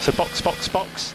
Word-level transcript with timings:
So 0.00 0.12
box, 0.12 0.40
box, 0.40 0.68
box. 0.68 1.14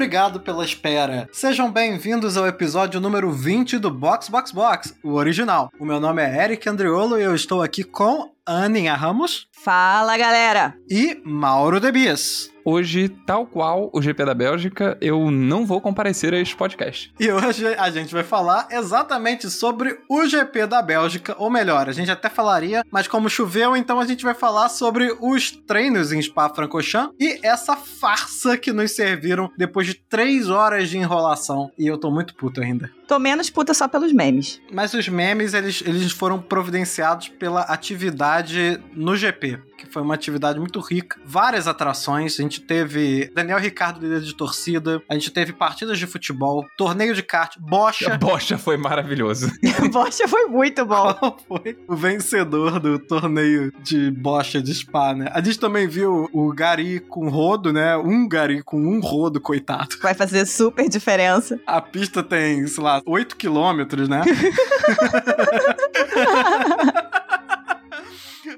Obrigado 0.00 0.40
pela 0.40 0.64
espera. 0.64 1.28
Sejam 1.30 1.70
bem-vindos 1.70 2.38
ao 2.38 2.46
episódio 2.46 2.98
número 3.02 3.30
20 3.30 3.78
do 3.78 3.90
Box 3.90 4.30
Box 4.30 4.50
Box, 4.50 4.94
o 5.04 5.12
original. 5.12 5.70
O 5.78 5.84
meu 5.84 6.00
nome 6.00 6.22
é 6.22 6.42
Eric 6.42 6.66
Andriolo 6.66 7.18
e 7.18 7.22
eu 7.22 7.34
estou 7.34 7.62
aqui 7.62 7.84
com 7.84 8.32
Aninha 8.46 8.94
Ramos 8.94 9.46
Fala, 9.52 10.16
galera! 10.16 10.74
e 10.88 11.20
Mauro 11.22 11.78
Debias. 11.78 12.50
Hoje, 12.64 13.08
tal 13.08 13.46
qual 13.46 13.90
o 13.92 14.02
GP 14.02 14.24
da 14.24 14.34
Bélgica, 14.34 14.96
eu 15.00 15.30
não 15.30 15.64
vou 15.64 15.80
comparecer 15.80 16.34
a 16.34 16.38
este 16.38 16.54
podcast. 16.54 17.12
E 17.18 17.30
hoje 17.30 17.66
a 17.66 17.90
gente 17.90 18.12
vai 18.12 18.22
falar 18.22 18.68
exatamente 18.70 19.50
sobre 19.50 19.98
o 20.08 20.26
GP 20.26 20.66
da 20.66 20.82
Bélgica, 20.82 21.34
ou 21.38 21.50
melhor, 21.50 21.88
a 21.88 21.92
gente 21.92 22.10
até 22.10 22.28
falaria, 22.28 22.84
mas 22.90 23.08
como 23.08 23.30
choveu, 23.30 23.76
então 23.76 23.98
a 23.98 24.04
gente 24.04 24.24
vai 24.24 24.34
falar 24.34 24.68
sobre 24.68 25.16
os 25.20 25.50
treinos 25.50 26.12
em 26.12 26.20
Spa-Francorchamps 26.20 27.14
e 27.18 27.40
essa 27.42 27.76
farsa 27.76 28.56
que 28.58 28.72
nos 28.72 28.92
serviram 28.92 29.50
depois 29.56 29.86
de 29.86 29.94
três 29.94 30.50
horas 30.50 30.90
de 30.90 30.98
enrolação. 30.98 31.70
E 31.78 31.86
eu 31.86 31.96
tô 31.98 32.10
muito 32.10 32.34
puto 32.34 32.60
ainda. 32.60 32.90
Tô 33.08 33.18
menos 33.18 33.50
puta 33.50 33.74
só 33.74 33.88
pelos 33.88 34.12
memes. 34.12 34.60
Mas 34.70 34.94
os 34.94 35.08
memes, 35.08 35.52
eles, 35.52 35.82
eles 35.84 36.12
foram 36.12 36.40
providenciados 36.40 37.28
pela 37.28 37.62
atividade 37.62 38.80
no 38.94 39.16
GP, 39.16 39.58
que 39.80 39.86
foi 39.86 40.02
uma 40.02 40.14
atividade 40.14 40.58
muito 40.58 40.78
rica. 40.80 41.18
Várias 41.24 41.66
atrações. 41.66 42.38
A 42.38 42.42
gente 42.42 42.60
teve 42.60 43.30
Daniel 43.34 43.58
Ricardo, 43.58 44.00
líder 44.00 44.20
de 44.20 44.34
torcida. 44.34 45.02
A 45.08 45.14
gente 45.14 45.30
teve 45.30 45.52
partidas 45.52 45.98
de 45.98 46.06
futebol, 46.06 46.66
torneio 46.76 47.14
de 47.14 47.22
kart, 47.22 47.56
bocha. 47.58 48.14
A 48.14 48.18
bocha 48.18 48.58
foi 48.58 48.76
maravilhoso. 48.76 49.50
Bocha 49.90 50.28
foi 50.28 50.46
muito 50.46 50.84
bom. 50.84 51.14
Qual 51.18 51.38
foi 51.48 51.78
o 51.88 51.96
vencedor 51.96 52.78
do 52.78 52.98
torneio 52.98 53.72
de 53.82 54.10
bocha 54.10 54.62
de 54.62 54.74
spa, 54.74 55.14
né? 55.14 55.30
A 55.32 55.42
gente 55.42 55.58
também 55.58 55.88
viu 55.88 56.28
o 56.32 56.52
Gari 56.52 57.00
com 57.00 57.28
rodo, 57.28 57.72
né? 57.72 57.96
Um 57.96 58.28
Gari 58.28 58.62
com 58.62 58.80
um 58.80 59.00
rodo, 59.00 59.40
coitado. 59.40 59.96
Vai 60.00 60.14
fazer 60.14 60.46
super 60.46 60.88
diferença. 60.88 61.58
A 61.66 61.80
pista 61.80 62.22
tem, 62.22 62.66
sei 62.66 62.84
lá, 62.84 63.02
8 63.04 63.36
quilômetros, 63.36 64.08
né? 64.08 64.22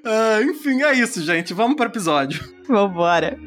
Ah, 0.05 0.41
enfim, 0.42 0.83
é 0.83 0.92
isso, 0.95 1.22
gente. 1.22 1.55
Vamos 1.55 1.77
pro 1.77 1.86
episódio. 1.86 2.42
Vambora. 2.67 3.39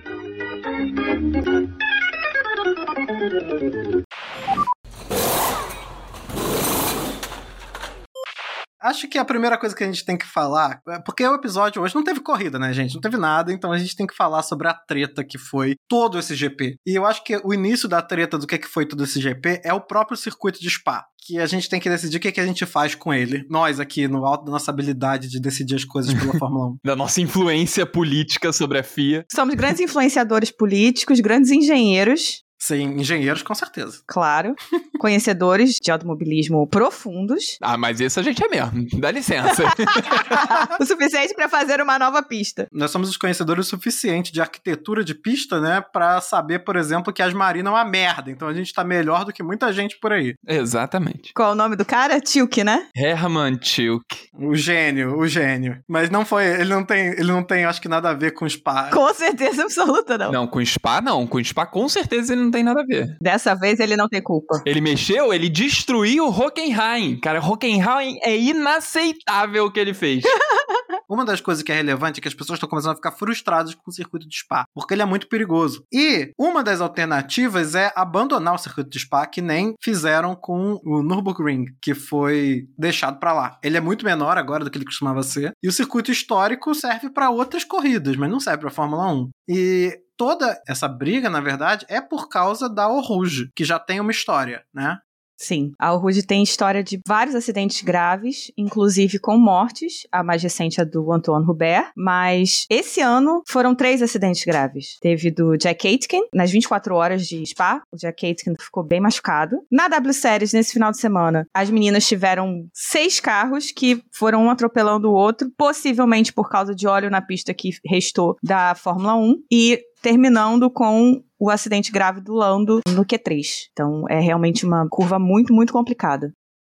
Acho 8.86 9.08
que 9.08 9.18
a 9.18 9.26
primeira 9.26 9.58
coisa 9.58 9.76
que 9.76 9.84
a 9.84 9.88
gente 9.88 10.06
tem 10.06 10.16
que 10.16 10.28
falar, 10.28 10.80
é 10.88 11.00
porque 11.00 11.26
o 11.26 11.34
episódio 11.34 11.82
hoje 11.82 11.96
não 11.96 12.04
teve 12.04 12.20
corrida, 12.20 12.60
né, 12.60 12.72
gente? 12.72 12.94
Não 12.94 13.02
teve 13.02 13.18
nada, 13.18 13.52
então 13.52 13.72
a 13.72 13.80
gente 13.80 13.96
tem 13.96 14.06
que 14.06 14.16
falar 14.16 14.44
sobre 14.44 14.68
a 14.68 14.76
treta 14.76 15.24
que 15.24 15.40
foi 15.40 15.76
todo 15.90 16.20
esse 16.20 16.36
GP. 16.36 16.78
E 16.86 16.94
eu 16.94 17.04
acho 17.04 17.24
que 17.24 17.36
o 17.44 17.52
início 17.52 17.90
da 17.90 18.00
treta 18.00 18.38
do 18.38 18.46
que 18.46 18.60
que 18.60 18.68
foi 18.68 18.86
todo 18.86 19.04
esse 19.04 19.20
GP 19.20 19.62
é 19.64 19.74
o 19.74 19.82
próprio 19.82 20.16
circuito 20.16 20.60
de 20.60 20.70
Spa. 20.70 21.04
Que 21.26 21.40
a 21.40 21.48
gente 21.48 21.68
tem 21.68 21.80
que 21.80 21.90
decidir 21.90 22.18
o 22.18 22.20
que, 22.20 22.32
que 22.32 22.40
a 22.40 22.46
gente 22.46 22.64
faz 22.68 22.94
com 22.94 23.12
ele. 23.12 23.44
Nós 23.50 23.80
aqui, 23.80 24.08
no 24.08 24.24
alto 24.24 24.46
da 24.46 24.52
nossa 24.52 24.70
habilidade 24.70 25.30
de 25.30 25.40
decidir 25.40 25.74
as 25.74 25.84
coisas 25.84 26.14
pela 26.14 26.34
Fórmula 26.38 26.68
1. 26.68 26.78
Da 26.86 26.96
nossa 26.96 27.20
influência 27.20 27.88
política 27.88 28.54
sobre 28.54 28.78
a 28.78 28.84
FIA. 28.84 29.26
Somos 29.34 29.56
grandes 29.56 29.82
influenciadores 29.82 30.52
políticos, 30.52 31.20
grandes 31.20 31.50
engenheiros, 31.50 32.46
Sim, 32.60 33.00
engenheiros, 33.00 33.44
com 33.44 33.54
certeza. 33.54 34.02
claro, 34.08 34.56
conhecedores 34.98 35.76
de 35.82 35.92
automobilismo 35.92 36.68
profundos, 36.68 37.58
Ah, 37.62 37.78
mas 37.78 38.00
isso 38.00 38.20
a 38.20 38.24
gente 38.24 38.44
é 38.44 38.48
mesmo. 38.48 38.86
Dá 39.00 39.12
licença. 39.12 39.64
o 40.80 40.86
suficiente 40.86 41.34
pra 41.34 41.50
fazer 41.50 41.82
uma 41.82 41.98
nova 42.00 42.22
pista. 42.24 42.68
Nós 42.72 42.92
somos 42.92 43.10
os 43.10 43.18
conhecedores 43.18 43.68
o 43.68 43.70
suficiente 43.70 44.32
de 44.32 44.42
arquitetura 44.42 45.04
de 45.04 45.14
pista, 45.14 45.60
né, 45.60 45.82
Pra 45.94 46.20
saber, 46.22 46.60
por 46.60 46.76
exemplo, 46.76 47.14
que 47.14 47.22
as 47.22 47.34
marinas 47.34 47.72
é 47.72 47.76
uma 47.76 47.86
merda. 47.86 48.30
Então 48.32 48.48
a 48.48 48.54
gente 48.54 48.74
tá 48.74 48.84
melhor 48.84 49.24
do 49.26 49.32
que 49.32 49.44
muita 49.44 49.72
gente 49.72 49.98
por 50.00 50.12
aí. 50.12 50.36
Exatamente. 50.48 51.32
Qual 51.34 51.50
é 51.50 51.52
o 51.54 51.56
nome 51.56 51.76
do 51.76 51.86
cara? 51.86 52.20
Tilk, 52.20 52.64
né? 52.64 52.88
Hermann 52.96 53.58
Tilke. 53.58 54.30
O 54.34 54.56
gênio, 54.56 55.18
o 55.18 55.28
gênio. 55.28 55.80
Mas 55.88 56.10
não 56.10 56.26
foi, 56.26 56.46
ele 56.46 56.70
não 56.70 56.84
tem, 56.84 57.08
ele 57.08 57.32
não 57.32 57.44
tem, 57.44 57.66
acho 57.66 57.82
que 57.82 57.88
nada 57.88 58.10
a 58.10 58.14
ver 58.14 58.32
com 58.32 58.48
Spa. 58.48 58.90
Com 58.92 59.14
certeza 59.14 59.64
absoluta, 59.64 60.18
não. 60.18 60.32
Não, 60.32 60.48
com 60.48 60.64
Spa 60.66 61.02
não. 61.02 61.26
Com 61.28 61.44
Spa 61.44 61.66
com 61.66 61.88
certeza 61.88 62.34
ele 62.34 62.44
não 62.44 62.52
tem 62.52 62.64
nada 62.64 62.82
a 62.82 62.86
ver. 62.86 63.16
Dessa 63.22 63.56
vez 63.56 63.80
ele 63.80 63.96
não 63.96 64.08
tem 64.10 64.22
culpa. 64.22 64.62
Ele 64.66 64.82
mexeu, 64.86 65.34
ele 65.34 65.50
destruiu 65.50 66.28
o 66.28 66.30
Hockenheim. 66.30 67.20
Cara, 67.20 67.44
Hockenheim 67.44 68.20
é 68.22 68.38
inaceitável 68.38 69.66
o 69.66 69.72
que 69.72 69.80
ele 69.80 69.96
fez. 69.96 70.24
Uma 71.10 71.26
das 71.26 71.42
coisas 71.42 71.64
que 71.64 71.72
é 71.72 71.76
relevante 71.76 72.20
é 72.20 72.22
que 72.22 72.28
as 72.28 72.34
pessoas 72.34 72.58
estão 72.58 72.70
começando 72.70 72.94
a 72.94 72.96
ficar 72.96 73.12
frustradas 73.12 73.74
com 73.74 73.90
o 73.90 73.94
circuito 73.94 74.28
de 74.28 74.38
Spa, 74.38 74.66
porque 74.74 74.94
ele 74.94 75.02
é 75.02 75.06
muito 75.06 75.28
perigoso. 75.28 75.84
E 75.92 76.32
uma 76.38 76.64
das 76.64 76.82
alternativas 76.82 77.74
é 77.76 77.92
abandonar 77.96 78.56
o 78.56 78.58
circuito 78.60 78.90
de 78.90 79.00
Spa, 79.00 79.26
que 79.26 79.42
nem 79.42 79.76
fizeram 79.82 80.36
com 80.36 80.80
o 80.84 81.02
Nürburgring, 81.04 81.66
que 81.82 81.94
foi 81.94 82.68
deixado 82.78 83.20
pra 83.20 83.34
lá. 83.34 83.60
Ele 83.64 83.78
é 83.78 83.82
muito 83.82 84.06
menor 84.06 84.38
agora 84.38 84.64
do 84.64 84.70
que 84.70 84.78
ele 84.78 84.86
costumava 84.86 85.22
ser, 85.24 85.52
e 85.64 85.68
o 85.68 85.72
circuito 85.72 86.12
histórico 86.12 86.74
serve 86.74 87.10
pra 87.10 87.30
outras 87.30 87.64
corridas, 87.64 88.16
mas 88.16 88.30
não 88.30 88.40
serve 88.40 88.62
pra 88.62 88.72
Fórmula 88.72 89.12
1. 89.12 89.30
E 89.50 90.00
toda 90.18 90.62
essa 90.68 90.88
briga, 90.88 91.30
na 91.30 91.42
verdade, 91.42 91.86
é 91.90 92.02
por 92.02 92.30
causa 92.30 92.70
da 92.70 92.86
Rouge, 92.86 93.50
que 93.56 93.64
já 93.64 93.80
tem 93.80 94.00
uma 94.00 94.12
história, 94.12 94.64
né? 94.74 95.00
Sim, 95.38 95.74
a 95.78 95.90
Rude 95.90 96.26
tem 96.26 96.42
história 96.42 96.84
de 96.84 97.00
vários 97.06 97.36
acidentes 97.36 97.82
graves, 97.82 98.52
inclusive 98.58 99.20
com 99.20 99.38
mortes. 99.38 100.08
A 100.12 100.24
mais 100.24 100.42
recente 100.42 100.80
é 100.80 100.86
do 100.86 101.12
Antoine 101.12 101.46
Hubert, 101.46 101.92
mas 101.96 102.66
esse 102.70 103.02
ano 103.02 103.44
foram 103.48 103.76
três 103.76 104.02
acidentes 104.02 104.44
graves. 104.46 104.98
Teve 105.02 105.32
do 105.32 105.58
Jack 105.58 105.88
Aitken, 105.88 106.28
nas 106.34 106.52
24 106.52 106.96
horas 106.96 107.28
de 107.28 107.46
Spa, 107.46 107.82
o 107.92 107.98
Jack 107.98 108.26
Aitken 108.26 108.54
ficou 108.60 108.84
bem 108.84 109.02
machucado. 109.02 109.58
Na 109.70 109.88
W 109.88 110.14
Series, 110.14 110.54
nesse 110.54 110.74
final 110.74 110.92
de 110.92 111.00
semana, 111.00 111.46
as 111.54 111.70
meninas 111.70 112.08
tiveram 112.08 112.68
seis 112.74 113.20
carros 113.20 113.72
que 113.72 114.02
foram 114.12 114.46
um 114.46 114.50
atropelando 114.50 115.10
o 115.10 115.14
outro, 115.14 115.52
possivelmente 115.58 116.32
por 116.32 116.50
causa 116.50 116.74
de 116.74 116.88
óleo 116.88 117.10
na 117.10 117.22
pista 117.22 117.54
que 117.54 117.72
restou 117.86 118.38
da 118.42 118.74
Fórmula 118.74 119.16
1, 119.16 119.36
e 119.52 119.82
terminando 120.06 120.70
com 120.70 121.24
o 121.40 121.50
acidente 121.50 121.92
grave 121.92 122.22
do 122.22 122.36
Lando 122.36 122.80
no 122.90 123.04
Q3. 123.04 123.70
Então 123.72 124.06
é 124.08 124.20
realmente 124.20 124.64
uma 124.64 124.88
curva 124.88 125.18
muito, 125.18 125.52
muito 125.52 125.74
complicada. 125.74 126.32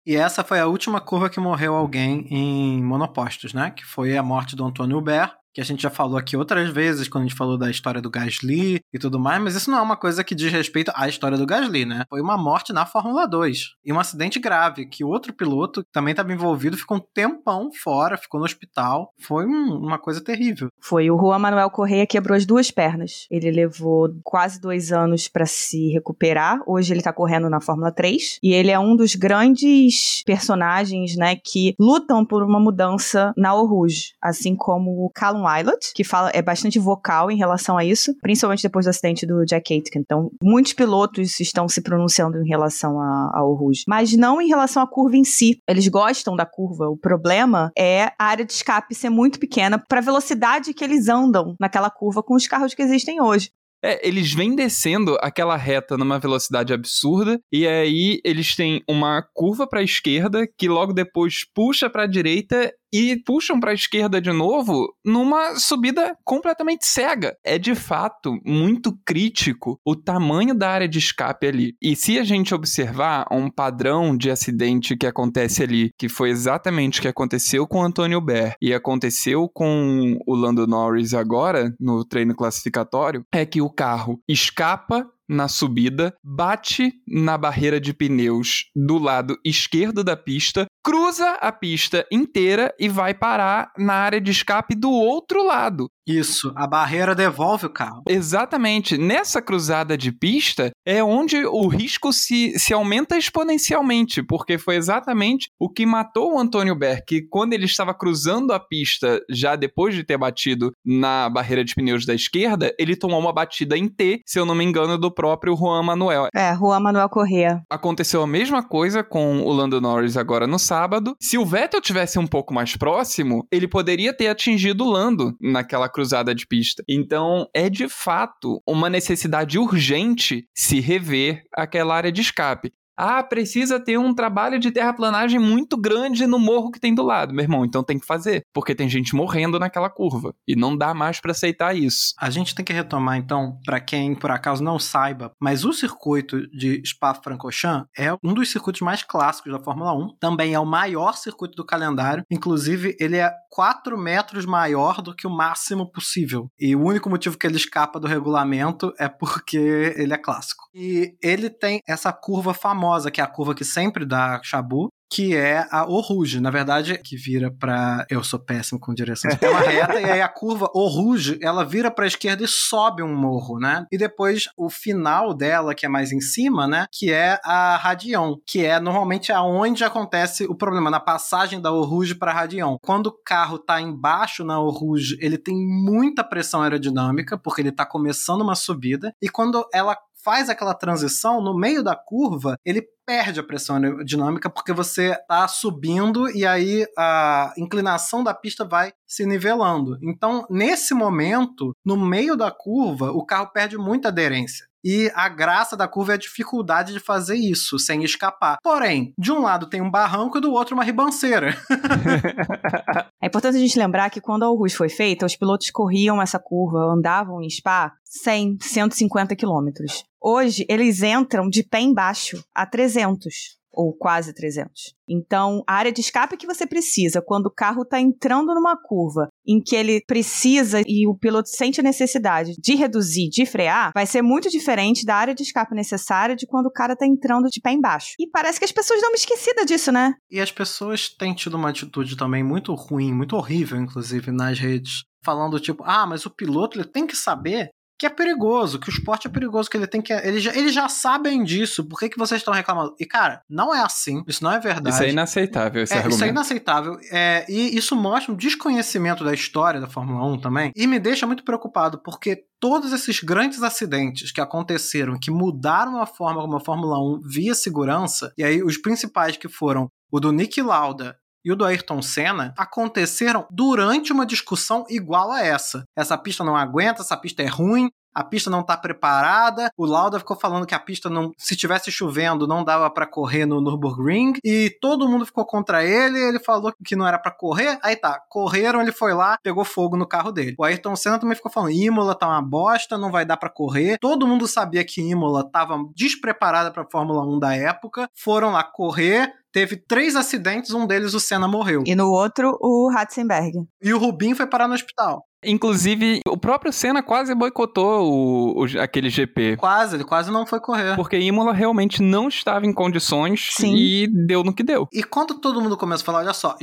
E 0.06 0.16
essa 0.16 0.46
foi 0.46 0.62
a 0.62 0.66
última 0.66 1.02
curva 1.02 1.30
que 1.30 1.38
morreu 1.38 1.76
alguém 1.76 2.26
em 2.32 2.82
monopostos, 2.82 3.54
né? 3.54 3.72
Que 3.72 3.84
foi 3.84 4.16
a 4.16 4.24
morte 4.24 4.56
do 4.56 4.64
Antônio 4.64 4.98
Hubert, 4.98 5.34
que 5.57 5.62
a 5.62 5.66
gente 5.66 5.81
já 5.81 5.90
falou 5.90 6.19
aqui 6.19 6.38
outras 6.38 6.69
vezes, 6.69 7.07
quando 7.07 7.23
a 7.23 7.28
gente 7.28 7.35
falou 7.35 7.57
da 7.57 7.68
história 7.68 8.00
do 8.00 8.12
Gasly 8.12 8.79
e 8.94 9.00
tudo 9.00 9.19
mais, 9.19 9.41
mas 9.41 9.56
isso 9.56 9.72
não 9.72 9.79
é 9.79 9.81
uma 9.81 9.97
coisa 9.97 10.23
que 10.23 10.35
diz 10.35 10.51
respeito 10.51 10.91
à 10.94 11.07
história 11.09 11.35
do 11.35 11.47
Gasly, 11.47 11.84
né? 11.84 12.03
Foi 12.07 12.22
uma 12.22 12.38
morte 12.38 12.72
na 12.72 12.85
Fórmula 12.85 13.28
2. 13.28 13.72
E 13.84 13.91
um 13.91 14.00
acidente 14.00 14.40
grave, 14.40 14.85
que 14.85 15.03
outro 15.03 15.34
piloto 15.34 15.81
que 15.84 15.90
também 15.91 16.12
estava 16.12 16.31
envolvido, 16.31 16.78
ficou 16.78 16.97
um 16.97 17.01
tempão 17.12 17.72
fora, 17.73 18.18
ficou 18.18 18.40
no 18.40 18.45
hospital. 18.45 19.12
Foi 19.19 19.47
um- 19.47 19.79
uma 19.79 19.97
coisa 19.97 20.23
terrível. 20.23 20.68
Foi 20.79 21.09
o 21.09 21.18
Juan 21.18 21.40
Manuel 21.40 21.72
Correia 21.72 22.06
quebrou 22.06 22.38
as 22.38 22.45
duas 22.45 22.69
pernas. 22.69 23.25
Ele 23.31 23.50
levou 23.50 24.09
quase 24.24 24.62
dois 24.62 24.91
anos 24.91 25.28
para 25.28 25.47
se 25.47 25.88
recuperar. 25.91 26.59
Hoje 26.68 26.94
ele 26.94 27.01
tá 27.01 27.12
correndo 27.12 27.50
na 27.50 27.59
Fórmula 27.59 27.91
3. 27.91 28.38
E 28.44 28.53
ele 28.53 28.69
é 28.69 28.78
um 28.78 28.95
dos 28.95 29.16
grandes 29.16 30.22
personagens, 30.24 31.16
né, 31.16 31.35
que 31.35 31.74
lutam 31.79 32.24
por 32.24 32.44
uma 32.44 32.59
mudança 32.59 33.34
na 33.35 33.50
Eau 33.50 33.66
Rouge. 33.66 34.13
Assim 34.21 34.56
como 34.56 35.03
o 35.03 35.10
Callum 35.10 35.47
Que 35.96 36.04
fala, 36.04 36.32
é 36.34 36.42
bastante 36.42 36.80
vocal 36.80 37.32
em 37.32 37.38
relação 37.38 37.78
a 37.78 37.86
isso, 37.86 38.16
principalmente 38.22 38.64
depois 38.64 38.86
do 38.86 38.90
acidente 38.90 39.26
do 39.26 39.46
Jack 39.46 39.74
Aitken. 39.74 40.02
Então, 40.02 40.30
muitos 40.42 40.74
pilotos 40.74 41.40
estão 41.40 41.68
se 41.68 41.82
pronunciando 41.82 42.38
em 42.38 42.48
relação 42.48 43.00
ao 43.34 43.54
Rouge, 43.54 43.84
mas 43.88 44.14
não 44.14 44.42
em 44.42 44.48
relação 44.48 44.82
à 44.82 44.88
curva 44.88 45.18
em 45.18 45.24
si. 45.24 45.60
Eles 45.68 45.88
gostam 45.88 46.36
da 46.36 46.46
curva. 46.46 46.90
O 46.90 46.98
problema 46.98 47.72
é 47.78 48.12
a 48.20 48.26
área 48.26 48.46
de 48.46 48.54
escape 48.54 48.94
ser 48.96 49.10
muito 49.10 49.40
pequena 49.40 49.78
para 49.78 50.00
a 50.00 50.04
velocidade 50.04 50.74
que 50.74 50.84
eles 50.84 51.08
andam 51.08 51.56
naquela 51.60 51.90
curva 51.90 52.24
com 52.24 52.36
os 52.36 52.48
carros 52.48 52.74
que 52.74 52.82
existem 52.82 53.22
hoje. 53.22 53.50
É, 53.84 54.08
eles 54.08 54.34
vêm 54.34 54.56
descendo 54.56 55.18
aquela 55.22 55.56
reta 55.56 55.98
numa 55.98 56.18
velocidade 56.18 56.74
absurda 56.74 57.40
e 57.52 57.68
aí 57.68 58.20
eles 58.24 58.56
têm 58.56 58.82
uma 58.90 59.22
curva 59.34 59.68
para 59.68 59.82
a 59.82 59.84
esquerda 59.84 60.48
que 60.58 60.68
logo 60.68 60.94
depois 60.94 61.46
puxa 61.54 61.90
para 61.90 62.04
a 62.04 62.08
direita 62.08 62.74
e 62.92 63.18
puxam 63.25 63.60
para 63.60 63.72
a 63.72 63.74
esquerda 63.74 64.22
de 64.22 64.31
novo 64.31 64.94
numa 65.06 65.56
subida 65.56 66.16
completamente 66.24 66.86
cega. 66.86 67.36
É 67.44 67.57
de 67.57 67.75
fato 67.75 68.39
muito 68.45 68.98
crítico 69.06 69.80
o 69.86 69.95
tamanho 69.95 70.54
da 70.54 70.69
área 70.69 70.88
de 70.88 71.00
escape 71.00 71.48
ali. 71.48 71.75
E 71.81 71.95
se 71.95 72.19
a 72.19 72.24
gente 72.24 72.54
observar 72.54 73.25
um 73.31 73.50
padrão 73.50 74.16
de 74.16 74.30
acidente 74.31 74.95
que 74.95 75.06
acontece 75.06 75.63
ali, 75.63 75.92
que 75.98 76.10
foi 76.10 76.30
exatamente 76.30 77.00
o 77.00 77.01
que 77.01 77.07
aconteceu 77.07 77.68
com 77.68 77.80
o 77.80 77.84
Antônio 77.84 78.22
Ber 78.22 78.56
e 78.62 78.74
aconteceu 78.74 79.50
com 79.54 80.18
o 80.25 80.36
Lando 80.36 80.68
Norris 80.68 81.13
agora 81.13 81.74
no 81.80 82.06
treino 82.06 82.36
classificatório, 82.36 83.24
é 83.31 83.45
que 83.45 83.62
o 83.62 83.69
carro 83.69 84.19
escapa 84.28 85.07
na 85.27 85.47
subida, 85.47 86.13
bate 86.24 86.94
na 87.07 87.38
barreira 87.38 87.79
de 87.79 87.94
pneus 87.94 88.65
do 88.75 88.97
lado 88.97 89.38
esquerdo 89.44 90.03
da 90.03 90.15
pista, 90.15 90.65
cruza 90.83 91.31
a 91.41 91.51
pista 91.51 92.06
inteira 92.12 92.74
e 92.79 92.88
vai 92.88 93.13
parar 93.13 93.71
na 93.77 93.94
área 93.94 94.21
de 94.21 94.31
escape 94.31 94.75
do 94.75 94.89
outro 94.89 95.44
lado. 95.44 95.89
Isso, 96.07 96.54
a 96.56 96.65
barreira 96.65 97.13
devolve 97.13 97.65
o 97.65 97.69
carro. 97.69 98.04
Exatamente. 98.07 98.98
Nessa 98.98 99.42
cruzada 99.42 99.98
de 99.98 100.12
pista 100.12 100.71
é 100.86 101.04
onde 101.04 101.45
o 101.45 101.68
risco 101.68 102.13
se, 102.13 102.57
se 102.57 102.74
aumenta 102.74 103.18
exponencialmente, 103.18 104.24
porque 104.24 104.57
foi 104.57 104.75
exatamente 104.77 105.50
o 105.59 105.69
que 105.69 105.86
matou 105.86 106.36
o 106.36 106.39
Antônio 106.39 106.77
que 107.06 107.21
quando 107.21 107.54
ele 107.54 107.65
estava 107.65 107.94
cruzando 107.94 108.54
a 108.54 108.59
pista, 108.59 109.21
já 109.30 109.56
depois 109.56 109.95
de 109.95 110.04
ter 110.04 110.18
batido 110.18 110.71
na 110.86 111.30
barreira 111.30 111.63
de 111.63 111.74
pneus 111.74 112.06
da 112.06 112.13
esquerda, 112.13 112.74
ele 112.80 112.95
tomou 112.95 113.19
uma 113.19 113.33
batida 113.33 113.77
em 113.77 113.88
T, 113.88 114.21
se 114.25 114.39
eu 114.39 114.45
não 114.45 114.56
me 114.56 114.63
engano, 114.63 114.98
do 114.98 115.12
próprio 115.12 115.56
Juan 115.56 115.83
Manuel. 115.83 116.27
É, 116.33 116.56
Juan 116.56 116.80
Manuel 116.80 117.10
Correa. 117.10 117.62
Aconteceu 117.69 118.21
a 118.21 118.27
mesma 118.27 118.63
coisa 118.63 119.03
com 119.03 119.42
o 119.42 119.51
Lando 119.51 119.81
Norris 119.81 120.18
agora 120.18 120.45
no 120.45 120.60
sábado. 120.60 121.15
Se 121.19 121.38
o 121.38 121.45
Vettel 121.45 121.81
tivesse 121.81 122.19
um 122.19 122.27
pouco 122.27 122.53
mais 122.53 122.75
próximo, 122.75 123.45
ele 123.51 123.68
poderia 123.68 124.13
ter 124.13 124.27
atingido 124.27 124.86
o 124.86 124.89
Lando 124.89 125.36
naquela 125.42 125.89
cruzada 125.98 126.36
de 126.36 126.46
pista. 126.46 126.84
Então, 126.88 127.50
é 127.56 127.72
de 127.72 127.90
fato 127.90 128.62
uma 128.68 128.88
necessidade 128.88 129.58
urgente 129.58 130.48
se 130.56 130.80
rever 130.80 131.42
aquela 131.52 131.96
área 131.96 132.12
de 132.12 132.22
escape. 132.22 132.72
Ah, 132.98 133.22
precisa 133.22 133.80
ter 133.80 134.00
um 134.00 134.12
trabalho 134.12 134.60
de 134.60 134.72
terraplanagem 134.72 135.40
muito 135.40 135.78
grande 135.78 136.26
no 136.26 136.40
morro 136.40 136.72
que 136.72 136.80
tem 136.80 136.96
do 136.96 137.04
lado. 137.04 137.32
Meu 137.32 137.44
irmão, 137.44 137.64
então 137.64 137.84
tem 137.84 138.00
que 138.00 138.08
fazer, 138.08 138.42
porque 138.52 138.74
tem 138.74 138.90
gente 138.90 139.16
morrendo 139.16 139.60
naquela 139.60 139.88
curva 139.88 140.34
e 140.48 140.56
não 140.56 140.76
dá 140.76 140.96
mais 140.96 141.20
para 141.20 141.32
aceitar 141.32 141.76
isso. 141.76 142.16
A 142.20 142.32
gente 142.32 142.56
tem 142.56 142.66
que 142.66 142.74
retomar 142.74 143.18
então, 143.18 143.60
para 143.64 143.80
quem 143.80 144.16
por 144.16 144.32
acaso 144.32 144.64
não 144.64 144.80
saiba, 144.80 145.32
mas 145.40 145.64
o 145.64 145.72
circuito 145.72 146.48
de 146.50 146.82
Spa-Francorchamps 146.84 147.88
é 147.96 148.12
um 148.24 148.34
dos 148.34 148.50
circuitos 148.50 148.82
mais 148.82 149.04
clássicos 149.04 149.52
da 149.52 149.60
Fórmula 149.60 149.94
1, 149.94 150.16
também 150.20 150.56
é 150.56 150.60
o 150.60 150.66
maior 150.66 151.16
circuito 151.16 151.56
do 151.56 151.66
calendário, 151.66 152.24
inclusive 152.32 152.98
ele 153.00 153.18
é 153.18 153.32
4 153.52 153.96
metros 153.96 154.46
maior 154.46 155.04
do 155.04 155.16
que 155.16 155.28
o 155.28 155.30
máximo 155.30 155.92
possível. 155.92 156.50
E 156.60 156.76
o 156.76 156.84
único 156.84 157.10
motivo 157.10 157.38
que 157.38 157.46
ele 157.46 157.58
escapa 157.58 158.00
do 158.00 158.08
regulamento 158.08 158.92
é 158.98 159.08
porque 159.08 159.94
ele 159.96 160.14
é 160.14 160.18
clássico. 160.18 160.64
E 160.74 161.16
ele 161.22 161.50
tem 161.50 161.80
essa 161.88 162.12
curva 162.12 162.54
famosa 162.54 162.87
famosa, 162.88 163.12
que 163.12 163.19
é 163.19 163.24
a 163.24 163.28
curva 163.28 163.54
que 163.54 163.66
sempre 163.66 164.06
dá 164.06 164.39
Chabu, 164.44 164.89
que 165.10 165.36
é 165.36 165.66
a 165.72 165.89
Oruge, 165.89 166.39
na 166.39 166.51
verdade, 166.51 166.98
que 166.98 167.16
vira 167.16 167.50
para 167.50 168.06
eu 168.10 168.24
sou 168.24 168.39
péssimo 168.39 168.80
com 168.80 168.94
direção 168.94 169.31
de 169.31 169.38
tela 169.38 169.60
reta, 169.63 170.01
e 170.01 170.06
aí 170.06 170.22
a 170.22 170.28
curva 170.28 170.69
Oruge, 170.74 171.39
ela 171.42 171.63
vira 171.63 171.89
para 171.89 172.04
a 172.04 172.07
esquerda 172.07 172.44
e 172.44 172.48
sobe 172.48 173.01
um 173.01 173.16
morro, 173.16 173.57
né? 173.57 173.86
E 173.92 173.98
depois 173.98 174.50
o 174.57 174.69
final 174.69 175.34
dela, 175.34 175.74
que 175.74 175.86
é 175.86 175.89
mais 175.89 176.12
em 176.12 176.19
cima, 176.19 176.68
né, 176.68 176.86
que 176.92 177.12
é 177.12 177.39
a 177.44 177.78
Radion, 177.78 178.36
que 178.45 178.66
é 178.66 178.80
normalmente 178.80 179.31
aonde 179.31 179.84
acontece 179.84 180.45
o 180.45 180.56
problema 180.56 180.92
na 180.92 181.00
passagem 181.00 181.62
da 181.62 181.72
Oruge 181.72 182.16
para 182.16 182.34
Radion. 182.34 182.78
Quando 182.81 183.07
o 183.07 183.18
carro 183.24 183.57
tá 183.57 183.80
embaixo 183.81 184.44
na 184.44 184.60
Oruge, 184.60 185.18
ele 185.22 185.38
tem 185.38 185.56
muita 185.56 186.24
pressão 186.24 186.62
aerodinâmica, 186.62 187.38
porque 187.38 187.62
ele 187.62 187.72
tá 187.72 187.86
começando 187.86 188.42
uma 188.42 188.56
subida, 188.56 189.13
e 189.22 189.30
quando 189.30 189.66
ela 189.74 189.98
faz 190.27 190.50
aquela 190.50 190.74
transição, 190.74 191.41
no 191.41 191.57
meio 191.57 191.81
da 191.81 191.95
curva, 191.95 192.57
ele 192.65 192.85
perde 193.06 193.39
a 193.39 193.44
pressão 193.44 193.77
aerodinâmica 193.77 194.50
porque 194.50 194.74
você 194.74 195.12
está 195.12 195.47
subindo 195.47 196.29
e 196.29 196.45
aí 196.45 196.85
a 196.97 197.53
inclinação 197.57 198.21
da 198.21 198.33
pista 198.33 198.65
vai 198.65 198.91
se 199.07 199.25
nivelando. 199.25 199.97
Então, 200.03 200.45
nesse 200.50 200.94
momento, 200.94 201.71
no 201.85 201.95
meio 201.95 202.35
da 202.35 202.51
curva, 202.51 203.09
o 203.12 203.25
carro 203.25 203.53
perde 203.53 203.77
muita 203.77 204.09
aderência. 204.09 204.68
E 204.83 205.12
a 205.15 205.27
graça 205.27 205.75
da 205.75 205.88
curva 205.88 206.13
é 206.13 206.15
a 206.15 206.19
dificuldade 206.19 206.94
de 206.94 207.00
fazer 207.00 207.35
isso, 207.35 207.79
sem 207.79 208.03
escapar. 208.03 208.57
Porém, 208.63 209.13
de 209.18 209.31
um 209.31 209.41
lado 209.41 209.68
tem 209.68 209.81
um 209.81 209.89
barranco 209.89 210.38
e 210.38 210.41
do 210.41 210.51
outro 210.51 210.75
uma 210.75 210.83
ribanceira. 210.83 211.56
é 213.21 213.27
importante 213.27 213.57
a 213.57 213.59
gente 213.59 213.79
lembrar 213.79 214.09
que 214.09 214.21
quando 214.21 214.44
a 214.44 214.47
Aarhus 214.47 214.74
foi 214.74 214.89
feita, 214.89 215.25
os 215.25 215.35
pilotos 215.35 215.69
corriam 215.71 216.21
essa 216.21 216.39
curva, 216.39 216.94
andavam 216.94 217.41
em 217.41 217.50
Spa 217.50 217.94
100, 218.03 218.57
150 218.62 219.35
quilômetros. 219.35 220.03
Hoje, 220.21 220.65
eles 220.69 221.01
entram 221.01 221.50
de 221.50 221.63
pé 221.63 221.79
embaixo 221.79 222.44
a 222.53 222.65
300 222.65 223.57
ou 223.77 223.94
quase 223.94 224.33
300. 224.33 224.95
Então, 225.07 225.63
a 225.68 225.75
área 225.75 225.91
de 225.91 226.01
escape 226.01 226.35
que 226.35 226.47
você 226.47 226.65
precisa 226.65 227.21
quando 227.21 227.45
o 227.45 227.53
carro 227.53 227.83
está 227.83 228.01
entrando 228.01 228.56
numa 228.56 228.75
curva 228.75 229.29
em 229.45 229.62
que 229.62 229.75
ele 229.75 230.01
precisa 230.06 230.81
e 230.85 231.07
o 231.07 231.15
piloto 231.15 231.47
sente 231.47 231.79
a 231.79 231.83
necessidade 231.83 232.53
de 232.59 232.75
reduzir, 232.75 233.29
de 233.29 233.45
frear, 233.45 233.91
vai 233.94 234.07
ser 234.07 234.24
muito 234.24 234.50
diferente 234.50 235.06
da 235.06 235.15
área 235.15 235.35
de 235.35 235.44
escape 235.44 235.75
necessária 235.75 236.35
de 236.35 236.47
quando 236.47 236.65
o 236.65 236.71
cara 236.71 236.94
está 236.94 237.06
entrando 237.06 237.47
de 237.50 237.62
pé 237.62 237.71
embaixo. 237.71 238.15
E 238.19 238.27
parece 238.27 238.57
que 238.57 238.65
as 238.65 238.71
pessoas 238.71 239.00
dão 239.00 239.12
uma 239.12 239.15
esquecida 239.15 239.63
disso, 239.63 239.91
né? 239.91 240.15
E 240.29 240.41
as 240.41 240.51
pessoas 240.51 241.07
têm 241.07 241.35
tido 241.35 241.56
uma 241.56 241.69
atitude 241.69 242.18
também 242.18 242.44
muito 242.44 242.74
ruim, 242.74 243.13
muito 243.13 243.35
horrível, 243.35 243.79
inclusive, 243.79 244.31
nas 244.31 244.59
redes 244.59 245.03
falando 245.24 245.59
tipo, 245.59 245.83
ah, 245.85 246.06
mas 246.07 246.25
o 246.25 246.29
piloto 246.29 246.77
ele 246.77 246.88
tem 246.88 247.06
que 247.06 247.15
saber 247.15 247.69
que 247.98 248.06
é 248.06 248.10
perigoso, 248.10 248.80
que 248.80 248.90
o 248.90 248.92
esporte 248.92 249.28
é 249.28 249.30
perigoso, 249.30 249.70
que 249.70 249.76
ele 249.76 249.88
tem 249.88 250.02
que. 250.02 250.14
Eles 250.14 250.44
já, 250.44 250.56
eles 250.56 250.74
já 250.74 250.88
sabem 250.88 251.44
disso, 251.44 251.84
por 251.84 252.00
que, 252.00 252.10
que 252.10 252.18
vocês 252.18 252.42
estão 252.42 252.54
reclamando? 252.54 252.96
E, 253.00 253.06
cara, 253.06 253.42
não 253.50 253.74
é 253.74 253.82
assim, 253.82 254.24
isso 254.28 254.44
não 254.44 254.52
é 254.52 254.60
verdade. 254.60 254.96
Isso 254.96 255.04
é 255.04 255.10
inaceitável, 255.10 255.84
esse 255.84 255.94
é, 255.94 255.98
argumento. 255.98 256.16
Isso 256.16 256.24
é 256.24 256.28
inaceitável. 256.28 256.98
É, 257.12 257.46
e 257.50 257.76
isso 257.76 257.96
mostra 257.96 258.32
um 258.32 258.38
desconhecimento 258.38 259.24
da 259.24 259.34
história 259.34 259.82
da 259.82 259.88
Fórmula 259.88 260.26
1 260.34 260.42
também. 260.42 260.72
E 260.76 260.86
me 260.86 261.00
deixa 261.00 261.26
muito 261.26 261.44
preocupado, 261.44 261.98
porque 262.04 262.46
todos 262.60 262.94
esses 262.94 263.20
grandes 263.22 263.64
acidentes 263.64 264.32
que 264.32 264.42
aconteceram, 264.42 265.18
que 265.20 265.32
mudaram 265.32 266.00
a 266.00 266.06
forma 266.06 266.42
como 266.42 266.58
a 266.58 266.60
Fórmula 266.60 267.00
1 267.00 267.22
via 267.22 267.56
segurança, 267.56 268.32
e 268.38 268.44
aí 268.44 268.62
os 268.62 268.78
principais 268.78 269.38
que 269.38 269.50
foram 269.50 269.90
o 270.12 270.20
do 270.20 270.32
Nick 270.32 270.62
Lauda 270.62 271.18
e 271.48 271.52
o 271.52 271.56
do 271.56 271.64
Ayrton 271.64 272.02
Senna 272.02 272.54
aconteceram 272.58 273.48
durante 273.50 274.12
uma 274.12 274.26
discussão 274.26 274.86
igual 274.90 275.32
a 275.32 275.42
essa. 275.42 275.86
Essa 275.98 276.18
pista 276.18 276.44
não 276.44 276.58
aguenta, 276.58 277.02
essa 277.02 277.16
pista 277.16 277.42
é 277.42 277.48
ruim, 277.48 277.90
a 278.18 278.24
pista 278.24 278.50
não 278.50 278.64
tá 278.64 278.76
preparada. 278.76 279.70
O 279.78 279.86
Lauda 279.86 280.18
ficou 280.18 280.36
falando 280.36 280.66
que 280.66 280.74
a 280.74 280.80
pista 280.80 281.08
não, 281.08 281.32
se 281.38 281.56
tivesse 281.56 281.92
chovendo, 281.92 282.48
não 282.48 282.64
dava 282.64 282.90
para 282.90 283.06
correr 283.06 283.46
no 283.46 283.62
Nürburgring 283.62 284.34
e 284.44 284.76
todo 284.82 285.08
mundo 285.08 285.24
ficou 285.24 285.46
contra 285.46 285.86
ele. 285.86 286.20
Ele 286.20 286.40
falou 286.40 286.74
que 286.84 286.96
não 286.96 287.08
era 287.08 287.20
para 287.20 287.32
correr. 287.32 287.78
Aí 287.84 287.96
tá, 287.96 288.20
correram, 288.28 288.82
ele 288.82 288.92
foi 288.92 289.14
lá, 289.14 289.38
pegou 289.44 289.64
fogo 289.64 289.96
no 289.96 290.08
carro 290.08 290.32
dele. 290.32 290.56
O 290.58 290.63
Ayrton 290.63 290.96
Senna 290.96 291.20
também 291.20 291.36
ficou 291.36 291.51
falando: 291.51 291.74
Imola 291.74 292.16
tá 292.16 292.27
uma 292.27 292.42
bosta, 292.42 292.98
não 292.98 293.12
vai 293.12 293.24
dar 293.24 293.38
para 293.38 293.51
correr. 293.51 294.00
Todo 294.01 294.25
mundo 294.25 294.48
sabia 294.48 294.84
que 294.84 295.00
Imola 295.00 295.48
tava 295.48 295.77
despreparada 295.96 296.72
para 296.72 296.89
Fórmula 296.92 297.24
1 297.24 297.38
da 297.38 297.56
época. 297.56 298.10
Foram 298.16 298.51
lá 298.51 298.63
correr, 298.63 299.32
teve 299.58 299.76
três 299.76 300.16
acidentes, 300.16 300.72
um 300.72 300.86
deles 300.86 301.16
o 301.16 301.20
Senna 301.20 301.48
morreu. 301.48 301.84
E 301.88 301.96
no 301.96 302.12
outro, 302.12 302.56
o 302.62 302.92
Ratzenberg. 302.94 303.54
E 303.82 303.92
o 303.92 303.98
Rubinho 303.98 304.36
foi 304.36 304.46
parar 304.46 304.68
no 304.68 304.76
hospital. 304.76 305.24
Inclusive, 305.44 306.20
o 306.28 306.38
próprio 306.38 306.72
Senna 306.72 307.02
quase 307.02 307.34
boicotou 307.34 308.04
o, 308.04 308.64
o, 308.64 308.80
aquele 308.80 309.10
GP. 309.10 309.58
Quase, 309.58 309.96
ele 309.96 310.04
quase 310.04 310.32
não 310.32 310.46
foi 310.46 310.60
correr. 310.60 310.96
Porque 310.96 311.18
Imola 311.18 311.54
realmente 311.54 312.04
não 312.04 312.28
estava 312.28 312.68
em 312.68 312.74
condições 312.74 313.50
Sim. 313.52 313.76
e 313.76 314.08
deu 314.28 314.44
no 314.44 314.54
que 314.54 314.62
deu. 314.62 314.88
E 314.94 315.04
quando 315.04 315.40
todo 315.40 315.60
mundo 315.60 315.76
começa 315.76 316.04
a 316.04 316.06
falar, 316.06 316.20
olha 316.20 316.34
só, 316.34 316.56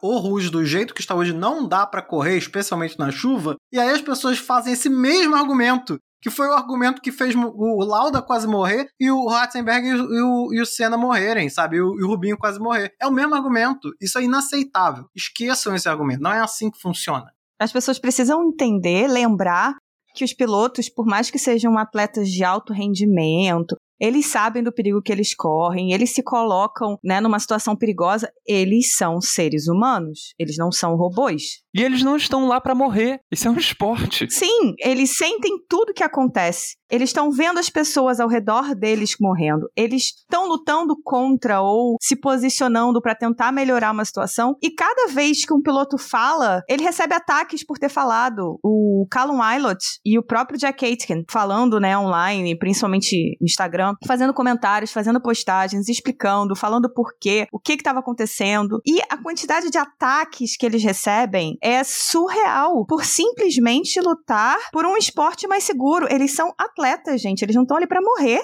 o 0.00 0.18
Rouge 0.18 0.48
do 0.48 0.64
jeito 0.64 0.94
que 0.94 1.00
está 1.00 1.16
hoje 1.16 1.32
não 1.32 1.66
dá 1.66 1.84
para 1.86 2.02
correr, 2.02 2.36
especialmente 2.36 2.96
na 2.98 3.10
chuva, 3.10 3.56
e 3.72 3.80
aí 3.80 3.90
as 3.90 4.00
pessoas 4.00 4.38
fazem 4.38 4.72
esse 4.72 4.88
mesmo 4.88 5.34
argumento 5.34 5.98
que 6.20 6.30
foi 6.30 6.48
o 6.48 6.52
argumento 6.52 7.00
que 7.00 7.12
fez 7.12 7.34
o 7.34 7.84
Lauda 7.84 8.20
quase 8.20 8.46
morrer 8.46 8.88
e 8.98 9.10
o 9.10 9.26
Ratzenberg 9.26 9.86
e 9.86 9.94
o, 9.94 10.52
e 10.52 10.60
o 10.60 10.66
Senna 10.66 10.96
morrerem, 10.96 11.48
sabe? 11.48 11.76
E 11.76 11.80
o, 11.80 11.98
e 11.98 12.04
o 12.04 12.08
Rubinho 12.08 12.36
quase 12.36 12.58
morrer. 12.58 12.94
É 13.00 13.06
o 13.06 13.12
mesmo 13.12 13.34
argumento. 13.34 13.90
Isso 14.00 14.18
é 14.18 14.22
inaceitável. 14.22 15.06
Esqueçam 15.14 15.74
esse 15.74 15.88
argumento. 15.88 16.22
Não 16.22 16.32
é 16.32 16.40
assim 16.40 16.70
que 16.70 16.80
funciona. 16.80 17.32
As 17.60 17.72
pessoas 17.72 17.98
precisam 17.98 18.42
entender, 18.44 19.08
lembrar 19.08 19.76
que 20.14 20.24
os 20.24 20.32
pilotos, 20.32 20.88
por 20.88 21.06
mais 21.06 21.30
que 21.30 21.38
sejam 21.38 21.78
atletas 21.78 22.28
de 22.28 22.42
alto 22.42 22.72
rendimento, 22.72 23.76
eles 24.00 24.26
sabem 24.26 24.62
do 24.62 24.72
perigo 24.72 25.02
que 25.02 25.12
eles 25.12 25.34
correm, 25.34 25.92
eles 25.92 26.14
se 26.14 26.22
colocam, 26.22 26.98
né, 27.02 27.20
numa 27.20 27.38
situação 27.38 27.76
perigosa, 27.76 28.30
eles 28.46 28.94
são 28.94 29.20
seres 29.20 29.68
humanos, 29.68 30.34
eles 30.38 30.56
não 30.56 30.70
são 30.70 30.96
robôs. 30.96 31.62
E 31.74 31.82
eles 31.82 32.02
não 32.02 32.16
estão 32.16 32.48
lá 32.48 32.60
para 32.60 32.74
morrer. 32.74 33.20
Isso 33.30 33.46
é 33.46 33.50
um 33.50 33.56
esporte. 33.56 34.26
Sim, 34.30 34.74
eles 34.80 35.16
sentem 35.16 35.58
tudo 35.68 35.94
que 35.94 36.02
acontece. 36.02 36.76
Eles 36.90 37.10
estão 37.10 37.30
vendo 37.30 37.58
as 37.58 37.68
pessoas 37.68 38.18
ao 38.18 38.28
redor 38.28 38.74
deles 38.74 39.14
morrendo. 39.20 39.70
Eles 39.76 40.04
estão 40.06 40.48
lutando 40.48 40.96
contra 41.04 41.60
ou 41.60 41.96
se 42.00 42.16
posicionando 42.16 43.00
para 43.00 43.14
tentar 43.14 43.52
melhorar 43.52 43.92
uma 43.92 44.04
situação. 44.04 44.56
E 44.62 44.70
cada 44.70 45.12
vez 45.12 45.44
que 45.44 45.52
um 45.52 45.62
piloto 45.62 45.98
fala, 45.98 46.62
ele 46.68 46.82
recebe 46.82 47.14
ataques 47.14 47.64
por 47.64 47.78
ter 47.78 47.90
falado. 47.90 48.58
O 48.64 49.06
Callum 49.10 49.38
Ilott 49.54 49.84
e 50.04 50.18
o 50.18 50.22
próprio 50.22 50.58
Jack 50.58 50.84
Aitken 50.84 51.24
falando, 51.28 51.78
né, 51.78 51.96
online, 51.96 52.58
principalmente 52.58 53.36
no 53.38 53.44
Instagram, 53.44 53.87
fazendo 54.06 54.34
comentários, 54.34 54.92
fazendo 54.92 55.20
postagens, 55.20 55.88
explicando, 55.88 56.56
falando 56.56 56.92
por 56.92 57.12
quê, 57.20 57.46
o 57.52 57.58
que 57.58 57.74
estava 57.74 58.00
acontecendo. 58.00 58.80
E 58.86 59.00
a 59.08 59.16
quantidade 59.16 59.70
de 59.70 59.78
ataques 59.78 60.56
que 60.56 60.66
eles 60.66 60.82
recebem 60.82 61.56
é 61.62 61.82
surreal 61.84 62.84
por 62.86 63.04
simplesmente 63.04 64.00
lutar 64.00 64.58
por 64.72 64.84
um 64.84 64.96
esporte 64.96 65.46
mais 65.46 65.64
seguro. 65.64 66.06
Eles 66.10 66.34
são 66.34 66.52
atletas, 66.58 67.20
gente. 67.20 67.42
Eles 67.42 67.56
não 67.56 67.62
estão 67.62 67.76
ali 67.76 67.86
para 67.86 68.00
morrer. 68.00 68.40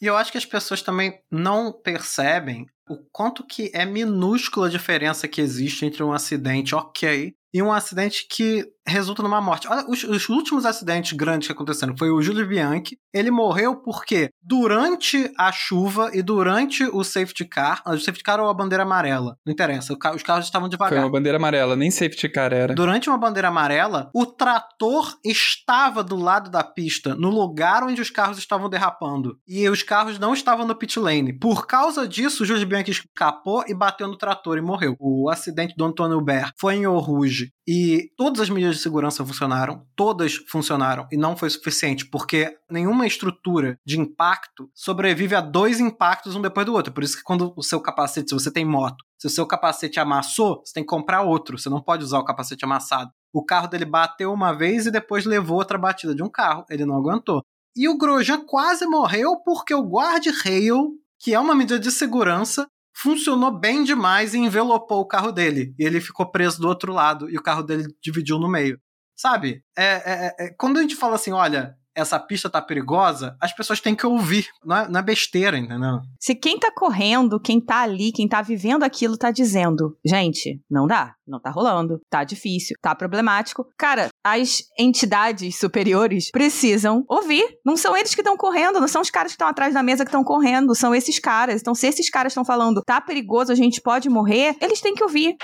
E 0.00 0.06
eu 0.06 0.16
acho 0.16 0.30
que 0.30 0.38
as 0.38 0.46
pessoas 0.46 0.80
também 0.80 1.18
não 1.30 1.72
percebem 1.72 2.66
o 2.88 2.96
quanto 3.12 3.44
que 3.44 3.70
é 3.74 3.84
minúscula 3.84 4.66
a 4.66 4.70
diferença 4.70 5.28
que 5.28 5.40
existe 5.40 5.84
entre 5.84 6.02
um 6.02 6.12
acidente 6.12 6.74
ok 6.74 7.34
e 7.52 7.62
um 7.62 7.72
acidente 7.72 8.26
que 8.28 8.64
resulta 8.88 9.22
numa 9.22 9.40
morte. 9.40 9.68
Olha, 9.68 9.84
os, 9.88 10.02
os, 10.04 10.28
últimos 10.28 10.64
acidentes 10.64 11.12
grandes 11.12 11.48
que 11.48 11.52
aconteceram 11.52 11.96
foi 11.96 12.10
o 12.10 12.20
Júlio 12.20 12.46
Bianchi. 12.46 12.98
Ele 13.12 13.30
morreu 13.30 13.76
porque 13.76 14.30
durante 14.42 15.30
a 15.38 15.52
chuva 15.52 16.10
e 16.12 16.22
durante 16.22 16.84
o 16.84 17.04
safety 17.04 17.44
car, 17.44 17.82
o 17.86 17.98
safety 17.98 18.22
car 18.22 18.40
ou 18.40 18.48
a 18.48 18.54
bandeira 18.54 18.82
amarela, 18.82 19.36
não 19.44 19.52
interessa, 19.52 19.92
os 19.92 20.22
carros 20.22 20.44
estavam 20.44 20.68
devagar. 20.68 20.90
Foi 20.90 20.98
uma 20.98 21.10
bandeira 21.10 21.38
amarela, 21.38 21.76
nem 21.76 21.90
safety 21.90 22.28
car 22.28 22.52
era. 22.52 22.74
Durante 22.74 23.08
uma 23.08 23.18
bandeira 23.18 23.48
amarela, 23.48 24.10
o 24.14 24.26
trator 24.26 25.16
estava 25.24 26.02
do 26.02 26.16
lado 26.16 26.50
da 26.50 26.62
pista, 26.64 27.14
no 27.14 27.30
lugar 27.30 27.82
onde 27.84 28.00
os 28.00 28.10
carros 28.10 28.38
estavam 28.38 28.68
derrapando. 28.68 29.38
E 29.46 29.68
os 29.68 29.82
carros 29.82 30.18
não 30.18 30.34
estavam 30.34 30.66
no 30.66 30.74
pit 30.74 30.98
lane. 30.98 31.32
Por 31.38 31.66
causa 31.66 32.06
disso, 32.06 32.42
o 32.42 32.46
Júlio 32.46 32.66
Bianchi 32.66 32.90
escapou 32.90 33.64
e 33.66 33.74
bateu 33.74 34.08
no 34.08 34.16
trator 34.16 34.58
e 34.58 34.62
morreu. 34.62 34.96
O 34.98 35.28
acidente 35.30 35.74
do 35.76 35.84
Antônio 35.84 36.20
Ber 36.20 36.50
foi 36.58 36.76
em 36.76 36.82
Eau 36.84 36.98
Rouge. 36.98 37.50
E 37.66 38.10
todas 38.16 38.40
as 38.40 38.48
medidas 38.48 38.77
de 38.78 38.82
segurança 38.82 39.24
funcionaram, 39.24 39.86
todas 39.94 40.36
funcionaram 40.48 41.06
e 41.12 41.16
não 41.16 41.36
foi 41.36 41.50
suficiente, 41.50 42.06
porque 42.06 42.56
nenhuma 42.70 43.06
estrutura 43.06 43.78
de 43.84 43.98
impacto 43.98 44.70
sobrevive 44.74 45.34
a 45.34 45.40
dois 45.40 45.80
impactos 45.80 46.34
um 46.34 46.40
depois 46.40 46.64
do 46.64 46.72
outro. 46.72 46.92
Por 46.92 47.02
isso 47.02 47.16
que 47.16 47.22
quando 47.22 47.52
o 47.56 47.62
seu 47.62 47.80
capacete, 47.80 48.30
se 48.30 48.34
você 48.34 48.50
tem 48.50 48.64
moto, 48.64 49.04
se 49.18 49.26
o 49.26 49.30
seu 49.30 49.46
capacete 49.46 50.00
amassou, 50.00 50.62
você 50.64 50.72
tem 50.72 50.82
que 50.82 50.88
comprar 50.88 51.22
outro, 51.22 51.58
você 51.58 51.68
não 51.68 51.82
pode 51.82 52.04
usar 52.04 52.18
o 52.18 52.24
capacete 52.24 52.64
amassado. 52.64 53.10
O 53.32 53.44
carro 53.44 53.68
dele 53.68 53.84
bateu 53.84 54.32
uma 54.32 54.52
vez 54.52 54.86
e 54.86 54.90
depois 54.90 55.26
levou 55.26 55.58
outra 55.58 55.76
batida 55.76 56.14
de 56.14 56.22
um 56.22 56.30
carro, 56.30 56.64
ele 56.70 56.86
não 56.86 56.96
aguentou. 56.96 57.42
E 57.76 57.88
o 57.88 57.96
Grosjean 57.96 58.44
quase 58.44 58.86
morreu 58.86 59.36
porque 59.44 59.74
o 59.74 59.88
guard-rail, 59.88 60.92
que 61.18 61.34
é 61.34 61.38
uma 61.38 61.54
medida 61.54 61.78
de 61.78 61.90
segurança, 61.90 62.66
funcionou 63.00 63.56
bem 63.56 63.84
demais 63.84 64.34
e 64.34 64.38
envelopou 64.38 65.00
o 65.00 65.06
carro 65.06 65.30
dele. 65.30 65.72
E 65.78 65.84
ele 65.84 66.00
ficou 66.00 66.30
preso 66.30 66.60
do 66.60 66.68
outro 66.68 66.92
lado 66.92 67.30
e 67.30 67.38
o 67.38 67.42
carro 67.42 67.62
dele 67.62 67.86
dividiu 68.02 68.38
no 68.38 68.48
meio. 68.48 68.80
Sabe? 69.16 69.62
É, 69.76 69.84
é, 69.84 70.36
é, 70.38 70.54
quando 70.58 70.78
a 70.78 70.82
gente 70.82 70.96
fala 70.96 71.14
assim, 71.14 71.32
olha, 71.32 71.76
essa 71.98 72.18
pista 72.18 72.48
tá 72.48 72.62
perigosa, 72.62 73.36
as 73.40 73.52
pessoas 73.52 73.80
têm 73.80 73.94
que 73.94 74.06
ouvir. 74.06 74.46
Não 74.64 74.76
é, 74.76 74.88
não 74.88 75.00
é 75.00 75.02
besteira, 75.02 75.58
entendeu? 75.58 76.00
Se 76.20 76.34
quem 76.34 76.58
tá 76.58 76.70
correndo, 76.74 77.40
quem 77.40 77.60
tá 77.60 77.82
ali, 77.82 78.12
quem 78.12 78.28
tá 78.28 78.40
vivendo 78.40 78.84
aquilo, 78.84 79.16
tá 79.16 79.30
dizendo, 79.30 79.96
gente, 80.04 80.60
não 80.70 80.86
dá, 80.86 81.14
não 81.26 81.40
tá 81.40 81.50
rolando, 81.50 82.00
tá 82.08 82.22
difícil, 82.22 82.76
tá 82.80 82.94
problemático. 82.94 83.66
Cara, 83.76 84.08
as 84.24 84.62
entidades 84.78 85.58
superiores 85.58 86.30
precisam 86.30 87.04
ouvir. 87.08 87.44
Não 87.64 87.76
são 87.76 87.96
eles 87.96 88.14
que 88.14 88.20
estão 88.20 88.36
correndo, 88.36 88.80
não 88.80 88.88
são 88.88 89.02
os 89.02 89.10
caras 89.10 89.32
que 89.32 89.34
estão 89.34 89.48
atrás 89.48 89.74
da 89.74 89.82
mesa 89.82 90.04
que 90.04 90.08
estão 90.08 90.24
correndo, 90.24 90.74
são 90.74 90.94
esses 90.94 91.18
caras. 91.18 91.60
Então, 91.60 91.74
se 91.74 91.86
esses 91.86 92.08
caras 92.08 92.32
estão 92.32 92.44
falando, 92.44 92.82
tá 92.86 93.00
perigoso, 93.00 93.50
a 93.50 93.56
gente 93.56 93.80
pode 93.80 94.08
morrer, 94.08 94.56
eles 94.60 94.80
têm 94.80 94.94
que 94.94 95.02
ouvir. 95.02 95.36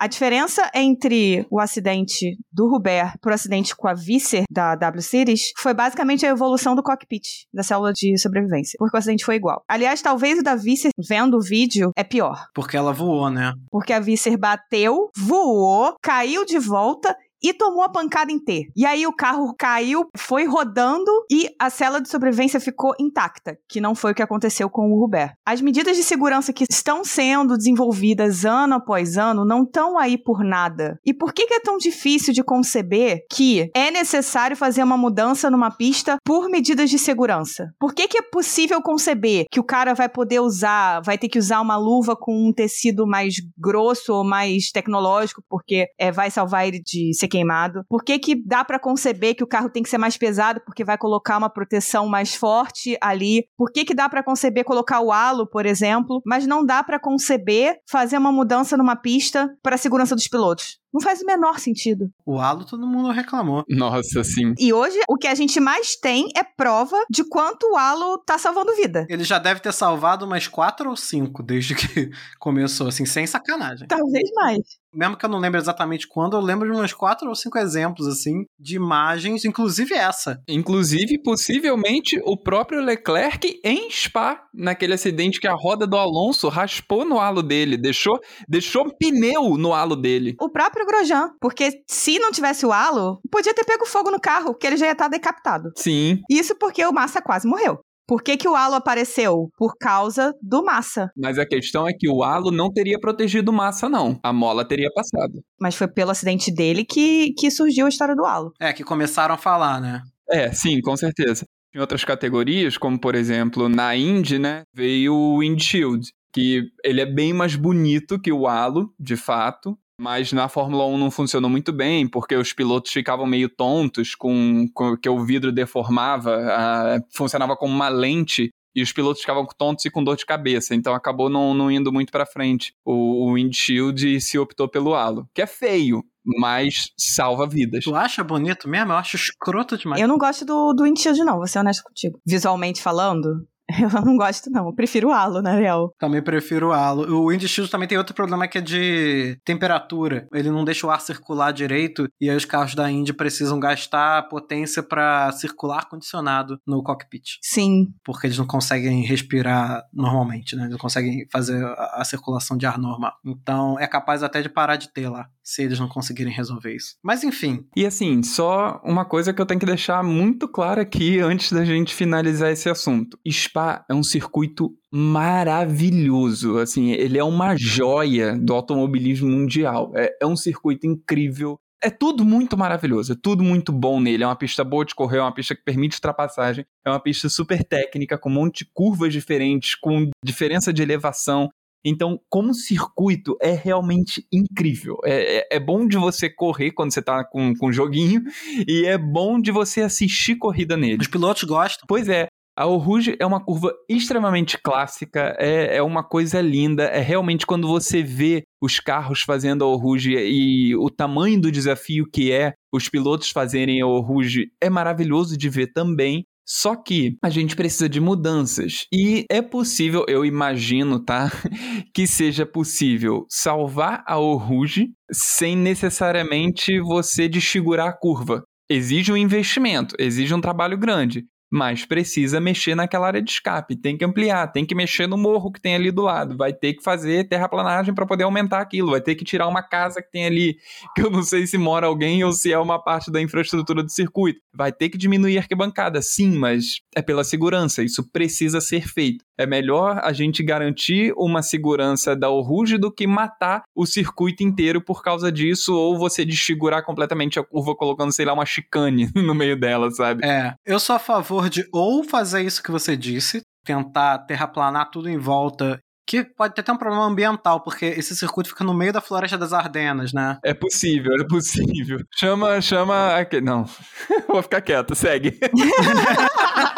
A 0.00 0.06
diferença 0.06 0.70
entre 0.74 1.46
o 1.50 1.60
acidente 1.60 2.38
do 2.50 2.74
Hubert 2.74 3.18
pro 3.20 3.34
acidente 3.34 3.76
com 3.76 3.86
a 3.86 3.92
Visser 3.92 4.44
da 4.50 4.74
W 4.74 5.02
Series 5.02 5.52
foi 5.58 5.74
basicamente 5.74 6.24
a 6.24 6.30
evolução 6.30 6.74
do 6.74 6.82
cockpit, 6.82 7.44
da 7.52 7.62
célula 7.62 7.92
de 7.92 8.16
sobrevivência. 8.16 8.78
Porque 8.78 8.96
o 8.96 8.98
acidente 8.98 9.26
foi 9.26 9.34
igual. 9.34 9.62
Aliás, 9.68 10.00
talvez 10.00 10.38
o 10.38 10.42
da 10.42 10.56
Visser, 10.56 10.90
vendo 10.98 11.36
o 11.36 11.42
vídeo, 11.42 11.90
é 11.94 12.02
pior. 12.02 12.46
Porque 12.54 12.78
ela 12.78 12.94
voou, 12.94 13.28
né? 13.28 13.52
Porque 13.70 13.92
a 13.92 14.00
Visser 14.00 14.38
bateu, 14.38 15.10
voou, 15.14 15.94
caiu 16.00 16.46
de 16.46 16.58
volta 16.58 17.14
e 17.42 17.52
tomou 17.52 17.82
a 17.82 17.88
pancada 17.88 18.32
em 18.32 18.38
T. 18.38 18.70
E 18.76 18.84
aí 18.86 19.06
o 19.06 19.12
carro 19.12 19.54
caiu, 19.58 20.06
foi 20.16 20.44
rodando 20.44 21.10
e 21.30 21.48
a 21.58 21.70
cela 21.70 22.00
de 22.00 22.08
sobrevivência 22.08 22.60
ficou 22.60 22.94
intacta, 22.98 23.56
que 23.68 23.80
não 23.80 23.94
foi 23.94 24.12
o 24.12 24.14
que 24.14 24.22
aconteceu 24.22 24.68
com 24.68 24.90
o 24.90 25.02
Hubert. 25.02 25.32
As 25.44 25.60
medidas 25.60 25.96
de 25.96 26.02
segurança 26.02 26.52
que 26.52 26.64
estão 26.68 27.04
sendo 27.04 27.56
desenvolvidas 27.56 28.44
ano 28.44 28.74
após 28.74 29.16
ano 29.16 29.44
não 29.44 29.62
estão 29.62 29.98
aí 29.98 30.18
por 30.18 30.44
nada. 30.44 30.98
E 31.04 31.14
por 31.14 31.32
que, 31.32 31.46
que 31.46 31.54
é 31.54 31.60
tão 31.60 31.78
difícil 31.78 32.32
de 32.32 32.42
conceber 32.42 33.24
que 33.30 33.70
é 33.74 33.90
necessário 33.90 34.56
fazer 34.56 34.82
uma 34.82 34.96
mudança 34.96 35.50
numa 35.50 35.70
pista 35.70 36.16
por 36.24 36.48
medidas 36.48 36.90
de 36.90 36.98
segurança? 36.98 37.72
Por 37.78 37.94
que, 37.94 38.08
que 38.08 38.18
é 38.18 38.22
possível 38.22 38.82
conceber 38.82 39.46
que 39.50 39.60
o 39.60 39.64
cara 39.64 39.94
vai 39.94 40.08
poder 40.08 40.40
usar, 40.40 41.00
vai 41.00 41.16
ter 41.16 41.28
que 41.28 41.38
usar 41.38 41.60
uma 41.60 41.76
luva 41.76 42.16
com 42.16 42.48
um 42.48 42.52
tecido 42.52 43.06
mais 43.06 43.34
grosso 43.58 44.12
ou 44.12 44.24
mais 44.24 44.70
tecnológico, 44.70 45.42
porque 45.48 45.86
é, 45.98 46.12
vai 46.12 46.30
salvar 46.30 46.66
ele 46.66 46.80
de 46.80 47.14
ser 47.14 47.28
queimado? 47.30 47.84
Por 47.88 48.04
que, 48.04 48.18
que 48.18 48.34
dá 48.34 48.64
para 48.64 48.78
conceber 48.78 49.34
que 49.34 49.44
o 49.44 49.46
carro 49.46 49.70
tem 49.70 49.82
que 49.82 49.88
ser 49.88 49.98
mais 49.98 50.16
pesado 50.16 50.60
porque 50.66 50.84
vai 50.84 50.98
colocar 50.98 51.38
uma 51.38 51.48
proteção 51.48 52.06
mais 52.06 52.34
forte 52.34 52.96
ali? 53.00 53.46
Por 53.56 53.72
que, 53.72 53.84
que 53.84 53.94
dá 53.94 54.08
para 54.08 54.22
conceber 54.22 54.64
colocar 54.64 55.00
o 55.00 55.12
halo, 55.12 55.46
por 55.46 55.64
exemplo, 55.64 56.20
mas 56.26 56.46
não 56.46 56.64
dá 56.64 56.82
para 56.82 56.98
conceber 56.98 57.78
fazer 57.88 58.18
uma 58.18 58.32
mudança 58.32 58.76
numa 58.76 58.96
pista 58.96 59.48
para 59.62 59.76
a 59.76 59.78
segurança 59.78 60.14
dos 60.14 60.28
pilotos? 60.28 60.80
Não 60.92 61.00
faz 61.00 61.22
o 61.22 61.26
menor 61.26 61.60
sentido. 61.60 62.10
O 62.26 62.38
halo 62.38 62.64
todo 62.64 62.86
mundo 62.86 63.10
reclamou. 63.12 63.64
Nossa, 63.68 64.24
sim. 64.24 64.54
E 64.58 64.72
hoje 64.72 64.98
o 65.08 65.16
que 65.16 65.28
a 65.28 65.34
gente 65.34 65.60
mais 65.60 65.94
tem 65.94 66.28
é 66.36 66.42
prova 66.42 66.96
de 67.08 67.22
quanto 67.22 67.70
o 67.70 67.76
halo 67.76 68.18
tá 68.18 68.36
salvando 68.36 68.74
vida. 68.74 69.06
Ele 69.08 69.22
já 69.22 69.38
deve 69.38 69.60
ter 69.60 69.72
salvado 69.72 70.26
umas 70.26 70.48
quatro 70.48 70.90
ou 70.90 70.96
cinco 70.96 71.42
desde 71.42 71.76
que 71.76 72.10
começou, 72.40 72.88
assim, 72.88 73.06
sem 73.06 73.26
sacanagem. 73.26 73.86
Talvez 73.86 74.28
mais. 74.34 74.79
Mesmo 74.94 75.16
que 75.16 75.24
eu 75.24 75.30
não 75.30 75.38
lembre 75.38 75.60
exatamente 75.60 76.06
quando, 76.08 76.36
eu 76.36 76.40
lembro 76.40 76.70
de 76.70 76.76
uns 76.76 76.92
quatro 76.92 77.28
ou 77.28 77.34
cinco 77.34 77.58
exemplos, 77.58 78.06
assim, 78.06 78.44
de 78.58 78.76
imagens, 78.76 79.44
inclusive 79.44 79.94
essa. 79.94 80.40
Inclusive, 80.48 81.22
possivelmente, 81.22 82.20
o 82.24 82.36
próprio 82.36 82.80
Leclerc 82.80 83.60
em 83.64 83.90
Spa, 83.90 84.42
naquele 84.52 84.94
acidente 84.94 85.40
que 85.40 85.48
a 85.48 85.54
roda 85.54 85.86
do 85.86 85.96
Alonso 85.96 86.48
raspou 86.48 87.04
no 87.04 87.18
halo 87.18 87.42
dele, 87.42 87.76
deixou, 87.76 88.18
deixou 88.48 88.86
um 88.86 88.90
pneu 88.90 89.56
no 89.56 89.72
halo 89.72 89.94
dele. 89.94 90.34
O 90.40 90.50
próprio 90.50 90.86
Grosjean, 90.86 91.30
porque 91.40 91.82
se 91.88 92.18
não 92.18 92.32
tivesse 92.32 92.66
o 92.66 92.72
halo, 92.72 93.20
podia 93.30 93.54
ter 93.54 93.64
pego 93.64 93.86
fogo 93.86 94.10
no 94.10 94.20
carro, 94.20 94.54
que 94.54 94.66
ele 94.66 94.76
já 94.76 94.86
ia 94.86 94.92
estar 94.92 95.08
decapitado. 95.08 95.70
Sim. 95.76 96.20
Isso 96.30 96.56
porque 96.58 96.84
o 96.84 96.92
Massa 96.92 97.22
quase 97.22 97.46
morreu. 97.46 97.78
Por 98.10 98.24
que, 98.24 98.36
que 98.36 98.48
o 98.48 98.56
halo 98.56 98.74
apareceu? 98.74 99.52
Por 99.56 99.76
causa 99.78 100.34
do 100.42 100.64
Massa. 100.64 101.12
Mas 101.16 101.38
a 101.38 101.46
questão 101.46 101.86
é 101.86 101.92
que 101.96 102.08
o 102.08 102.24
halo 102.24 102.50
não 102.50 102.68
teria 102.68 102.98
protegido 102.98 103.52
o 103.52 103.54
Massa, 103.54 103.88
não. 103.88 104.18
A 104.20 104.32
mola 104.32 104.66
teria 104.66 104.90
passado. 104.92 105.40
Mas 105.60 105.76
foi 105.76 105.86
pelo 105.86 106.10
acidente 106.10 106.52
dele 106.52 106.84
que, 106.84 107.32
que 107.38 107.52
surgiu 107.52 107.86
a 107.86 107.88
história 107.88 108.16
do 108.16 108.24
halo. 108.24 108.52
É, 108.60 108.72
que 108.72 108.82
começaram 108.82 109.36
a 109.36 109.38
falar, 109.38 109.80
né? 109.80 110.02
É, 110.28 110.50
sim, 110.50 110.80
com 110.80 110.96
certeza. 110.96 111.46
Em 111.72 111.78
outras 111.78 112.02
categorias, 112.02 112.76
como 112.76 112.98
por 112.98 113.14
exemplo 113.14 113.68
na 113.68 113.94
Indy, 113.94 114.40
né, 114.40 114.62
veio 114.74 115.14
o 115.14 115.38
Windshield, 115.38 116.04
que 116.34 116.64
ele 116.84 117.00
é 117.00 117.06
bem 117.06 117.32
mais 117.32 117.54
bonito 117.54 118.20
que 118.20 118.32
o 118.32 118.48
halo, 118.48 118.92
de 118.98 119.16
fato, 119.16 119.78
mas 120.00 120.32
na 120.32 120.48
Fórmula 120.48 120.86
1 120.86 120.96
não 120.96 121.10
funcionou 121.10 121.50
muito 121.50 121.72
bem, 121.72 122.08
porque 122.08 122.34
os 122.34 122.54
pilotos 122.54 122.90
ficavam 122.90 123.26
meio 123.26 123.50
tontos 123.50 124.14
com, 124.14 124.66
com 124.72 124.96
que 124.96 125.08
o 125.10 125.22
vidro 125.22 125.52
deformava, 125.52 126.36
a, 126.36 127.00
funcionava 127.14 127.54
como 127.54 127.74
uma 127.74 127.90
lente 127.90 128.48
e 128.74 128.82
os 128.82 128.92
pilotos 128.92 129.20
ficavam 129.20 129.46
tontos 129.58 129.84
e 129.84 129.90
com 129.90 130.02
dor 130.02 130.16
de 130.16 130.24
cabeça, 130.24 130.74
então 130.74 130.94
acabou 130.94 131.28
não, 131.28 131.52
não 131.52 131.70
indo 131.70 131.92
muito 131.92 132.10
para 132.10 132.24
frente. 132.24 132.72
O, 132.82 133.28
o 133.28 133.34
windshield 133.34 134.20
se 134.22 134.38
optou 134.38 134.66
pelo 134.70 134.94
halo, 134.94 135.28
que 135.34 135.42
é 135.42 135.46
feio, 135.46 136.02
mas 136.24 136.92
salva 136.96 137.46
vidas. 137.46 137.84
Tu 137.84 137.94
acha 137.94 138.24
bonito 138.24 138.68
mesmo? 138.68 138.92
Eu 138.92 138.96
acho 138.96 139.16
escroto 139.16 139.76
demais. 139.76 140.00
Eu 140.00 140.08
não 140.08 140.16
gosto 140.16 140.46
do, 140.46 140.72
do 140.72 140.84
windshield 140.84 141.22
não, 141.24 141.36
vou 141.36 141.46
ser 141.46 141.58
honesto 141.58 141.82
contigo. 141.82 142.18
Visualmente 142.26 142.80
falando, 142.80 143.46
Eu 143.80 144.04
não 144.04 144.16
gosto, 144.16 144.50
não. 144.50 144.66
Eu 144.66 144.74
prefiro 144.74 145.08
o 145.08 145.12
halo, 145.12 145.40
na 145.40 145.54
real. 145.54 145.94
Também 145.98 146.22
prefiro 146.22 146.68
o 146.68 146.72
halo. 146.72 147.22
O 147.22 147.32
Indy 147.32 147.48
Shield 147.48 147.70
também 147.70 147.88
tem 147.88 147.98
outro 147.98 148.14
problema 148.14 148.48
que 148.48 148.58
é 148.58 148.60
de 148.60 149.38
temperatura. 149.44 150.26
Ele 150.32 150.50
não 150.50 150.64
deixa 150.64 150.86
o 150.86 150.90
ar 150.90 151.00
circular 151.00 151.52
direito 151.52 152.08
e 152.20 152.28
aí 152.28 152.36
os 152.36 152.44
carros 152.44 152.74
da 152.74 152.90
Indy 152.90 153.12
precisam 153.12 153.58
gastar 153.60 154.28
potência 154.28 154.82
para 154.82 155.30
circular 155.32 155.78
ar-condicionado 155.78 156.58
no 156.66 156.82
cockpit. 156.82 157.38
Sim. 157.42 157.88
Porque 158.04 158.26
eles 158.26 158.38
não 158.38 158.46
conseguem 158.46 159.02
respirar 159.02 159.82
normalmente, 159.92 160.56
né? 160.56 160.62
Eles 160.62 160.72
não 160.72 160.78
conseguem 160.78 161.26
fazer 161.30 161.64
a, 161.64 162.00
a 162.00 162.04
circulação 162.04 162.56
de 162.56 162.66
ar 162.66 162.78
normal. 162.78 163.12
Então 163.24 163.78
é 163.78 163.86
capaz 163.86 164.22
até 164.22 164.42
de 164.42 164.48
parar 164.48 164.76
de 164.76 164.92
ter 164.92 165.08
lá, 165.08 165.26
se 165.42 165.62
eles 165.62 165.78
não 165.78 165.88
conseguirem 165.88 166.32
resolver 166.32 166.74
isso. 166.74 166.96
Mas 167.02 167.24
enfim. 167.24 167.64
E 167.76 167.86
assim, 167.86 168.22
só 168.22 168.80
uma 168.84 169.04
coisa 169.04 169.32
que 169.32 169.40
eu 169.40 169.46
tenho 169.46 169.60
que 169.60 169.66
deixar 169.66 170.02
muito 170.02 170.48
clara 170.48 170.82
aqui 170.82 171.20
antes 171.20 171.52
da 171.52 171.64
gente 171.64 171.94
finalizar 171.94 172.50
esse 172.50 172.68
assunto. 172.68 173.18
Spa 173.60 173.84
é 173.88 173.94
um 173.94 174.02
circuito 174.02 174.74
maravilhoso, 174.90 176.58
assim, 176.58 176.92
ele 176.92 177.18
é 177.18 177.24
uma 177.24 177.54
joia 177.56 178.36
do 178.36 178.54
automobilismo 178.54 179.28
mundial. 179.28 179.92
É, 179.94 180.16
é 180.22 180.26
um 180.26 180.36
circuito 180.36 180.86
incrível, 180.86 181.58
é 181.82 181.90
tudo 181.90 182.24
muito 182.24 182.56
maravilhoso, 182.56 183.12
é 183.12 183.16
tudo 183.20 183.44
muito 183.44 183.72
bom 183.72 184.00
nele. 184.00 184.24
É 184.24 184.26
uma 184.26 184.36
pista 184.36 184.64
boa 184.64 184.84
de 184.84 184.94
correr, 184.94 185.18
é 185.18 185.22
uma 185.22 185.34
pista 185.34 185.54
que 185.54 185.62
permite 185.62 185.96
ultrapassagem, 185.96 186.64
é 186.84 186.90
uma 186.90 187.00
pista 187.00 187.28
super 187.28 187.62
técnica, 187.62 188.18
com 188.18 188.30
um 188.30 188.34
monte 188.34 188.64
de 188.64 188.70
curvas 188.72 189.12
diferentes, 189.12 189.74
com 189.74 190.10
diferença 190.24 190.72
de 190.72 190.82
elevação. 190.82 191.48
Então, 191.82 192.20
como 192.28 192.52
circuito, 192.52 193.38
é 193.40 193.52
realmente 193.52 194.26
incrível. 194.30 194.98
É, 195.02 195.38
é, 195.38 195.48
é 195.52 195.60
bom 195.60 195.86
de 195.86 195.96
você 195.96 196.28
correr 196.28 196.72
quando 196.72 196.92
você 196.92 197.00
tá 197.00 197.24
com, 197.24 197.54
com 197.54 197.72
joguinho, 197.72 198.22
e 198.68 198.84
é 198.84 198.98
bom 198.98 199.40
de 199.40 199.50
você 199.50 199.80
assistir 199.80 200.36
corrida 200.36 200.76
nele. 200.76 201.00
Os 201.00 201.08
pilotos 201.08 201.44
gostam. 201.44 201.86
Pois 201.88 202.06
é, 202.06 202.26
a 202.60 202.64
Rouge 202.64 203.16
é 203.18 203.24
uma 203.24 203.42
curva 203.42 203.72
extremamente 203.88 204.58
clássica, 204.58 205.34
é, 205.38 205.78
é 205.78 205.82
uma 205.82 206.04
coisa 206.04 206.42
linda, 206.42 206.84
é 206.84 207.00
realmente 207.00 207.46
quando 207.46 207.66
você 207.66 208.02
vê 208.02 208.42
os 208.60 208.78
carros 208.78 209.22
fazendo 209.22 209.64
a 209.64 209.74
Rouge 209.74 210.12
e 210.12 210.76
o 210.76 210.90
tamanho 210.90 211.40
do 211.40 211.50
desafio 211.50 212.04
que 212.12 212.30
é 212.30 212.52
os 212.70 212.86
pilotos 212.86 213.30
fazerem 213.30 213.80
a 213.80 213.86
Rouge 213.86 214.48
é 214.60 214.68
maravilhoso 214.68 215.38
de 215.38 215.48
ver 215.48 215.72
também. 215.72 216.24
Só 216.46 216.74
que 216.74 217.16
a 217.22 217.30
gente 217.30 217.54
precisa 217.54 217.88
de 217.88 218.00
mudanças. 218.00 218.84
E 218.92 219.24
é 219.30 219.40
possível, 219.40 220.04
eu 220.08 220.24
imagino, 220.24 220.98
tá? 220.98 221.30
Que 221.94 222.08
seja 222.08 222.44
possível 222.44 223.24
salvar 223.28 224.02
a 224.04 224.16
Rouge 224.16 224.88
sem 225.12 225.56
necessariamente 225.56 226.80
você 226.80 227.28
desfigurar 227.28 227.88
a 227.88 227.96
curva. 227.96 228.42
Exige 228.68 229.12
um 229.12 229.16
investimento, 229.16 229.94
exige 229.98 230.34
um 230.34 230.40
trabalho 230.40 230.76
grande 230.76 231.24
mas 231.50 231.84
precisa 231.84 232.40
mexer 232.40 232.76
naquela 232.76 233.08
área 233.08 233.20
de 233.20 233.30
escape, 233.30 233.74
tem 233.74 233.96
que 233.96 234.04
ampliar, 234.04 234.46
tem 234.52 234.64
que 234.64 234.74
mexer 234.74 235.08
no 235.08 235.18
morro 235.18 235.50
que 235.50 235.60
tem 235.60 235.74
ali 235.74 235.90
do 235.90 236.02
lado, 236.02 236.36
vai 236.36 236.52
ter 236.52 236.74
que 236.74 236.82
fazer 236.82 237.28
terraplanagem 237.28 237.92
para 237.92 238.06
poder 238.06 238.24
aumentar 238.24 238.60
aquilo, 238.60 238.92
vai 238.92 239.00
ter 239.00 239.16
que 239.16 239.24
tirar 239.24 239.48
uma 239.48 239.62
casa 239.62 240.00
que 240.00 240.10
tem 240.10 240.26
ali, 240.26 240.56
que 240.94 241.02
eu 241.02 241.10
não 241.10 241.22
sei 241.22 241.46
se 241.46 241.58
mora 241.58 241.88
alguém 241.88 242.22
ou 242.22 242.32
se 242.32 242.52
é 242.52 242.58
uma 242.58 242.78
parte 242.82 243.10
da 243.10 243.20
infraestrutura 243.20 243.82
do 243.82 243.90
circuito, 243.90 244.40
vai 244.54 244.70
ter 244.70 244.88
que 244.88 244.96
diminuir 244.96 245.38
a 245.38 245.40
arquibancada, 245.40 246.00
sim, 246.00 246.30
mas 246.30 246.80
é 246.94 247.02
pela 247.02 247.24
segurança, 247.24 247.82
isso 247.82 248.08
precisa 248.10 248.60
ser 248.60 248.86
feito. 248.88 249.24
É 249.38 249.46
melhor 249.46 250.00
a 250.02 250.12
gente 250.12 250.42
garantir 250.42 251.12
uma 251.16 251.42
segurança 251.42 252.16
da 252.16 252.30
Oruge 252.30 252.78
do 252.78 252.92
que 252.92 253.06
matar 253.06 253.62
o 253.74 253.86
circuito 253.86 254.42
inteiro 254.42 254.82
por 254.82 255.02
causa 255.02 255.30
disso, 255.30 255.74
ou 255.74 255.96
você 255.96 256.24
desfigurar 256.24 256.84
completamente 256.84 257.38
a 257.38 257.44
curva 257.44 257.74
colocando, 257.74 258.12
sei 258.12 258.24
lá, 258.24 258.32
uma 258.32 258.46
chicane 258.46 259.10
no 259.14 259.34
meio 259.34 259.58
dela, 259.58 259.90
sabe? 259.90 260.24
É, 260.24 260.54
eu 260.66 260.78
sou 260.78 260.96
a 260.96 260.98
favor 260.98 261.48
de 261.48 261.64
ou 261.72 262.02
fazer 262.04 262.42
isso 262.42 262.62
que 262.62 262.70
você 262.70 262.96
disse, 262.96 263.42
tentar 263.64 264.18
terraplanar 264.20 264.90
tudo 264.90 265.08
em 265.08 265.18
volta 265.18 265.80
que 266.10 266.24
pode 266.24 266.54
ter 266.56 266.62
até 266.62 266.72
um 266.72 266.76
problema 266.76 267.06
ambiental, 267.06 267.60
porque 267.62 267.86
esse 267.86 268.16
circuito 268.16 268.48
fica 268.48 268.64
no 268.64 268.74
meio 268.74 268.92
da 268.92 269.00
floresta 269.00 269.38
das 269.38 269.52
Ardenas, 269.52 270.12
né? 270.12 270.38
É 270.44 270.52
possível, 270.52 271.12
é 271.14 271.24
possível. 271.24 272.00
Chama, 272.12 272.60
chama. 272.60 273.10
Não, 273.40 273.64
vou 274.26 274.42
ficar 274.42 274.60
quieto, 274.60 274.96
segue. 274.96 275.38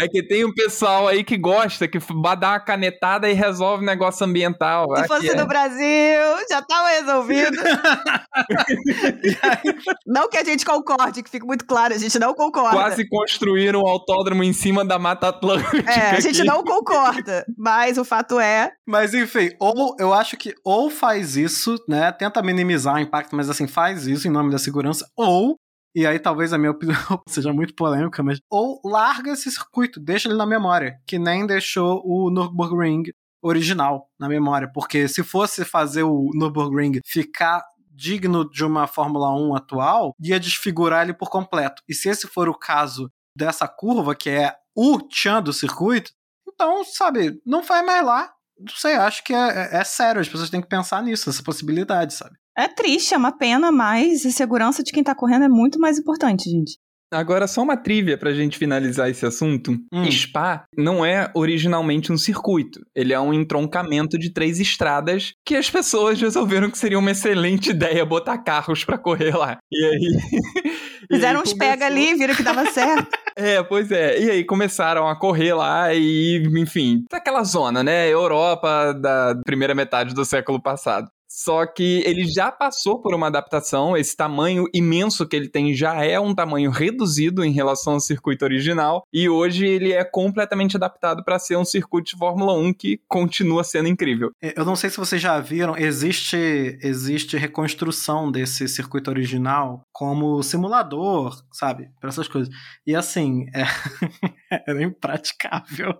É 0.00 0.08
que 0.08 0.22
tem 0.22 0.44
um 0.44 0.52
pessoal 0.52 1.06
aí 1.06 1.22
que 1.22 1.36
gosta, 1.36 1.86
que 1.86 1.98
dá 2.38 2.50
uma 2.50 2.60
canetada 2.60 3.30
e 3.30 3.32
resolve 3.32 3.84
negócio 3.84 4.26
ambiental. 4.26 4.86
Se 4.96 5.06
fosse 5.06 5.34
no 5.34 5.42
é. 5.42 5.46
Brasil, 5.46 6.46
já 6.50 6.60
tava 6.62 6.88
resolvido. 6.88 7.56
não 10.06 10.28
que 10.28 10.36
a 10.36 10.44
gente 10.44 10.64
concorde, 10.64 11.22
que 11.22 11.30
fique 11.30 11.46
muito 11.46 11.64
claro, 11.64 11.94
a 11.94 11.98
gente 11.98 12.18
não 12.18 12.34
concorda. 12.34 12.76
Quase 12.76 13.08
construíram 13.08 13.82
um 13.82 13.86
autódromo 13.86 14.42
em 14.42 14.52
cima 14.52 14.84
da 14.84 14.98
Mata 14.98 15.28
Atlântica. 15.28 15.90
É, 15.90 16.10
a 16.10 16.20
gente 16.20 16.40
aqui. 16.40 16.48
não 16.48 16.64
concorda, 16.64 17.44
mas 17.56 17.98
o 17.98 18.04
fato 18.04 18.40
é... 18.40 18.72
Mas 18.86 19.14
enfim, 19.14 19.50
ou 19.60 19.94
eu 19.98 20.12
acho 20.12 20.36
que 20.36 20.54
ou 20.64 20.90
faz 20.90 21.36
isso, 21.36 21.76
né, 21.88 22.10
tenta 22.12 22.42
minimizar 22.42 22.96
o 22.96 22.98
impacto, 22.98 23.36
mas 23.36 23.48
assim, 23.48 23.66
faz 23.66 24.06
isso 24.06 24.26
em 24.26 24.30
nome 24.30 24.50
da 24.50 24.58
segurança, 24.58 25.06
ou 25.16 25.56
e 25.98 26.06
aí 26.06 26.20
talvez 26.20 26.52
a 26.52 26.58
minha 26.58 26.70
opinião 26.70 26.96
seja 27.28 27.52
muito 27.52 27.74
polêmica, 27.74 28.22
mas 28.22 28.38
ou 28.48 28.80
larga 28.84 29.32
esse 29.32 29.50
circuito, 29.50 29.98
deixa 29.98 30.28
ele 30.28 30.38
na 30.38 30.46
memória, 30.46 31.00
que 31.04 31.18
nem 31.18 31.44
deixou 31.44 32.00
o 32.04 32.30
Nürburgring 32.30 33.02
original 33.42 34.08
na 34.18 34.28
memória, 34.28 34.70
porque 34.72 35.08
se 35.08 35.24
fosse 35.24 35.64
fazer 35.64 36.04
o 36.04 36.30
Nürburgring 36.34 37.00
ficar 37.04 37.64
digno 37.90 38.48
de 38.48 38.64
uma 38.64 38.86
Fórmula 38.86 39.34
1 39.36 39.56
atual, 39.56 40.14
ia 40.20 40.38
desfigurar 40.38 41.02
ele 41.02 41.12
por 41.12 41.28
completo. 41.28 41.82
E 41.88 41.92
se 41.92 42.08
esse 42.08 42.28
for 42.28 42.48
o 42.48 42.56
caso 42.56 43.10
dessa 43.34 43.66
curva, 43.66 44.14
que 44.14 44.30
é 44.30 44.54
o 44.76 45.00
tchan 45.00 45.42
do 45.42 45.52
circuito, 45.52 46.12
então, 46.46 46.84
sabe, 46.84 47.40
não 47.44 47.62
vai 47.62 47.82
mais 47.82 48.04
lá. 48.04 48.32
Não 48.56 48.74
sei, 48.74 48.94
acho 48.94 49.24
que 49.24 49.34
é, 49.34 49.48
é, 49.48 49.76
é 49.78 49.84
sério, 49.84 50.20
as 50.20 50.28
pessoas 50.28 50.50
têm 50.50 50.60
que 50.60 50.68
pensar 50.68 51.02
nisso, 51.02 51.28
essa 51.28 51.42
possibilidade, 51.42 52.14
sabe? 52.14 52.36
É 52.58 52.66
triste, 52.66 53.14
é 53.14 53.16
uma 53.16 53.30
pena, 53.30 53.70
mas 53.70 54.26
a 54.26 54.30
segurança 54.32 54.82
de 54.82 54.90
quem 54.90 55.04
tá 55.04 55.14
correndo 55.14 55.44
é 55.44 55.48
muito 55.48 55.78
mais 55.78 55.96
importante, 55.96 56.50
gente. 56.50 56.76
Agora, 57.10 57.46
só 57.46 57.62
uma 57.62 57.76
trivia 57.76 58.18
pra 58.18 58.34
gente 58.34 58.58
finalizar 58.58 59.08
esse 59.08 59.24
assunto. 59.24 59.76
Hum. 59.92 60.10
Spa 60.10 60.64
não 60.76 61.04
é 61.06 61.30
originalmente 61.34 62.12
um 62.12 62.18
circuito. 62.18 62.80
Ele 62.94 63.12
é 63.12 63.20
um 63.20 63.32
entroncamento 63.32 64.18
de 64.18 64.32
três 64.32 64.58
estradas 64.58 65.32
que 65.46 65.54
as 65.54 65.70
pessoas 65.70 66.20
resolveram 66.20 66.68
que 66.68 66.76
seria 66.76 66.98
uma 66.98 67.12
excelente 67.12 67.70
ideia 67.70 68.04
botar 68.04 68.38
carros 68.38 68.84
para 68.84 68.98
correr 68.98 69.36
lá. 69.36 69.56
E 69.72 69.84
aí. 69.84 70.72
Fizeram 71.10 71.40
uns 71.40 71.54
pega 71.54 71.86
ali, 71.86 72.14
viram 72.14 72.34
que 72.34 72.42
dava 72.42 72.66
certo. 72.66 73.16
É, 73.40 73.62
pois 73.62 73.92
é. 73.92 74.20
E 74.20 74.30
aí 74.32 74.44
começaram 74.44 75.06
a 75.06 75.16
correr 75.16 75.54
lá 75.54 75.94
e, 75.94 76.42
enfim, 76.56 77.04
aquela 77.12 77.44
zona, 77.44 77.84
né? 77.84 78.08
Europa 78.08 78.92
da 78.92 79.40
primeira 79.46 79.76
metade 79.76 80.12
do 80.12 80.24
século 80.24 80.60
passado. 80.60 81.08
Só 81.28 81.66
que 81.66 82.02
ele 82.06 82.24
já 82.24 82.50
passou 82.50 83.00
por 83.00 83.14
uma 83.14 83.26
adaptação, 83.26 83.96
esse 83.96 84.16
tamanho 84.16 84.64
imenso 84.74 85.26
que 85.26 85.36
ele 85.36 85.48
tem 85.48 85.74
já 85.74 86.02
é 86.02 86.18
um 86.18 86.34
tamanho 86.34 86.70
reduzido 86.70 87.44
em 87.44 87.52
relação 87.52 87.94
ao 87.94 88.00
circuito 88.00 88.44
original, 88.44 89.04
e 89.12 89.28
hoje 89.28 89.66
ele 89.66 89.92
é 89.92 90.04
completamente 90.04 90.76
adaptado 90.76 91.22
para 91.22 91.38
ser 91.38 91.56
um 91.56 91.64
circuito 91.64 92.12
de 92.12 92.18
Fórmula 92.18 92.54
1 92.54 92.72
que 92.72 93.00
continua 93.06 93.62
sendo 93.62 93.88
incrível. 93.88 94.30
É, 94.42 94.58
eu 94.58 94.64
não 94.64 94.74
sei 94.74 94.88
se 94.88 94.96
vocês 94.96 95.20
já 95.20 95.38
viram, 95.38 95.76
existe 95.76 96.78
existe 96.82 97.36
reconstrução 97.36 98.30
desse 98.30 98.66
circuito 98.66 99.10
original 99.10 99.82
como 99.92 100.42
simulador, 100.42 101.42
sabe? 101.52 101.90
Para 102.00 102.08
essas 102.08 102.28
coisas. 102.28 102.52
E 102.86 102.94
assim, 102.94 103.46
é, 103.54 103.64
era 104.66 104.82
impraticável. 104.82 105.98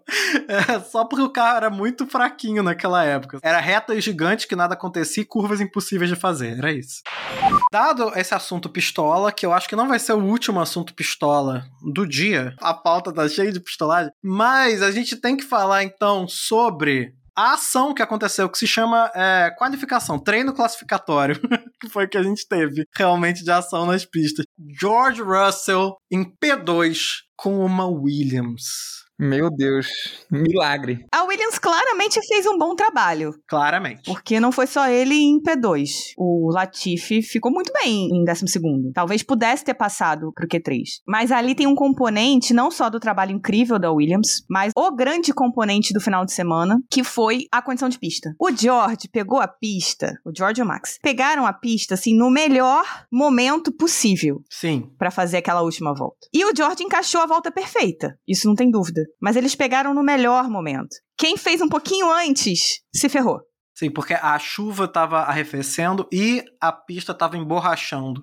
É, 0.49 0.81
só 0.81 1.05
porque 1.05 1.25
o 1.25 1.31
carro 1.31 1.57
era 1.57 1.71
muito 1.71 2.07
fraquinho 2.07 2.63
naquela 2.63 3.05
época. 3.05 3.39
Era 3.43 3.61
reta 3.61 4.01
gigante 4.01 4.47
que 4.47 4.57
nada 4.57 4.75
acontecia 4.75 5.18
e 5.21 5.25
curvas 5.25 5.61
impossíveis 5.61 6.11
de 6.11 6.17
fazer. 6.17 6.59
Era 6.59 6.73
isso. 6.73 7.03
Dado 7.73 8.13
esse 8.17 8.35
assunto 8.35 8.69
pistola, 8.69 9.33
que 9.33 9.45
eu 9.45 9.53
acho 9.53 9.69
que 9.69 9.77
não 9.77 9.89
vai 9.89 9.99
ser 9.99 10.13
o 10.13 10.25
último 10.25 10.61
assunto 10.61 10.95
pistola 10.95 11.65
do 11.83 12.07
dia, 12.07 12.55
a 12.61 12.75
pauta 12.75 13.13
tá 13.13 13.29
cheia 13.29 13.53
de 13.53 13.61
pistolagem, 13.61 14.13
mas 14.23 14.83
a 14.83 14.91
gente 14.91 15.17
tem 15.17 15.37
que 15.37 15.45
falar 15.45 15.85
então 15.85 16.27
sobre 16.29 17.15
a 17.39 17.55
ação 17.55 17.95
que 17.95 18.03
aconteceu, 18.03 18.49
que 18.49 18.59
se 18.59 18.67
chama 18.67 19.09
é, 19.15 19.55
qualificação, 19.57 20.19
treino 20.19 20.53
classificatório, 20.53 21.41
que 21.81 21.89
foi 21.89 22.09
que 22.09 22.19
a 22.19 22.23
gente 22.23 22.47
teve 22.49 22.85
realmente 22.97 23.45
de 23.45 23.51
ação 23.53 23.87
nas 23.87 24.05
pistas. 24.05 24.45
George 24.81 25.23
Russell 25.23 25.97
em 26.11 26.25
P2 26.25 27.19
com 27.37 27.65
uma 27.65 27.87
Williams. 27.87 29.08
Meu 29.19 29.51
Deus, 29.51 29.89
milagre. 30.31 31.05
A 31.13 31.25
Williams 31.25 31.59
claramente 31.59 32.21
fez 32.27 32.47
um 32.47 32.57
bom 32.57 32.77
trabalho. 32.77 33.35
Claramente. 33.49 34.03
Porque 34.05 34.39
não 34.39 34.53
foi 34.53 34.69
só 34.69 34.89
ele 34.89 35.15
em 35.15 35.43
P2. 35.43 36.13
O 36.17 36.51
Latifi 36.53 37.21
ficou 37.21 37.51
muito 37.51 37.73
bem 37.73 38.09
em 38.13 38.25
12. 38.25 38.93
Talvez 38.95 39.25
pudesse 39.25 39.65
ter 39.65 39.75
passado 39.75 40.33
pro 40.33 40.47
Q3. 40.47 40.83
Mas 41.07 41.33
ali 41.33 41.55
tem 41.55 41.67
um 41.67 41.75
componente, 41.75 42.55
não 42.55 42.71
só 42.71 42.89
do 42.89 43.01
trabalho 43.01 43.33
incrível 43.33 43.77
da 43.77 43.91
Williams, 43.91 44.45
mas 44.49 44.73
o 44.77 44.91
grande 44.95 45.33
componente 45.33 45.93
do 45.93 46.01
final 46.01 46.25
de 46.25 46.33
semana, 46.33 46.81
que 46.89 47.03
foi 47.03 47.47
a 47.51 47.61
condição 47.61 47.89
de 47.89 47.99
pista. 47.99 48.33
O 48.41 48.53
George 48.55 49.09
pegou 49.11 49.41
a 49.41 49.49
pista, 49.49 50.17
o 50.25 50.31
George 50.37 50.61
e 50.61 50.65
o 50.65 50.67
Max, 50.67 50.97
pegaram 51.03 51.45
a 51.45 51.53
pista, 51.53 51.95
assim, 51.95 52.17
no 52.17 52.31
melhor 52.31 52.85
momento 53.11 53.73
possível. 53.73 54.43
Sim. 54.49 54.91
para 54.97 55.11
fazer 55.11 55.39
aquela 55.39 55.63
última 55.63 55.95
volta. 55.95 56.29
E 56.33 56.45
o 56.45 56.53
George 56.57 56.85
encaixou 56.85 57.21
a 57.21 57.27
volta 57.27 57.51
perfeita. 57.51 58.17
Isso 58.27 58.47
não 58.47 58.55
tem 58.55 58.71
dúvida. 58.71 59.08
Mas 59.21 59.37
eles 59.37 59.55
pegaram 59.55 59.95
no 59.95 60.03
melhor 60.03 60.49
momento. 60.49 60.97
Quem 61.17 61.37
fez 61.37 61.61
um 61.61 61.69
pouquinho 61.69 62.11
antes 62.11 62.81
se 62.95 63.09
ferrou. 63.09 63.41
Sim, 63.79 63.91
porque 63.91 64.15
a 64.15 64.39
chuva 64.39 64.87
estava 64.87 65.21
arrefecendo 65.21 66.09
e 66.13 66.45
a 66.61 66.73
pista 66.73 67.13
estava 67.13 67.37
emborrachando. 67.37 68.21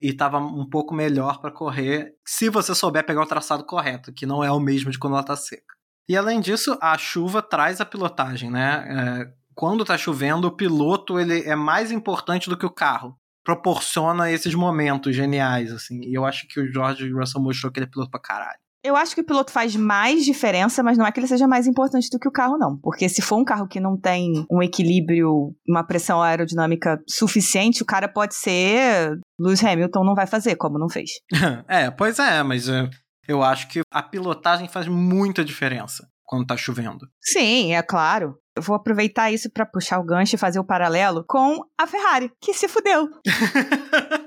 E 0.00 0.08
estava 0.08 0.38
um 0.38 0.68
pouco 0.68 0.94
melhor 0.94 1.40
para 1.40 1.50
correr, 1.50 2.12
se 2.26 2.48
você 2.50 2.74
souber 2.74 3.06
pegar 3.06 3.22
o 3.22 3.26
traçado 3.26 3.64
correto, 3.64 4.12
que 4.12 4.26
não 4.26 4.44
é 4.44 4.50
o 4.50 4.60
mesmo 4.60 4.90
de 4.90 4.98
quando 4.98 5.14
ela 5.14 5.22
está 5.22 5.36
seca. 5.36 5.74
E 6.08 6.16
além 6.16 6.40
disso, 6.40 6.76
a 6.80 6.96
chuva 6.98 7.40
traz 7.40 7.80
a 7.80 7.86
pilotagem, 7.86 8.50
né? 8.50 8.84
É, 8.88 9.32
quando 9.54 9.82
está 9.82 9.96
chovendo, 9.96 10.48
o 10.48 10.56
piloto 10.56 11.18
ele 11.18 11.42
é 11.42 11.54
mais 11.54 11.90
importante 11.90 12.50
do 12.50 12.56
que 12.56 12.66
o 12.66 12.70
carro. 12.70 13.18
Proporciona 13.44 14.30
esses 14.30 14.54
momentos 14.54 15.14
geniais, 15.14 15.70
assim. 15.70 16.00
E 16.02 16.14
eu 16.14 16.24
acho 16.24 16.48
que 16.48 16.60
o 16.60 16.72
George 16.72 17.10
Russell 17.12 17.42
mostrou 17.42 17.70
que 17.70 17.78
ele 17.78 17.86
é 17.86 17.90
piloto 17.90 18.10
pra 18.10 18.20
caralho. 18.20 18.58
Eu 18.84 18.96
acho 18.96 19.14
que 19.14 19.22
o 19.22 19.24
piloto 19.24 19.50
faz 19.50 19.74
mais 19.74 20.26
diferença, 20.26 20.82
mas 20.82 20.98
não 20.98 21.06
é 21.06 21.10
que 21.10 21.18
ele 21.18 21.26
seja 21.26 21.48
mais 21.48 21.66
importante 21.66 22.10
do 22.10 22.18
que 22.18 22.28
o 22.28 22.32
carro, 22.32 22.58
não. 22.58 22.76
Porque 22.76 23.08
se 23.08 23.22
for 23.22 23.36
um 23.36 23.44
carro 23.44 23.66
que 23.66 23.80
não 23.80 23.98
tem 23.98 24.44
um 24.50 24.62
equilíbrio, 24.62 25.54
uma 25.66 25.82
pressão 25.82 26.22
aerodinâmica 26.22 27.02
suficiente, 27.08 27.82
o 27.82 27.86
cara 27.86 28.06
pode 28.06 28.34
ser. 28.34 29.18
Lewis 29.40 29.64
Hamilton 29.64 30.04
não 30.04 30.14
vai 30.14 30.26
fazer, 30.26 30.56
como 30.56 30.78
não 30.78 30.90
fez. 30.90 31.12
é, 31.66 31.90
pois 31.90 32.18
é, 32.18 32.42
mas 32.42 32.68
é, 32.68 32.86
eu 33.26 33.42
acho 33.42 33.68
que 33.68 33.80
a 33.90 34.02
pilotagem 34.02 34.68
faz 34.68 34.86
muita 34.86 35.42
diferença 35.42 36.06
quando 36.22 36.46
tá 36.46 36.56
chovendo. 36.56 37.08
Sim, 37.22 37.74
é 37.74 37.82
claro. 37.82 38.36
Eu 38.56 38.62
vou 38.62 38.76
aproveitar 38.76 39.32
isso 39.32 39.50
para 39.50 39.66
puxar 39.66 39.98
o 39.98 40.04
gancho 40.04 40.36
e 40.36 40.38
fazer 40.38 40.60
o 40.60 40.64
paralelo 40.64 41.24
com 41.26 41.60
a 41.78 41.86
Ferrari, 41.86 42.30
que 42.40 42.52
se 42.54 42.68
fudeu. 42.68 43.08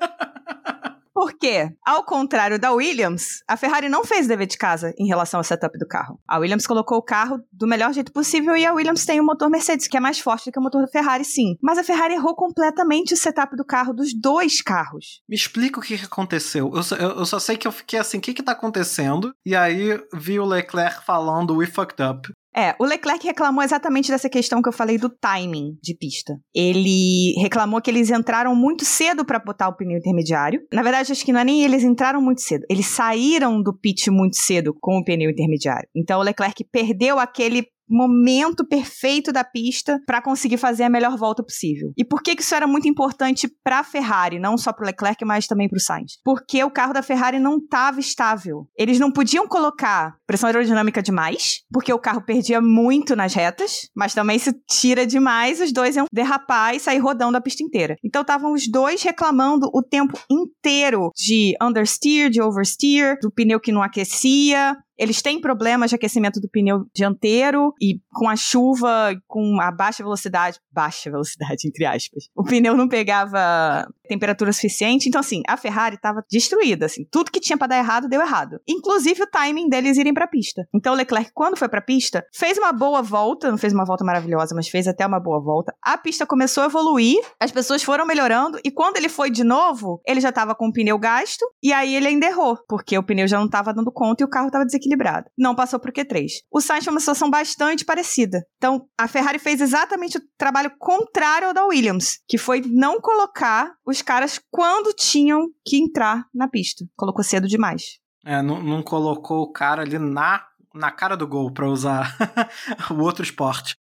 Porque, 1.17 1.67
ao 1.84 2.03
contrário 2.03 2.60
da 2.60 2.71
Williams, 2.71 3.41
a 3.47 3.58
Ferrari 3.58 3.89
não 3.89 4.03
fez 4.03 4.27
dever 4.27 4.45
de 4.45 4.56
casa 4.56 4.93
em 4.99 5.08
relação 5.08 5.39
ao 5.39 5.43
setup 5.43 5.75
do 5.80 5.88
carro. 5.88 6.19
A 6.27 6.38
Williams 6.38 6.67
colocou 6.67 6.99
o 6.99 7.01
carro 7.01 7.39
do 7.51 7.65
melhor 7.65 7.91
jeito 7.91 8.12
possível 8.12 8.56
e 8.56 8.63
a 8.63 8.71
Williams 8.71 9.03
tem 9.03 9.19
o 9.19 9.23
um 9.23 9.25
motor 9.25 9.49
Mercedes, 9.49 9.88
que 9.88 9.97
é 9.97 9.99
mais 9.99 10.19
forte 10.19 10.45
do 10.45 10.51
que 10.51 10.60
o 10.60 10.62
motor 10.62 10.84
da 10.84 10.88
Ferrari, 10.88 11.25
sim. 11.25 11.56
Mas 11.60 11.80
a 11.80 11.84
Ferrari 11.84 12.13
errou 12.13 12.36
completamente 12.36 13.15
o 13.15 13.17
setup 13.17 13.56
do 13.56 13.65
carro, 13.65 13.95
dos 13.95 14.13
dois 14.13 14.62
carros. 14.62 15.23
Me 15.27 15.36
explica 15.36 15.80
o 15.80 15.82
que, 15.82 15.95
aconteceu. 15.95 16.71
Eu 16.75 16.84
só, 16.84 16.95
eu, 16.95 17.10
eu 17.10 17.25
só, 17.25 17.39
sei 17.39 17.58
que 17.58 17.67
eu 17.67 17.71
fiquei 17.71 17.97
assim, 17.97 18.19
o 18.19 18.21
que 18.21 18.36
que 18.36 18.43
tá 18.43 18.51
acontecendo? 18.51 19.34
E 19.43 19.56
aí 19.56 19.99
vi 20.13 20.39
o 20.39 20.45
Leclerc 20.45 21.03
falando, 21.03 21.56
we 21.56 21.65
fucked 21.65 21.99
up. 21.99 22.32
É, 22.58 22.76
o 22.80 22.86
Leclerc 22.86 23.24
reclamou 23.24 23.63
exatamente 23.63 24.10
dessa 24.10 24.28
questão 24.28 24.63
que 24.63 24.67
eu 24.67 24.74
falei 24.74 24.98
do 24.98 25.10
timing 25.10 25.78
de 25.80 25.96
pista. 25.96 26.34
Ele 26.56 27.34
reclamou 27.39 27.80
que 27.80 27.91
eles 27.91 28.10
entraram 28.10 28.56
muito 28.56 28.84
cedo 28.84 29.24
para 29.24 29.38
botar 29.38 29.67
o 29.67 29.78
pneu 29.78 30.00
intermediário. 30.00 30.62
Na 30.74 30.82
verdade, 30.82 31.12
acho 31.12 31.24
que 31.24 31.32
não 31.32 31.39
é 31.39 31.43
nem 31.43 31.63
eles 31.63 31.84
entraram 31.84 32.20
muito 32.20 32.41
cedo, 32.41 32.65
eles 32.67 32.88
saíram 32.88 33.62
do 33.62 33.78
pit 33.78 34.10
muito 34.10 34.38
cedo 34.38 34.76
com 34.82 34.98
o 34.98 35.04
pneu 35.04 35.30
intermediário. 35.30 35.88
Então 35.96 36.20
o 36.20 36.24
Leclerc 36.24 36.63
perdeu 36.72 37.20
aquele 37.20 37.63
momento 37.89 38.65
perfeito 38.65 39.32
da 39.32 39.43
pista 39.43 40.00
para 40.06 40.21
conseguir 40.21 40.58
fazer 40.58 40.84
a 40.84 40.89
melhor 40.89 41.17
volta 41.17 41.43
possível. 41.43 41.91
E 41.97 42.04
por 42.04 42.21
que, 42.21 42.36
isso 42.38 42.54
era 42.54 42.67
muito 42.67 42.88
importante 42.88 43.47
para 43.63 43.80
a 43.80 43.84
Ferrari, 43.84 44.39
não 44.39 44.58
só 44.58 44.71
para 44.73 44.84
o 44.84 44.88
Leclerc, 44.88 45.23
mas 45.26 45.47
também 45.47 45.67
para 45.67 45.78
o 45.78 45.82
Sainz? 45.82 46.13
Porque 46.23 46.63
o 46.63 46.71
carro 46.71 46.93
da 46.93 47.02
Ferrari 47.02 47.39
não 47.39 47.58
estava 47.58 48.00
estável. 48.00 48.67
Eles 48.78 49.00
não 49.00 49.12
podiam 49.12 49.47
colocar 49.47 50.15
pressão 50.26 50.47
aerodinâmica 50.47 51.02
demais, 51.02 51.62
porque 51.71 51.91
o 51.93 52.00
carro 52.00 52.21
perdia 52.21 52.62
muito 52.62 53.15
nas 53.15 53.34
retas, 53.34 53.89
mas 53.95 54.13
também 54.13 54.38
se 54.38 54.54
tira 54.67 55.06
demais, 55.06 55.62
os 55.62 55.71
dois 55.71 55.95
iam 55.95 56.06
derrapar 56.12 56.76
e 56.76 56.80
sair 56.80 57.00
rodando 57.00 57.38
a 57.38 57.41
pista 57.41 57.63
inteira. 57.63 57.95
Então 58.04 58.21
estavam 58.21 58.54
os 58.54 58.69
dois 58.69 59.02
reclamando 59.02 59.69
o 59.73 59.82
tempo 59.82 60.19
inteiro 60.30 61.12
de 61.15 61.56
understeer, 61.62 62.30
de 62.30 62.41
oversteer, 62.41 63.17
do 63.21 63.32
pneu 63.32 63.60
que 63.60 63.71
não 63.71 63.82
aquecia, 63.82 64.76
eles 64.98 65.22
têm 65.22 65.40
problemas 65.40 65.90
de 65.90 65.96
aquecimento 65.96 66.40
do 66.40 66.50
pneu 66.50 66.86
dianteiro 66.94 67.74
e 67.82 68.00
com 68.12 68.28
a 68.28 68.36
chuva, 68.36 69.16
com 69.28 69.62
a 69.62 69.72
baixa 69.72 70.04
velocidade, 70.04 70.60
baixa 70.72 71.12
velocidade 71.12 71.68
entre 71.68 71.86
aspas, 71.86 72.26
o 72.36 72.44
pneu 72.44 72.76
não 72.76 72.88
pegava 72.88 73.88
temperatura 74.08 74.52
suficiente. 74.52 75.08
Então 75.08 75.20
assim, 75.20 75.42
a 75.48 75.58
Ferrari 75.58 75.96
estava 75.96 76.24
destruída, 76.30 76.86
assim, 76.86 77.06
tudo 77.12 77.32
que 77.32 77.40
tinha 77.40 77.58
para 77.58 77.68
dar 77.68 77.78
errado 77.78 78.08
deu 78.08 78.22
errado, 78.22 78.60
inclusive 78.68 79.24
o 79.24 79.28
timing 79.28 79.70
deles 79.70 79.98
irem 79.98 80.14
para 80.14 80.26
a 80.26 80.28
pista. 80.28 80.68
Então 80.74 80.94
o 80.94 80.96
Leclerc 80.96 81.32
quando 81.34 81.58
foi 81.58 81.70
para 81.70 81.80
a 81.80 81.84
pista, 81.84 82.26
fez 82.34 82.58
uma 82.58 82.72
boa 82.74 83.02
volta, 83.02 83.52
não 83.52 83.58
fez 83.58 83.74
uma 83.74 83.86
volta 83.86 84.04
maravilhosa, 84.04 84.56
mas 84.56 84.68
fez 84.68 84.88
até 84.88 85.06
uma 85.06 85.20
boa 85.20 85.40
volta. 85.40 85.76
A 85.84 85.98
pista 85.98 86.26
começou 86.26 86.64
a 86.64 86.68
evoluir, 86.68 87.20
as 87.40 87.52
pessoas 87.52 87.84
foram 87.84 88.06
melhorando 88.06 88.60
e 88.64 88.72
quando 88.72 88.98
ele 88.98 89.10
foi 89.10 89.30
de 89.30 89.44
novo, 89.44 90.02
ele 90.08 90.20
já 90.20 90.30
estava 90.30 90.56
com 90.56 90.68
o 90.68 90.74
pneu 90.74 90.98
gasto 90.98 91.46
e 91.62 91.72
aí 91.72 91.96
ele 91.96 92.08
ainda 92.08 92.26
errou, 92.26 92.58
porque 92.68 92.98
o 92.98 93.04
pneu 93.04 93.28
já 93.28 93.38
não 93.38 93.46
estava 93.46 93.74
dando 93.74 93.92
conta 93.92 94.24
e 94.24 94.26
o 94.26 94.30
carro 94.30 94.48
estava 94.48 94.66
desequilibrado 94.66 94.87
equilibrada. 94.88 95.30
Não 95.38 95.54
passou 95.54 95.80
pro 95.80 95.91
Q3. 95.91 96.28
O 96.52 96.62
Sainz 96.62 96.86
foi 96.86 96.93
uma 96.93 97.00
situação 97.00 97.30
bastante 97.30 97.84
parecida. 97.84 98.43
Então, 98.58 98.88
a 98.97 99.08
Ferrari 99.08 99.38
fez 99.38 99.60
exatamente 99.62 100.17
o 100.17 100.21
trabalho 100.38 100.71
contrário 100.80 101.50
ao 101.50 101.54
da 101.54 101.65
Williams, 101.65 102.19
que 102.28 102.38
foi 102.38 102.62
não 102.62 103.00
colocar 103.02 103.73
os 103.86 104.02
caras 104.02 104.39
quando 104.50 104.93
tinham 104.93 105.47
que 105.65 105.78
entrar 105.78 106.26
na 106.34 106.47
pista. 106.47 106.86
Colocou 106.95 107.23
cedo 107.23 107.47
demais. 107.47 108.00
É, 108.26 108.41
não, 108.41 108.62
não 108.62 108.82
colocou 108.82 109.43
o 109.43 109.52
cara 109.52 109.84
ali 109.84 110.00
na, 110.00 110.45
na 110.73 110.91
cara 110.91 111.15
do 111.15 111.28
gol 111.28 111.52
para 111.52 111.69
usar 111.69 112.15
o 112.91 113.02
outro 113.02 113.23
esporte. 113.23 113.76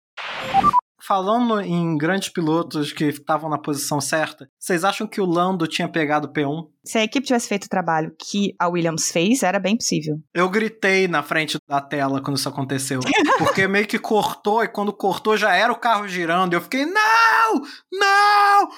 Falando 1.13 1.61
em 1.61 1.99
grandes 1.99 2.31
pilotos 2.31 2.91
que 2.91 3.05
estavam 3.05 3.51
na 3.51 3.59
posição 3.59 4.01
certa, 4.01 4.49
vocês 4.59 4.83
acham 4.83 5.07
que 5.07 5.21
o 5.21 5.27
Lando 5.27 5.67
tinha 5.67 5.87
pegado 5.87 6.33
P1? 6.33 6.69
Se 6.87 6.97
a 6.97 7.05
equipe 7.05 7.27
tivesse 7.27 7.49
feito 7.49 7.67
o 7.67 7.69
trabalho 7.69 8.17
que 8.19 8.55
a 8.59 8.67
Williams 8.67 9.11
fez, 9.11 9.43
era 9.43 9.59
bem 9.59 9.77
possível. 9.77 10.17
Eu 10.33 10.49
gritei 10.49 11.07
na 11.07 11.23
frente 11.23 11.59
da 11.69 11.83
tela 11.83 12.23
quando 12.23 12.39
isso 12.39 12.49
aconteceu. 12.49 13.01
Porque 13.37 13.69
meio 13.69 13.87
que 13.87 13.99
cortou, 13.99 14.65
e 14.65 14.69
quando 14.69 14.91
cortou 14.91 15.37
já 15.37 15.55
era 15.55 15.71
o 15.71 15.79
carro 15.79 16.09
girando. 16.09 16.55
E 16.55 16.57
eu 16.57 16.63
fiquei, 16.63 16.87
não! 16.87 17.42
Não! 17.93 18.69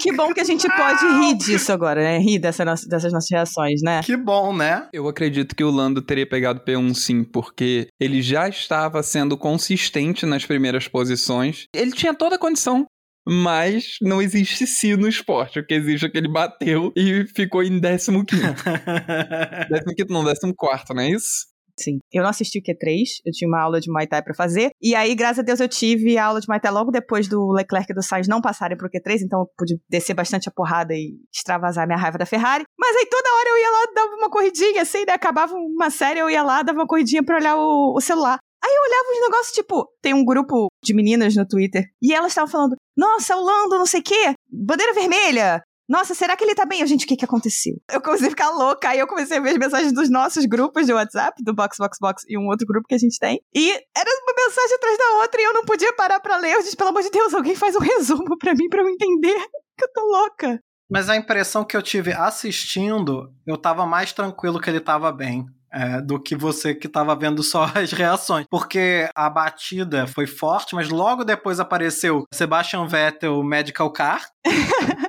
Que 0.00 0.12
bom 0.12 0.32
que 0.32 0.40
a 0.40 0.44
gente 0.44 0.66
não! 0.68 0.76
pode 0.76 1.06
rir 1.06 1.34
disso 1.36 1.72
agora, 1.72 2.02
né? 2.02 2.18
Rir 2.18 2.38
dessa 2.38 2.64
nossa, 2.64 2.88
dessas 2.88 3.12
nossas 3.12 3.30
reações, 3.30 3.80
né? 3.82 4.02
Que 4.02 4.16
bom, 4.16 4.54
né? 4.54 4.88
Eu 4.92 5.08
acredito 5.08 5.54
que 5.54 5.64
o 5.64 5.70
Lando 5.70 6.02
teria 6.02 6.28
pegado 6.28 6.60
P1 6.60 6.94
sim, 6.94 7.24
porque 7.24 7.88
ele 8.00 8.22
já 8.22 8.48
estava 8.48 9.02
sendo 9.02 9.36
consistente 9.36 10.26
nas 10.26 10.44
primeiras 10.44 10.88
posições. 10.88 11.66
Ele 11.74 11.92
tinha 11.92 12.14
toda 12.14 12.36
a 12.36 12.38
condição 12.38 12.86
mas 13.28 13.96
não 14.00 14.22
existe 14.22 14.66
si 14.68 14.96
no 14.96 15.08
esporte. 15.08 15.58
O 15.58 15.66
que 15.66 15.74
existe 15.74 16.06
é 16.06 16.08
que 16.08 16.16
ele 16.16 16.28
bateu 16.28 16.92
e 16.96 17.26
ficou 17.26 17.60
em 17.60 17.80
15 17.80 18.12
quinto. 18.24 18.36
15 19.68 19.94
quinto 19.96 20.12
não, 20.12 20.24
14 20.24 20.54
não 20.94 21.02
é 21.02 21.10
isso? 21.10 21.46
Sim. 21.78 21.98
Eu 22.12 22.22
não 22.22 22.30
assisti 22.30 22.58
o 22.58 22.62
Q3, 22.62 23.20
eu 23.24 23.32
tinha 23.32 23.48
uma 23.48 23.60
aula 23.60 23.80
de 23.80 23.90
Muay 23.90 24.06
Thai 24.06 24.22
pra 24.22 24.34
fazer. 24.34 24.70
E 24.80 24.94
aí, 24.94 25.14
graças 25.14 25.40
a 25.40 25.42
Deus, 25.42 25.60
eu 25.60 25.68
tive 25.68 26.16
a 26.16 26.24
aula 26.24 26.40
de 26.40 26.48
Muay 26.48 26.58
Thai 26.58 26.72
logo 26.72 26.90
depois 26.90 27.28
do 27.28 27.52
Leclerc 27.52 27.92
e 27.92 27.94
do 27.94 28.02
Sainz 28.02 28.26
não 28.26 28.40
passarem 28.40 28.76
pro 28.76 28.90
Q3, 28.90 29.22
então 29.22 29.40
eu 29.40 29.50
pude 29.56 29.78
descer 29.88 30.14
bastante 30.14 30.48
a 30.48 30.52
porrada 30.52 30.94
e 30.94 31.14
extravasar 31.32 31.86
minha 31.86 31.98
raiva 31.98 32.18
da 32.18 32.26
Ferrari. 32.26 32.64
Mas 32.78 32.96
aí 32.96 33.06
toda 33.06 33.34
hora 33.34 33.48
eu 33.48 33.58
ia 33.58 33.70
lá, 33.70 33.92
dava 33.94 34.14
uma 34.16 34.30
corridinha, 34.30 34.82
assim, 34.82 35.04
né? 35.06 35.12
Acabava 35.12 35.54
uma 35.54 35.90
série, 35.90 36.20
eu 36.20 36.30
ia 36.30 36.42
lá, 36.42 36.62
dava 36.62 36.78
uma 36.78 36.86
corridinha 36.86 37.22
pra 37.22 37.36
olhar 37.36 37.56
o, 37.56 37.94
o 37.94 38.00
celular. 38.00 38.38
Aí 38.64 38.74
eu 38.74 38.82
olhava 38.82 39.12
os 39.12 39.20
negócios, 39.20 39.54
tipo, 39.54 39.86
tem 40.02 40.14
um 40.14 40.24
grupo 40.24 40.68
de 40.82 40.94
meninas 40.94 41.36
no 41.36 41.46
Twitter, 41.46 41.84
e 42.02 42.12
elas 42.12 42.32
estavam 42.32 42.50
falando, 42.50 42.74
nossa, 42.96 43.36
o 43.36 43.44
Lando, 43.44 43.78
não 43.78 43.86
sei 43.86 44.00
o 44.00 44.02
quê, 44.02 44.34
bandeira 44.50 44.92
vermelha, 44.92 45.62
nossa, 45.88 46.14
será 46.14 46.36
que 46.36 46.42
ele 46.42 46.54
tá 46.54 46.64
bem? 46.64 46.80
Eu, 46.80 46.86
gente, 46.86 47.04
o 47.04 47.08
que 47.08 47.16
que 47.16 47.24
aconteceu? 47.24 47.74
Eu 47.90 48.00
comecei 48.00 48.26
a 48.26 48.30
ficar 48.30 48.50
louca, 48.50 48.88
aí 48.88 48.98
eu 48.98 49.06
comecei 49.06 49.38
a 49.38 49.40
ver 49.40 49.50
as 49.50 49.58
mensagens 49.58 49.92
dos 49.92 50.10
nossos 50.10 50.44
grupos 50.44 50.86
de 50.86 50.92
WhatsApp, 50.92 51.42
do 51.42 51.54
Box 51.54 51.76
Box 51.78 51.98
Box 52.00 52.24
e 52.28 52.36
um 52.36 52.46
outro 52.48 52.66
grupo 52.66 52.88
que 52.88 52.94
a 52.94 52.98
gente 52.98 53.18
tem. 53.18 53.40
E 53.54 53.70
era 53.70 54.10
uma 54.22 54.34
mensagem 54.36 54.74
atrás 54.74 54.98
da 54.98 55.22
outra 55.22 55.40
e 55.40 55.44
eu 55.44 55.52
não 55.52 55.64
podia 55.64 55.92
parar 55.94 56.20
pra 56.20 56.36
ler. 56.38 56.54
Eu 56.54 56.62
disse, 56.62 56.76
pelo 56.76 56.90
amor 56.90 57.02
de 57.02 57.10
Deus, 57.10 57.32
alguém 57.32 57.54
faz 57.54 57.76
um 57.76 57.80
resumo 57.80 58.36
pra 58.38 58.54
mim, 58.54 58.68
pra 58.68 58.82
eu 58.82 58.88
entender 58.88 59.34
que 59.78 59.84
eu 59.84 59.92
tô 59.92 60.04
louca. 60.04 60.60
Mas 60.90 61.08
a 61.08 61.16
impressão 61.16 61.64
que 61.64 61.76
eu 61.76 61.82
tive 61.82 62.12
assistindo, 62.12 63.32
eu 63.46 63.56
tava 63.56 63.86
mais 63.86 64.12
tranquilo 64.12 64.60
que 64.60 64.70
ele 64.70 64.80
tava 64.80 65.10
bem 65.12 65.44
é, 65.72 66.00
do 66.00 66.20
que 66.20 66.36
você 66.36 66.74
que 66.74 66.86
estava 66.86 67.14
vendo 67.14 67.42
só 67.42 67.64
as 67.74 67.92
reações. 67.92 68.46
Porque 68.50 69.08
a 69.14 69.28
batida 69.28 70.06
foi 70.06 70.26
forte, 70.26 70.74
mas 70.74 70.88
logo 70.88 71.24
depois 71.24 71.60
apareceu 71.60 72.24
Sebastian 72.32 72.86
Vettel 72.86 73.42
Medical 73.42 73.92
Car. 73.92 74.26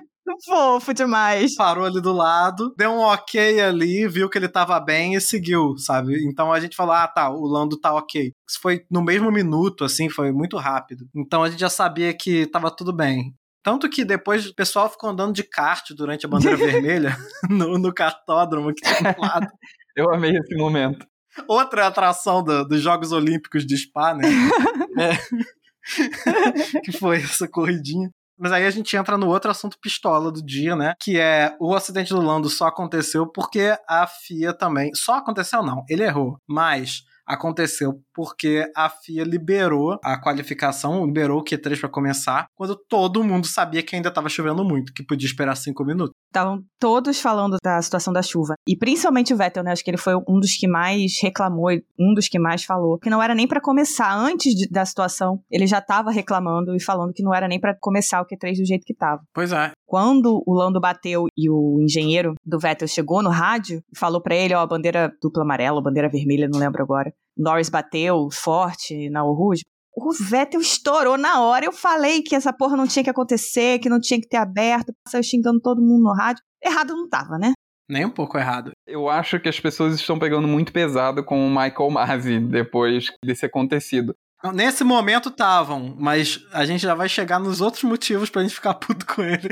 Fofo 0.48 0.94
demais. 0.94 1.56
Parou 1.56 1.84
ali 1.84 2.02
do 2.02 2.14
lado, 2.14 2.74
deu 2.78 2.92
um 2.92 3.00
ok 3.00 3.60
ali, 3.60 4.08
viu 4.08 4.30
que 4.30 4.38
ele 4.38 4.48
tava 4.48 4.80
bem 4.80 5.14
e 5.16 5.22
seguiu, 5.22 5.78
sabe? 5.78 6.26
Então 6.26 6.54
a 6.54 6.60
gente 6.60 6.76
falou: 6.76 6.94
ah, 6.94 7.08
tá, 7.08 7.30
o 7.30 7.46
Lando 7.46 7.78
tá 7.78 7.94
ok. 7.94 8.34
Isso 8.48 8.60
foi 8.62 8.86
no 8.90 9.04
mesmo 9.04 9.30
minuto, 9.30 9.84
assim, 9.84 10.10
foi 10.10 10.32
muito 10.32 10.56
rápido. 10.56 11.06
Então 11.14 11.44
a 11.44 11.50
gente 11.50 11.60
já 11.60 11.70
sabia 11.70 12.16
que 12.16 12.48
tava 12.48 12.72
tudo 12.72 12.96
bem. 12.96 13.36
Tanto 13.62 13.90
que 13.90 14.06
depois 14.06 14.48
o 14.48 14.56
pessoal 14.56 14.90
ficou 14.90 15.10
andando 15.10 15.34
de 15.34 15.44
kart 15.44 15.92
durante 15.92 16.26
a 16.26 16.30
bandeira 16.30 16.56
vermelha 16.58 17.18
no, 17.50 17.78
no 17.78 17.94
cartódromo 17.94 18.74
que 18.74 18.82
tinha 18.82 19.14
do 19.14 19.22
lado. 19.22 19.48
Eu 19.94 20.14
amei 20.14 20.38
esse 20.38 20.56
momento. 20.56 21.06
Outra 21.48 21.88
atração 21.88 22.42
do, 22.42 22.64
dos 22.64 22.82
Jogos 22.82 23.12
Olímpicos 23.12 23.66
de 23.66 23.78
Spa, 23.78 24.14
né? 24.14 24.24
é. 24.98 26.80
que 26.82 26.94
foi 26.94 27.18
essa 27.18 27.48
corridinha. 27.48 28.10
Mas 28.38 28.52
aí 28.52 28.66
a 28.66 28.72
gente 28.72 28.96
entra 28.96 29.18
no 29.18 29.28
outro 29.28 29.50
assunto 29.50 29.78
pistola 29.82 30.32
do 30.32 30.44
dia, 30.44 30.76
né? 30.76 30.94
Que 31.00 31.20
é 31.20 31.56
o 31.60 31.74
acidente 31.76 32.14
do 32.14 32.22
Lando 32.22 32.50
só 32.50 32.68
aconteceu 32.68 33.28
porque 33.28 33.78
a 33.88 34.06
FIA 34.08 34.54
também. 34.54 34.92
Só 34.94 35.16
aconteceu, 35.16 35.64
não. 35.64 35.84
Ele 35.90 36.04
errou. 36.04 36.38
Mas 36.48 37.04
aconteceu 37.28 38.02
porque 38.14 38.72
a 38.76 38.90
FIA 38.90 39.24
liberou 39.26 40.00
a 40.02 40.20
qualificação, 40.20 41.06
liberou 41.06 41.42
o 41.42 41.44
Q3 41.44 41.80
para 41.82 41.90
começar, 41.90 42.48
quando 42.56 42.76
todo 42.88 43.24
mundo 43.24 43.46
sabia 43.46 43.84
que 43.84 43.96
ainda 43.96 44.08
estava 44.08 44.30
chovendo 44.30 44.64
muito, 44.64 44.94
que 44.94 45.04
podia 45.04 45.28
esperar 45.28 45.56
cinco 45.58 45.84
minutos. 45.84 46.16
Estavam 46.38 46.64
todos 46.80 47.20
falando 47.20 47.58
da 47.64 47.82
situação 47.82 48.14
da 48.14 48.22
chuva. 48.22 48.54
E 48.68 48.78
principalmente 48.78 49.34
o 49.34 49.38
Vettel, 49.38 49.64
né? 49.64 49.72
Acho 49.72 49.84
que 49.84 49.90
ele 49.90 49.98
foi 49.98 50.14
um 50.16 50.40
dos 50.40 50.56
que 50.56 50.68
mais 50.68 51.14
reclamou, 51.20 51.72
um 52.00 52.14
dos 52.14 52.28
que 52.28 52.38
mais 52.38 52.64
falou. 52.64 53.00
Que 53.00 53.10
não 53.10 53.24
era 53.24 53.34
nem 53.34 53.48
para 53.48 53.60
começar. 53.60 54.16
Antes 54.16 54.54
de, 54.54 54.70
da 54.70 54.86
situação, 54.86 55.42
ele 55.50 55.66
já 55.66 55.82
tava 55.82 56.12
reclamando 56.12 56.76
e 56.76 56.80
falando 56.80 57.12
que 57.12 57.24
não 57.24 57.34
era 57.34 57.48
nem 57.48 57.60
para 57.60 57.76
começar 57.80 58.22
o 58.22 58.26
Q3 58.28 58.58
do 58.60 58.66
jeito 58.68 58.86
que 58.86 58.94
tava. 58.94 59.24
Pois 59.34 59.52
é. 59.52 59.72
Quando 59.84 60.44
o 60.46 60.54
Lando 60.54 60.80
bateu 60.80 61.26
e 61.36 61.50
o 61.50 61.82
engenheiro 61.82 62.36
do 62.46 62.60
Vettel 62.60 62.88
chegou 62.88 63.24
no 63.24 63.32
rádio 63.32 63.82
e 63.92 63.98
falou 63.98 64.22
para 64.22 64.36
ele, 64.36 64.54
ó, 64.54 64.64
bandeira 64.68 65.12
dupla 65.20 65.42
amarela, 65.42 65.82
bandeira 65.82 66.08
vermelha, 66.08 66.48
não 66.48 66.60
lembro 66.60 66.84
agora. 66.84 67.12
Norris 67.36 67.70
bateu 67.70 68.28
forte 68.32 69.10
na 69.10 69.22
Rouge. 69.22 69.64
O 70.00 70.14
Vettel 70.14 70.62
estourou 70.62 71.18
na 71.18 71.42
hora. 71.42 71.66
Eu 71.66 71.74
falei 71.74 72.22
que 72.22 72.36
essa 72.36 72.54
porra 72.54 72.78
não 72.78 72.86
tinha 72.86 73.04
que 73.04 73.10
acontecer, 73.10 73.80
que 73.80 73.90
não 73.90 74.00
tinha 74.00 74.22
que 74.22 74.28
ter 74.28 74.38
aberto. 74.38 74.94
Saiu 75.08 75.24
xingando 75.24 75.60
todo 75.60 75.82
mundo 75.82 76.04
no 76.04 76.14
rádio. 76.14 76.44
Errado 76.64 76.94
não 76.94 77.10
tava, 77.10 77.40
né? 77.40 77.54
Nem 77.90 78.06
um 78.06 78.10
pouco 78.12 78.38
errado. 78.38 78.74
Eu 78.86 79.10
acho 79.10 79.40
que 79.40 79.50
as 79.50 79.60
pessoas 79.60 79.96
estão 79.96 80.20
pegando 80.20 80.48
muito 80.48 80.72
pesado 80.72 81.24
com 81.24 81.48
o 81.48 81.50
Michael 81.50 81.90
Masi 81.90 82.40
depois 82.40 83.08
desse 83.26 83.48
acontecido. 83.48 84.14
Nesse 84.54 84.84
momento 84.84 85.30
estavam, 85.30 85.96
mas 85.98 86.46
a 86.54 86.64
gente 86.64 86.82
já 86.82 86.94
vai 86.94 87.10
chegar 87.10 87.40
nos 87.40 87.60
outros 87.60 87.84
motivos 87.84 88.30
pra 88.30 88.44
gente 88.44 88.54
ficar 88.54 88.76
puto 88.76 89.04
com 89.04 89.24
ele. 89.24 89.50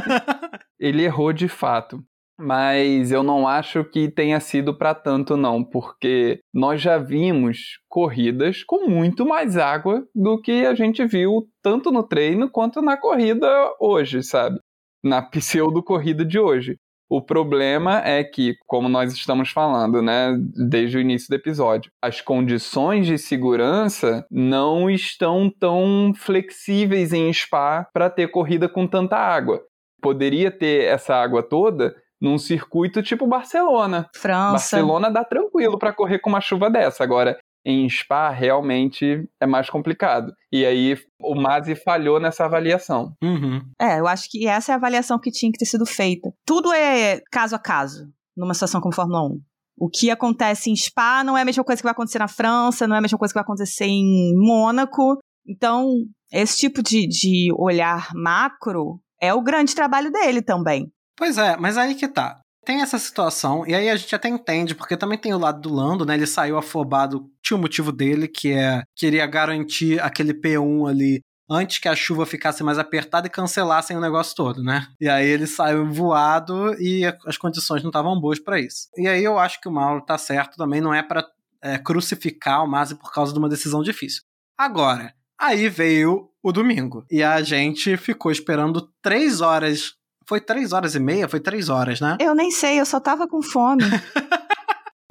ele 0.80 1.02
errou 1.02 1.30
de 1.30 1.46
fato. 1.46 2.02
Mas 2.38 3.12
eu 3.12 3.22
não 3.22 3.46
acho 3.46 3.84
que 3.84 4.10
tenha 4.10 4.40
sido 4.40 4.76
para 4.76 4.94
tanto, 4.94 5.36
não, 5.36 5.62
porque 5.62 6.40
nós 6.52 6.80
já 6.80 6.98
vimos 6.98 7.78
corridas 7.88 8.64
com 8.64 8.88
muito 8.88 9.24
mais 9.24 9.56
água 9.56 10.04
do 10.14 10.40
que 10.40 10.66
a 10.66 10.74
gente 10.74 11.04
viu 11.06 11.48
tanto 11.62 11.92
no 11.92 12.02
treino 12.02 12.50
quanto 12.50 12.82
na 12.82 12.96
corrida 12.96 13.46
hoje, 13.80 14.22
sabe? 14.22 14.58
Na 15.02 15.22
pseudo 15.30 15.82
corrida 15.82 16.24
de 16.24 16.38
hoje. 16.38 16.76
O 17.08 17.22
problema 17.22 18.00
é 18.04 18.24
que, 18.24 18.54
como 18.66 18.88
nós 18.88 19.12
estamos 19.12 19.50
falando, 19.50 20.02
né, 20.02 20.36
desde 20.68 20.96
o 20.96 21.00
início 21.00 21.28
do 21.28 21.36
episódio, 21.36 21.90
as 22.02 22.20
condições 22.20 23.06
de 23.06 23.18
segurança 23.18 24.26
não 24.30 24.90
estão 24.90 25.48
tão 25.60 26.12
flexíveis 26.16 27.12
em 27.12 27.32
Spa 27.32 27.86
para 27.92 28.10
ter 28.10 28.28
corrida 28.28 28.68
com 28.68 28.86
tanta 28.86 29.16
água. 29.16 29.62
Poderia 30.02 30.50
ter 30.50 30.86
essa 30.86 31.14
água 31.14 31.42
toda 31.42 31.94
num 32.24 32.38
circuito 32.38 33.02
tipo 33.02 33.26
Barcelona. 33.26 34.08
França. 34.16 34.52
Barcelona 34.52 35.10
dá 35.10 35.22
tranquilo 35.22 35.78
para 35.78 35.92
correr 35.92 36.18
com 36.18 36.30
uma 36.30 36.40
chuva 36.40 36.70
dessa. 36.70 37.04
Agora, 37.04 37.38
em 37.66 37.88
Spa 37.88 38.30
realmente 38.30 39.28
é 39.40 39.46
mais 39.46 39.68
complicado. 39.68 40.32
E 40.50 40.64
aí 40.64 40.96
o 41.20 41.34
Masi 41.34 41.74
falhou 41.74 42.18
nessa 42.18 42.46
avaliação. 42.46 43.14
Uhum. 43.22 43.60
É, 43.78 44.00
eu 44.00 44.06
acho 44.06 44.28
que 44.30 44.46
essa 44.46 44.72
é 44.72 44.74
a 44.74 44.76
avaliação 44.76 45.18
que 45.18 45.30
tinha 45.30 45.52
que 45.52 45.58
ter 45.58 45.66
sido 45.66 45.84
feita. 45.84 46.32
Tudo 46.46 46.72
é 46.72 47.20
caso 47.30 47.54
a 47.54 47.58
caso 47.58 48.08
numa 48.34 48.54
situação 48.54 48.80
como 48.80 48.94
Fórmula 48.94 49.22
1. 49.22 49.40
O 49.76 49.88
que 49.88 50.10
acontece 50.10 50.70
em 50.70 50.76
Spa 50.76 51.22
não 51.24 51.36
é 51.36 51.42
a 51.42 51.44
mesma 51.44 51.64
coisa 51.64 51.80
que 51.80 51.84
vai 51.84 51.92
acontecer 51.92 52.18
na 52.18 52.28
França, 52.28 52.86
não 52.86 52.96
é 52.96 52.98
a 52.98 53.02
mesma 53.02 53.18
coisa 53.18 53.32
que 53.32 53.38
vai 53.38 53.44
acontecer 53.44 53.86
em 53.86 54.32
Mônaco. 54.36 55.18
Então, 55.46 55.90
esse 56.32 56.58
tipo 56.58 56.82
de, 56.82 57.06
de 57.06 57.52
olhar 57.58 58.08
macro 58.14 59.00
é 59.20 59.34
o 59.34 59.42
grande 59.42 59.74
trabalho 59.74 60.10
dele 60.10 60.42
também. 60.42 60.90
Pois 61.16 61.38
é, 61.38 61.56
mas 61.56 61.76
aí 61.76 61.94
que 61.94 62.08
tá. 62.08 62.40
Tem 62.64 62.80
essa 62.80 62.98
situação, 62.98 63.66
e 63.66 63.74
aí 63.74 63.90
a 63.90 63.96
gente 63.96 64.14
até 64.14 64.26
entende, 64.26 64.74
porque 64.74 64.96
também 64.96 65.18
tem 65.18 65.34
o 65.34 65.38
lado 65.38 65.60
do 65.60 65.74
Lando, 65.74 66.06
né? 66.06 66.14
Ele 66.14 66.26
saiu 66.26 66.56
afobado, 66.56 67.30
tinha 67.42 67.58
o 67.58 67.60
motivo 67.60 67.92
dele, 67.92 68.26
que 68.26 68.52
é 68.52 68.82
queria 68.96 69.26
garantir 69.26 70.00
aquele 70.00 70.32
P1 70.32 70.88
ali 70.88 71.20
antes 71.48 71.78
que 71.78 71.88
a 71.88 71.94
chuva 71.94 72.24
ficasse 72.24 72.62
mais 72.62 72.78
apertada 72.78 73.26
e 73.26 73.30
cancelassem 73.30 73.96
o 73.96 74.00
negócio 74.00 74.34
todo, 74.34 74.62
né? 74.62 74.86
E 75.00 75.08
aí 75.08 75.26
ele 75.26 75.46
saiu 75.46 75.90
voado 75.90 76.74
e 76.80 77.04
as 77.26 77.36
condições 77.36 77.82
não 77.82 77.90
estavam 77.90 78.18
boas 78.18 78.38
para 78.38 78.58
isso. 78.58 78.88
E 78.96 79.06
aí 79.06 79.22
eu 79.22 79.38
acho 79.38 79.60
que 79.60 79.68
o 79.68 79.72
Mauro 79.72 80.04
tá 80.04 80.16
certo 80.16 80.56
também, 80.56 80.80
não 80.80 80.94
é 80.94 81.02
para 81.02 81.26
é, 81.62 81.78
crucificar 81.78 82.64
o 82.64 82.68
Masi 82.68 82.94
por 82.94 83.12
causa 83.12 83.32
de 83.32 83.38
uma 83.38 83.48
decisão 83.48 83.82
difícil. 83.82 84.22
Agora, 84.56 85.12
aí 85.38 85.68
veio 85.68 86.30
o 86.42 86.52
domingo 86.52 87.04
e 87.10 87.22
a 87.22 87.42
gente 87.42 87.96
ficou 87.96 88.30
esperando 88.30 88.88
três 89.02 89.40
horas 89.40 89.94
foi 90.26 90.40
três 90.40 90.72
horas 90.72 90.94
e 90.94 91.00
meia? 91.00 91.28
Foi 91.28 91.40
três 91.40 91.68
horas, 91.68 92.00
né? 92.00 92.16
Eu 92.20 92.34
nem 92.34 92.50
sei, 92.50 92.80
eu 92.80 92.86
só 92.86 93.00
tava 93.00 93.28
com 93.28 93.42
fome. 93.42 93.82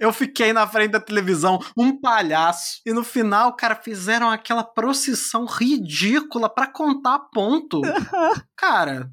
Eu 0.04 0.12
fiquei 0.12 0.52
na 0.52 0.68
frente 0.68 0.92
da 0.92 1.00
televisão, 1.00 1.60
um 1.78 1.98
palhaço. 1.98 2.82
E 2.86 2.92
no 2.92 3.06
final, 3.06 3.56
cara, 3.56 3.74
fizeram 3.74 4.30
aquela 4.30 4.62
procissão 4.62 5.46
ridícula 5.46 6.50
para 6.50 6.68
contar 6.68 7.20
ponto. 7.32 7.80
cara, 8.58 9.10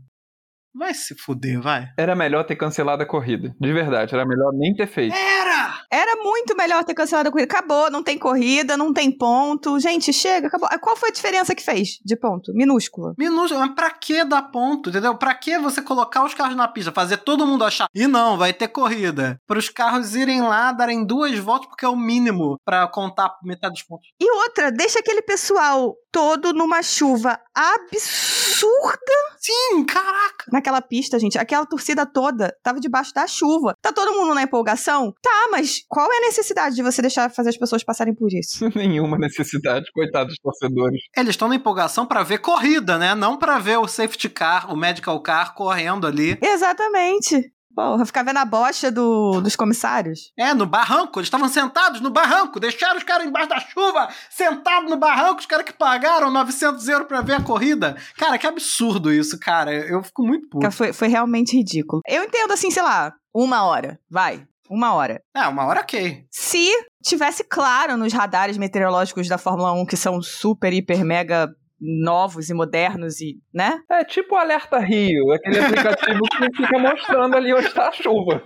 Vai 0.75 0.95
se 0.95 1.17
fuder, 1.17 1.61
vai. 1.61 1.89
Era 1.99 2.15
melhor 2.15 2.45
ter 2.45 2.55
cancelado 2.57 3.03
a 3.03 3.07
corrida. 3.07 3.55
De 3.61 3.73
verdade, 3.73 4.15
era 4.15 4.25
melhor 4.25 4.53
nem 4.53 4.75
ter 4.75 4.87
feito. 4.87 5.15
Era! 5.15 5.81
Era 5.91 6.17
muito 6.23 6.57
melhor 6.57 6.85
ter 6.85 6.95
cancelado 6.95 7.29
a 7.29 7.33
corrida. 7.33 7.53
Acabou, 7.53 7.91
não 7.91 8.03
tem 8.03 8.17
corrida, 8.17 8.77
não 8.77 8.93
tem 8.93 9.11
ponto. 9.11 9.81
Gente, 9.81 10.13
chega, 10.13 10.47
acabou. 10.47 10.69
Qual 10.81 10.97
foi 10.97 11.09
a 11.09 11.13
diferença 11.13 11.55
que 11.55 11.63
fez 11.63 11.99
de 12.05 12.17
ponto? 12.17 12.53
Minúscula. 12.55 13.15
Minúscula. 13.19 13.67
Mas 13.67 13.75
pra 13.75 13.91
que 13.91 14.25
dar 14.25 14.43
ponto, 14.43 14.91
entendeu? 14.91 15.17
Pra 15.17 15.35
que 15.35 15.59
você 15.59 15.83
colocar 15.83 16.25
os 16.25 16.35
carros 16.35 16.57
na 16.57 16.69
pista? 16.69 16.93
Fazer 16.93 17.17
todo 17.19 17.47
mundo 17.47 17.65
achar. 17.65 17.89
E 17.93 18.07
não, 18.07 18.39
vai 18.39 18.53
ter 18.53 18.69
corrida. 18.69 19.41
Para 19.47 19.59
os 19.59 19.69
carros 19.69 20.15
irem 20.15 20.41
lá, 20.43 20.73
darem 20.73 21.05
duas 21.05 21.37
voltas, 21.39 21.69
porque 21.69 21.85
é 21.85 21.89
o 21.89 21.97
mínimo 21.97 22.59
para 22.65 22.87
contar 22.87 23.37
metade 23.43 23.75
dos 23.75 23.83
pontos. 23.83 24.09
E 24.21 24.31
outra, 24.31 24.71
deixa 24.71 25.01
aquele 25.01 25.23
pessoal 25.23 25.97
todo 26.13 26.53
numa 26.53 26.83
chuva 26.83 27.39
absurda. 27.55 29.01
Sim, 29.39 29.85
caraca. 29.85 30.45
Naquela 30.61 30.83
pista, 30.83 31.19
gente, 31.19 31.39
aquela 31.39 31.65
torcida 31.65 32.05
toda 32.05 32.55
tava 32.63 32.79
debaixo 32.79 33.15
da 33.15 33.27
chuva. 33.27 33.75
Tá 33.81 33.91
todo 33.91 34.13
mundo 34.13 34.35
na 34.35 34.43
empolgação? 34.43 35.11
Tá, 35.23 35.49
mas 35.51 35.83
qual 35.89 36.13
é 36.13 36.19
a 36.19 36.21
necessidade 36.21 36.77
de 36.77 36.83
você 36.83 37.01
deixar 37.01 37.31
fazer 37.31 37.49
as 37.49 37.57
pessoas 37.57 37.83
passarem 37.83 38.15
por 38.15 38.31
isso? 38.31 38.69
Nenhuma 38.77 39.17
necessidade, 39.17 39.91
coitados 39.91 40.37
torcedores. 40.43 41.01
Eles 41.17 41.31
estão 41.31 41.49
na 41.49 41.55
empolgação 41.55 42.05
para 42.05 42.23
ver 42.23 42.41
corrida, 42.41 42.99
né? 42.99 43.15
Não 43.15 43.39
para 43.39 43.59
ver 43.59 43.79
o 43.79 43.89
safety 43.89 44.29
car, 44.29 44.71
o 44.71 44.77
medical 44.77 45.19
car 45.23 45.55
correndo 45.55 46.07
ali. 46.07 46.39
Exatamente. 46.43 47.51
Porra, 47.81 48.05
ficar 48.05 48.23
vendo 48.23 48.37
a 48.37 48.45
bocha 48.45 48.91
do, 48.91 49.41
dos 49.41 49.57
comissários. 49.57 50.33
É, 50.37 50.53
no 50.53 50.67
barranco. 50.67 51.19
Eles 51.19 51.27
estavam 51.27 51.49
sentados 51.49 52.03
no 52.03 52.11
barranco. 52.11 52.61
Deixaram 52.61 52.99
os 52.99 53.05
caras 53.05 53.27
embaixo 53.27 53.49
da 53.49 53.59
chuva, 53.59 54.09
sentados 54.29 54.91
no 54.91 54.99
barranco. 54.99 55.41
Os 55.41 55.47
caras 55.47 55.65
que 55.65 55.73
pagaram 55.73 56.31
900 56.31 56.87
euros 56.89 57.09
pra 57.09 57.23
ver 57.23 57.35
a 57.35 57.43
corrida. 57.43 57.97
Cara, 58.19 58.37
que 58.37 58.47
absurdo 58.47 59.11
isso, 59.11 59.39
cara. 59.41 59.73
Eu 59.73 60.03
fico 60.03 60.23
muito 60.23 60.47
puto. 60.49 60.71
Foi, 60.71 60.93
foi 60.93 61.09
realmente 61.09 61.57
ridículo. 61.57 62.03
Eu 62.07 62.23
entendo 62.23 62.53
assim, 62.53 62.71
sei 62.71 62.83
lá, 62.83 63.15
uma 63.35 63.65
hora. 63.65 63.99
Vai. 64.11 64.47
Uma 64.69 64.93
hora. 64.93 65.21
É, 65.35 65.49
uma 65.49 65.65
hora 65.65 65.81
ok. 65.81 66.25
Se 66.31 66.69
tivesse 67.03 67.43
claro 67.43 67.97
nos 67.97 68.13
radares 68.13 68.57
meteorológicos 68.57 69.27
da 69.27 69.39
Fórmula 69.39 69.73
1 69.73 69.87
que 69.87 69.97
são 69.97 70.23
super, 70.23 70.73
hiper, 70.73 71.05
mega 71.05 71.53
novos 71.81 72.51
e 72.51 72.55
modernos 72.55 73.21
e, 73.21 73.39
né? 73.53 73.81
É 73.91 74.05
tipo 74.05 74.35
o 74.35 74.39
Alerta 74.39 74.79
Rio, 74.79 75.33
aquele 75.33 75.59
aplicativo 75.59 76.21
que 76.31 76.57
fica 76.57 76.79
mostrando 76.79 77.37
ali 77.37 77.55
onde 77.55 77.67
está 77.67 77.89
a 77.89 77.93
chuva. 77.93 78.45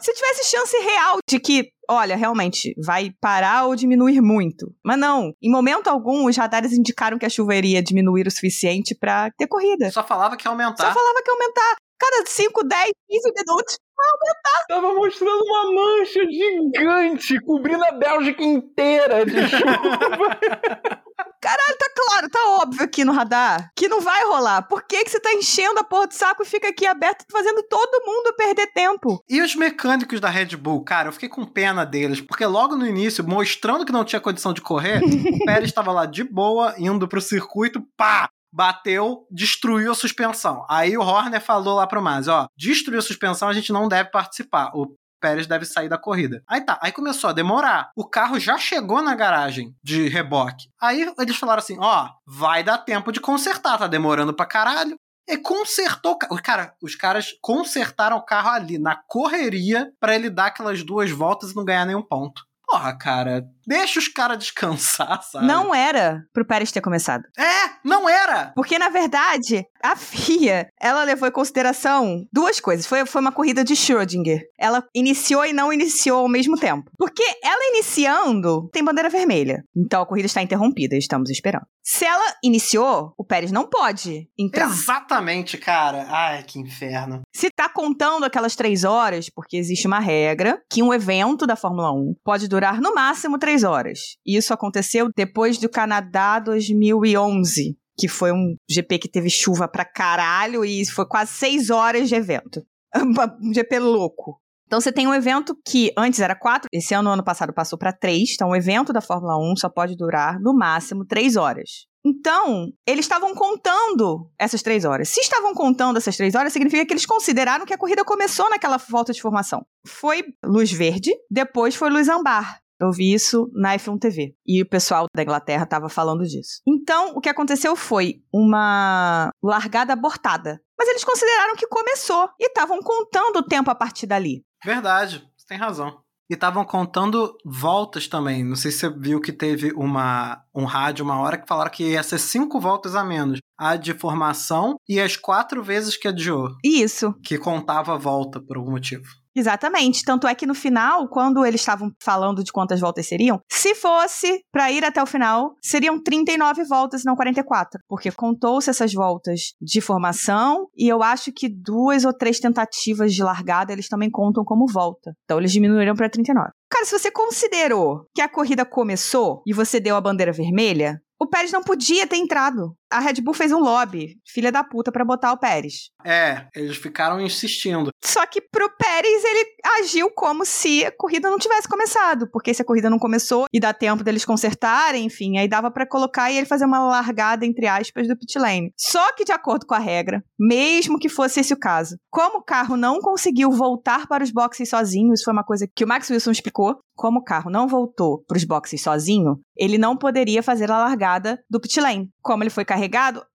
Se 0.00 0.12
tivesse 0.12 0.50
chance 0.50 0.76
real 0.78 1.18
de 1.28 1.38
que, 1.38 1.70
olha, 1.88 2.16
realmente 2.16 2.74
vai 2.84 3.12
parar 3.20 3.66
ou 3.66 3.76
diminuir 3.76 4.20
muito. 4.20 4.66
Mas 4.84 4.98
não, 4.98 5.32
em 5.40 5.50
momento 5.50 5.88
algum 5.88 6.26
os 6.26 6.36
radares 6.36 6.72
indicaram 6.72 7.18
que 7.18 7.26
a 7.26 7.30
chuva 7.30 7.54
iria 7.54 7.82
diminuir 7.82 8.26
o 8.26 8.30
suficiente 8.30 8.94
para 8.94 9.30
ter 9.38 9.46
corrida. 9.46 9.90
Só 9.90 10.02
falava 10.02 10.36
que 10.36 10.46
ia 10.46 10.50
aumentar. 10.50 10.86
Só 10.88 10.92
falava 10.92 11.22
que 11.22 11.30
ia 11.30 11.34
aumentar. 11.34 11.76
Cada 11.98 12.26
5, 12.26 12.64
10, 12.64 12.90
15 13.08 13.32
minutos 13.34 13.76
vai 13.96 14.06
aumentar. 14.10 14.66
Tava 14.68 14.94
mostrando 14.94 15.42
uma 15.44 15.72
mancha 15.72 16.20
gigante 16.28 17.40
cobrindo 17.40 17.84
a 17.84 17.92
Bélgica 17.92 18.42
inteira 18.42 19.24
de 19.24 19.48
chuva. 19.48 21.03
Caralho, 21.44 21.76
tá 21.78 21.90
claro, 21.94 22.30
tá 22.30 22.38
óbvio 22.62 22.82
aqui 22.82 23.04
no 23.04 23.12
radar 23.12 23.70
que 23.76 23.86
não 23.86 24.00
vai 24.00 24.24
rolar. 24.24 24.62
Por 24.62 24.82
que, 24.86 25.04
que 25.04 25.10
você 25.10 25.20
tá 25.20 25.30
enchendo 25.34 25.78
a 25.78 25.84
porra 25.84 26.06
do 26.06 26.14
saco 26.14 26.42
e 26.42 26.46
fica 26.46 26.70
aqui 26.70 26.86
aberto 26.86 27.26
fazendo 27.30 27.62
todo 27.64 28.02
mundo 28.06 28.34
perder 28.34 28.68
tempo? 28.68 29.22
E 29.28 29.42
os 29.42 29.54
mecânicos 29.54 30.20
da 30.20 30.30
Red 30.30 30.56
Bull, 30.56 30.82
cara, 30.82 31.08
eu 31.08 31.12
fiquei 31.12 31.28
com 31.28 31.44
pena 31.44 31.84
deles, 31.84 32.22
porque 32.22 32.46
logo 32.46 32.74
no 32.74 32.86
início, 32.86 33.22
mostrando 33.22 33.84
que 33.84 33.92
não 33.92 34.06
tinha 34.06 34.22
condição 34.22 34.54
de 34.54 34.62
correr, 34.62 35.02
o 35.04 35.44
Pérez 35.44 35.68
estava 35.68 35.92
lá 35.92 36.06
de 36.06 36.24
boa, 36.24 36.74
indo 36.78 37.06
pro 37.06 37.20
circuito, 37.20 37.82
pá! 37.94 38.30
bateu, 38.54 39.26
destruiu 39.32 39.90
a 39.90 39.96
suspensão. 39.96 40.64
Aí 40.70 40.96
o 40.96 41.02
Horner 41.02 41.40
falou 41.40 41.74
lá 41.74 41.88
pro 41.88 42.00
Masi, 42.00 42.30
ó, 42.30 42.46
destruiu 42.56 43.00
a 43.00 43.02
suspensão, 43.02 43.48
a 43.48 43.52
gente 43.52 43.72
não 43.72 43.88
deve 43.88 44.10
participar. 44.10 44.70
O 44.72 44.94
Pérez 45.24 45.46
deve 45.46 45.64
sair 45.64 45.88
da 45.88 45.96
corrida. 45.96 46.42
Aí 46.46 46.60
tá, 46.60 46.78
aí 46.82 46.92
começou 46.92 47.30
a 47.30 47.32
demorar. 47.32 47.90
O 47.96 48.06
carro 48.06 48.38
já 48.38 48.58
chegou 48.58 49.00
na 49.00 49.14
garagem 49.14 49.74
de 49.82 50.06
reboque. 50.06 50.68
Aí 50.78 51.10
eles 51.18 51.36
falaram 51.36 51.60
assim: 51.60 51.78
ó, 51.80 52.10
vai 52.26 52.62
dar 52.62 52.76
tempo 52.76 53.10
de 53.10 53.20
consertar, 53.20 53.78
tá 53.78 53.86
demorando 53.86 54.34
pra 54.34 54.44
caralho. 54.44 54.96
E 55.26 55.38
consertou. 55.38 56.18
Cara, 56.18 56.74
os 56.82 56.94
caras 56.94 57.28
consertaram 57.40 58.18
o 58.18 58.22
carro 58.22 58.50
ali, 58.50 58.78
na 58.78 58.94
correria, 58.94 59.90
para 59.98 60.14
ele 60.14 60.28
dar 60.28 60.48
aquelas 60.48 60.82
duas 60.82 61.10
voltas 61.10 61.52
e 61.52 61.56
não 61.56 61.64
ganhar 61.64 61.86
nenhum 61.86 62.02
ponto. 62.02 62.42
Porra, 62.66 62.94
cara, 62.98 63.46
deixa 63.66 63.98
os 63.98 64.08
caras 64.08 64.38
descansar, 64.38 65.22
sabe? 65.24 65.46
Não 65.46 65.74
era 65.74 66.24
pro 66.32 66.44
Pérez 66.44 66.72
ter 66.72 66.80
começado. 66.80 67.24
É, 67.38 67.70
não 67.84 68.08
era! 68.08 68.52
Porque, 68.54 68.78
na 68.78 68.88
verdade, 68.88 69.66
a 69.82 69.96
FIA, 69.96 70.68
ela 70.80 71.04
levou 71.04 71.28
em 71.28 71.32
consideração 71.32 72.26
duas 72.32 72.58
coisas. 72.58 72.86
Foi, 72.86 73.04
foi 73.04 73.20
uma 73.20 73.32
corrida 73.32 73.62
de 73.62 73.74
Schrödinger. 73.74 74.40
Ela 74.58 74.82
iniciou 74.94 75.44
e 75.44 75.52
não 75.52 75.72
iniciou 75.72 76.20
ao 76.20 76.28
mesmo 76.28 76.56
tempo. 76.56 76.90
Porque 76.96 77.22
ela 77.42 77.68
iniciando, 77.68 78.68
tem 78.72 78.82
bandeira 78.82 79.10
vermelha. 79.10 79.62
Então 79.76 80.00
a 80.02 80.06
corrida 80.06 80.26
está 80.26 80.40
interrompida, 80.40 80.96
estamos 80.96 81.28
esperando. 81.28 81.66
Se 81.82 82.06
ela 82.06 82.34
iniciou, 82.42 83.12
o 83.18 83.24
Pérez 83.24 83.52
não 83.52 83.68
pode 83.68 84.26
entrar. 84.38 84.66
Exatamente, 84.68 85.58
cara. 85.58 86.06
Ai, 86.08 86.42
que 86.42 86.58
inferno. 86.58 87.20
Se 87.30 87.50
tá 87.50 87.68
contando 87.68 88.24
aquelas 88.24 88.56
três 88.56 88.84
horas, 88.84 89.28
porque 89.28 89.58
existe 89.58 89.86
uma 89.86 90.00
regra 90.00 90.62
que 90.70 90.82
um 90.82 90.94
evento 90.94 91.46
da 91.46 91.56
Fórmula 91.56 91.92
1 91.92 92.14
pode 92.24 92.48
durar 92.48 92.80
no 92.80 92.94
máximo 92.94 93.38
três 93.38 93.53
horas. 93.62 94.16
E 94.26 94.36
isso 94.36 94.52
aconteceu 94.52 95.08
depois 95.14 95.58
do 95.58 95.68
Canadá 95.68 96.40
2011 96.40 97.76
que 97.96 98.08
foi 98.08 98.32
um 98.32 98.56
GP 98.68 98.98
que 98.98 99.08
teve 99.08 99.30
chuva 99.30 99.68
pra 99.68 99.84
caralho 99.84 100.64
e 100.64 100.84
foi 100.86 101.06
quase 101.06 101.32
seis 101.32 101.70
horas 101.70 102.08
de 102.08 102.14
evento. 102.14 102.62
Um 103.40 103.52
GP 103.52 103.78
louco. 103.80 104.40
Então 104.66 104.80
você 104.80 104.92
tem 104.92 105.06
um 105.06 105.14
evento 105.14 105.56
que 105.66 105.92
antes 105.96 106.20
era 106.20 106.34
quatro, 106.34 106.68
esse 106.72 106.94
ano, 106.94 107.10
ano 107.10 107.24
passado, 107.24 107.52
passou 107.52 107.78
para 107.78 107.92
três. 107.92 108.32
Então 108.34 108.50
o 108.50 108.56
evento 108.56 108.92
da 108.92 109.00
Fórmula 109.00 109.36
1 109.36 109.56
só 109.56 109.68
pode 109.68 109.96
durar 109.96 110.40
no 110.40 110.54
máximo 110.54 111.04
três 111.04 111.36
horas. 111.36 111.86
Então, 112.06 112.68
eles 112.86 113.06
estavam 113.06 113.34
contando 113.34 114.30
essas 114.38 114.62
três 114.62 114.84
horas. 114.84 115.08
Se 115.08 115.20
estavam 115.20 115.54
contando 115.54 115.96
essas 115.96 116.16
três 116.16 116.34
horas, 116.34 116.52
significa 116.52 116.84
que 116.84 116.92
eles 116.92 117.06
consideraram 117.06 117.64
que 117.64 117.72
a 117.72 117.78
corrida 117.78 118.04
começou 118.04 118.48
naquela 118.50 118.76
volta 118.76 119.12
de 119.12 119.22
formação. 119.22 119.64
Foi 119.86 120.22
luz 120.44 120.70
verde, 120.70 121.12
depois 121.30 121.74
foi 121.74 121.88
luz 121.88 122.08
ambar. 122.08 122.58
Eu 122.84 122.92
vi 122.92 123.14
isso 123.14 123.50
na 123.54 123.74
F1 123.76 123.98
TV. 123.98 124.36
E 124.46 124.60
o 124.60 124.68
pessoal 124.68 125.06
da 125.14 125.22
Inglaterra 125.22 125.64
estava 125.64 125.88
falando 125.88 126.22
disso. 126.24 126.60
Então, 126.66 127.14
o 127.14 127.20
que 127.20 127.30
aconteceu 127.30 127.74
foi 127.74 128.22
uma 128.30 129.30
largada 129.42 129.94
abortada. 129.94 130.60
Mas 130.78 130.88
eles 130.88 131.02
consideraram 131.02 131.56
que 131.56 131.66
começou 131.66 132.28
e 132.38 132.46
estavam 132.46 132.80
contando 132.80 133.36
o 133.36 133.42
tempo 133.42 133.70
a 133.70 133.74
partir 133.74 134.06
dali. 134.06 134.44
Verdade, 134.62 135.26
você 135.34 135.46
tem 135.46 135.56
razão. 135.56 135.98
E 136.28 136.34
estavam 136.34 136.64
contando 136.64 137.34
voltas 137.44 138.06
também. 138.06 138.44
Não 138.44 138.56
sei 138.56 138.70
se 138.70 138.80
você 138.80 138.90
viu 138.90 139.20
que 139.20 139.32
teve 139.32 139.72
uma, 139.72 140.42
um 140.54 140.64
rádio 140.64 141.04
uma 141.04 141.18
hora 141.20 141.38
que 141.38 141.48
falaram 141.48 141.70
que 141.70 141.92
ia 141.92 142.02
ser 142.02 142.18
cinco 142.18 142.60
voltas 142.60 142.94
a 142.94 143.02
menos. 143.02 143.38
A 143.58 143.76
de 143.76 143.94
formação 143.94 144.76
e 144.86 145.00
as 145.00 145.16
quatro 145.16 145.62
vezes 145.62 145.96
que 145.96 146.08
adiou. 146.08 146.50
Isso. 146.62 147.14
Que 147.22 147.38
contava 147.38 147.94
a 147.94 147.98
volta 147.98 148.40
por 148.40 148.56
algum 148.58 148.72
motivo. 148.72 149.04
Exatamente. 149.34 150.04
Tanto 150.04 150.26
é 150.26 150.34
que 150.34 150.46
no 150.46 150.54
final, 150.54 151.08
quando 151.08 151.44
eles 151.44 151.60
estavam 151.60 151.90
falando 152.02 152.44
de 152.44 152.52
quantas 152.52 152.80
voltas 152.80 153.06
seriam, 153.06 153.40
se 153.50 153.74
fosse 153.74 154.40
para 154.52 154.70
ir 154.70 154.84
até 154.84 155.02
o 155.02 155.06
final, 155.06 155.54
seriam 155.62 156.02
39 156.02 156.64
voltas 156.64 157.02
e 157.02 157.06
não 157.06 157.16
44. 157.16 157.80
Porque 157.88 158.10
contou-se 158.10 158.70
essas 158.70 158.92
voltas 158.92 159.54
de 159.60 159.80
formação 159.80 160.68
e 160.76 160.88
eu 160.88 161.02
acho 161.02 161.32
que 161.32 161.48
duas 161.48 162.04
ou 162.04 162.12
três 162.12 162.38
tentativas 162.38 163.12
de 163.12 163.22
largada 163.22 163.72
eles 163.72 163.88
também 163.88 164.10
contam 164.10 164.44
como 164.44 164.66
volta. 164.66 165.14
Então 165.24 165.38
eles 165.38 165.52
diminuíram 165.52 165.94
para 165.94 166.08
39. 166.08 166.50
Cara, 166.70 166.84
se 166.84 166.98
você 166.98 167.10
considerou 167.10 168.06
que 168.14 168.20
a 168.20 168.28
corrida 168.28 168.64
começou 168.64 169.42
e 169.46 169.52
você 169.52 169.78
deu 169.78 169.96
a 169.96 170.00
bandeira 170.00 170.32
vermelha, 170.32 171.00
o 171.20 171.26
Pérez 171.26 171.52
não 171.52 171.62
podia 171.62 172.06
ter 172.06 172.16
entrado. 172.16 172.76
A 172.94 173.00
Red 173.00 173.14
Bull 173.20 173.34
fez 173.34 173.50
um 173.50 173.58
lobby, 173.58 174.20
filha 174.24 174.52
da 174.52 174.62
puta, 174.62 174.92
para 174.92 175.04
botar 175.04 175.32
o 175.32 175.36
Pérez. 175.36 175.90
É, 176.06 176.46
eles 176.54 176.76
ficaram 176.76 177.20
insistindo. 177.20 177.90
Só 178.04 178.24
que 178.24 178.40
pro 178.40 178.70
Pérez, 178.76 179.24
ele 179.24 179.46
agiu 179.80 180.08
como 180.14 180.44
se 180.44 180.84
a 180.84 180.92
corrida 180.96 181.28
não 181.28 181.36
tivesse 181.36 181.66
começado. 181.66 182.30
Porque 182.30 182.54
se 182.54 182.62
a 182.62 182.64
corrida 182.64 182.88
não 182.88 183.00
começou 183.00 183.46
e 183.52 183.58
dá 183.58 183.72
tempo 183.72 184.04
deles 184.04 184.24
consertarem, 184.24 185.06
enfim, 185.06 185.38
aí 185.38 185.48
dava 185.48 185.72
para 185.72 185.88
colocar 185.88 186.30
e 186.30 186.36
ele 186.36 186.46
fazer 186.46 186.66
uma 186.66 186.78
largada, 186.86 187.44
entre 187.44 187.66
aspas, 187.66 188.06
do 188.06 188.16
pit 188.16 188.38
lane. 188.38 188.72
Só 188.78 189.12
que, 189.14 189.24
de 189.24 189.32
acordo 189.32 189.66
com 189.66 189.74
a 189.74 189.80
regra, 189.80 190.22
mesmo 190.38 190.96
que 190.96 191.08
fosse 191.08 191.40
esse 191.40 191.52
o 191.52 191.58
caso, 191.58 191.96
como 192.08 192.38
o 192.38 192.44
carro 192.44 192.76
não 192.76 193.00
conseguiu 193.00 193.50
voltar 193.50 194.06
para 194.06 194.22
os 194.22 194.30
boxes 194.30 194.70
sozinho, 194.70 195.12
isso 195.12 195.24
foi 195.24 195.32
uma 195.32 195.42
coisa 195.42 195.66
que 195.74 195.82
o 195.82 195.88
Max 195.88 196.08
Wilson 196.10 196.30
explicou, 196.30 196.76
como 196.94 197.18
o 197.18 197.24
carro 197.24 197.50
não 197.50 197.66
voltou 197.66 198.22
para 198.26 198.36
os 198.36 198.44
boxes 198.44 198.80
sozinho, 198.80 199.40
ele 199.56 199.78
não 199.78 199.96
poderia 199.96 200.42
fazer 200.42 200.70
a 200.70 200.78
largada 200.78 201.40
do 201.50 201.60
pit 201.60 201.80
lane. 201.80 202.08
Como 202.22 202.42
ele 202.42 202.50
foi 202.50 202.64
carregado, 202.64 202.83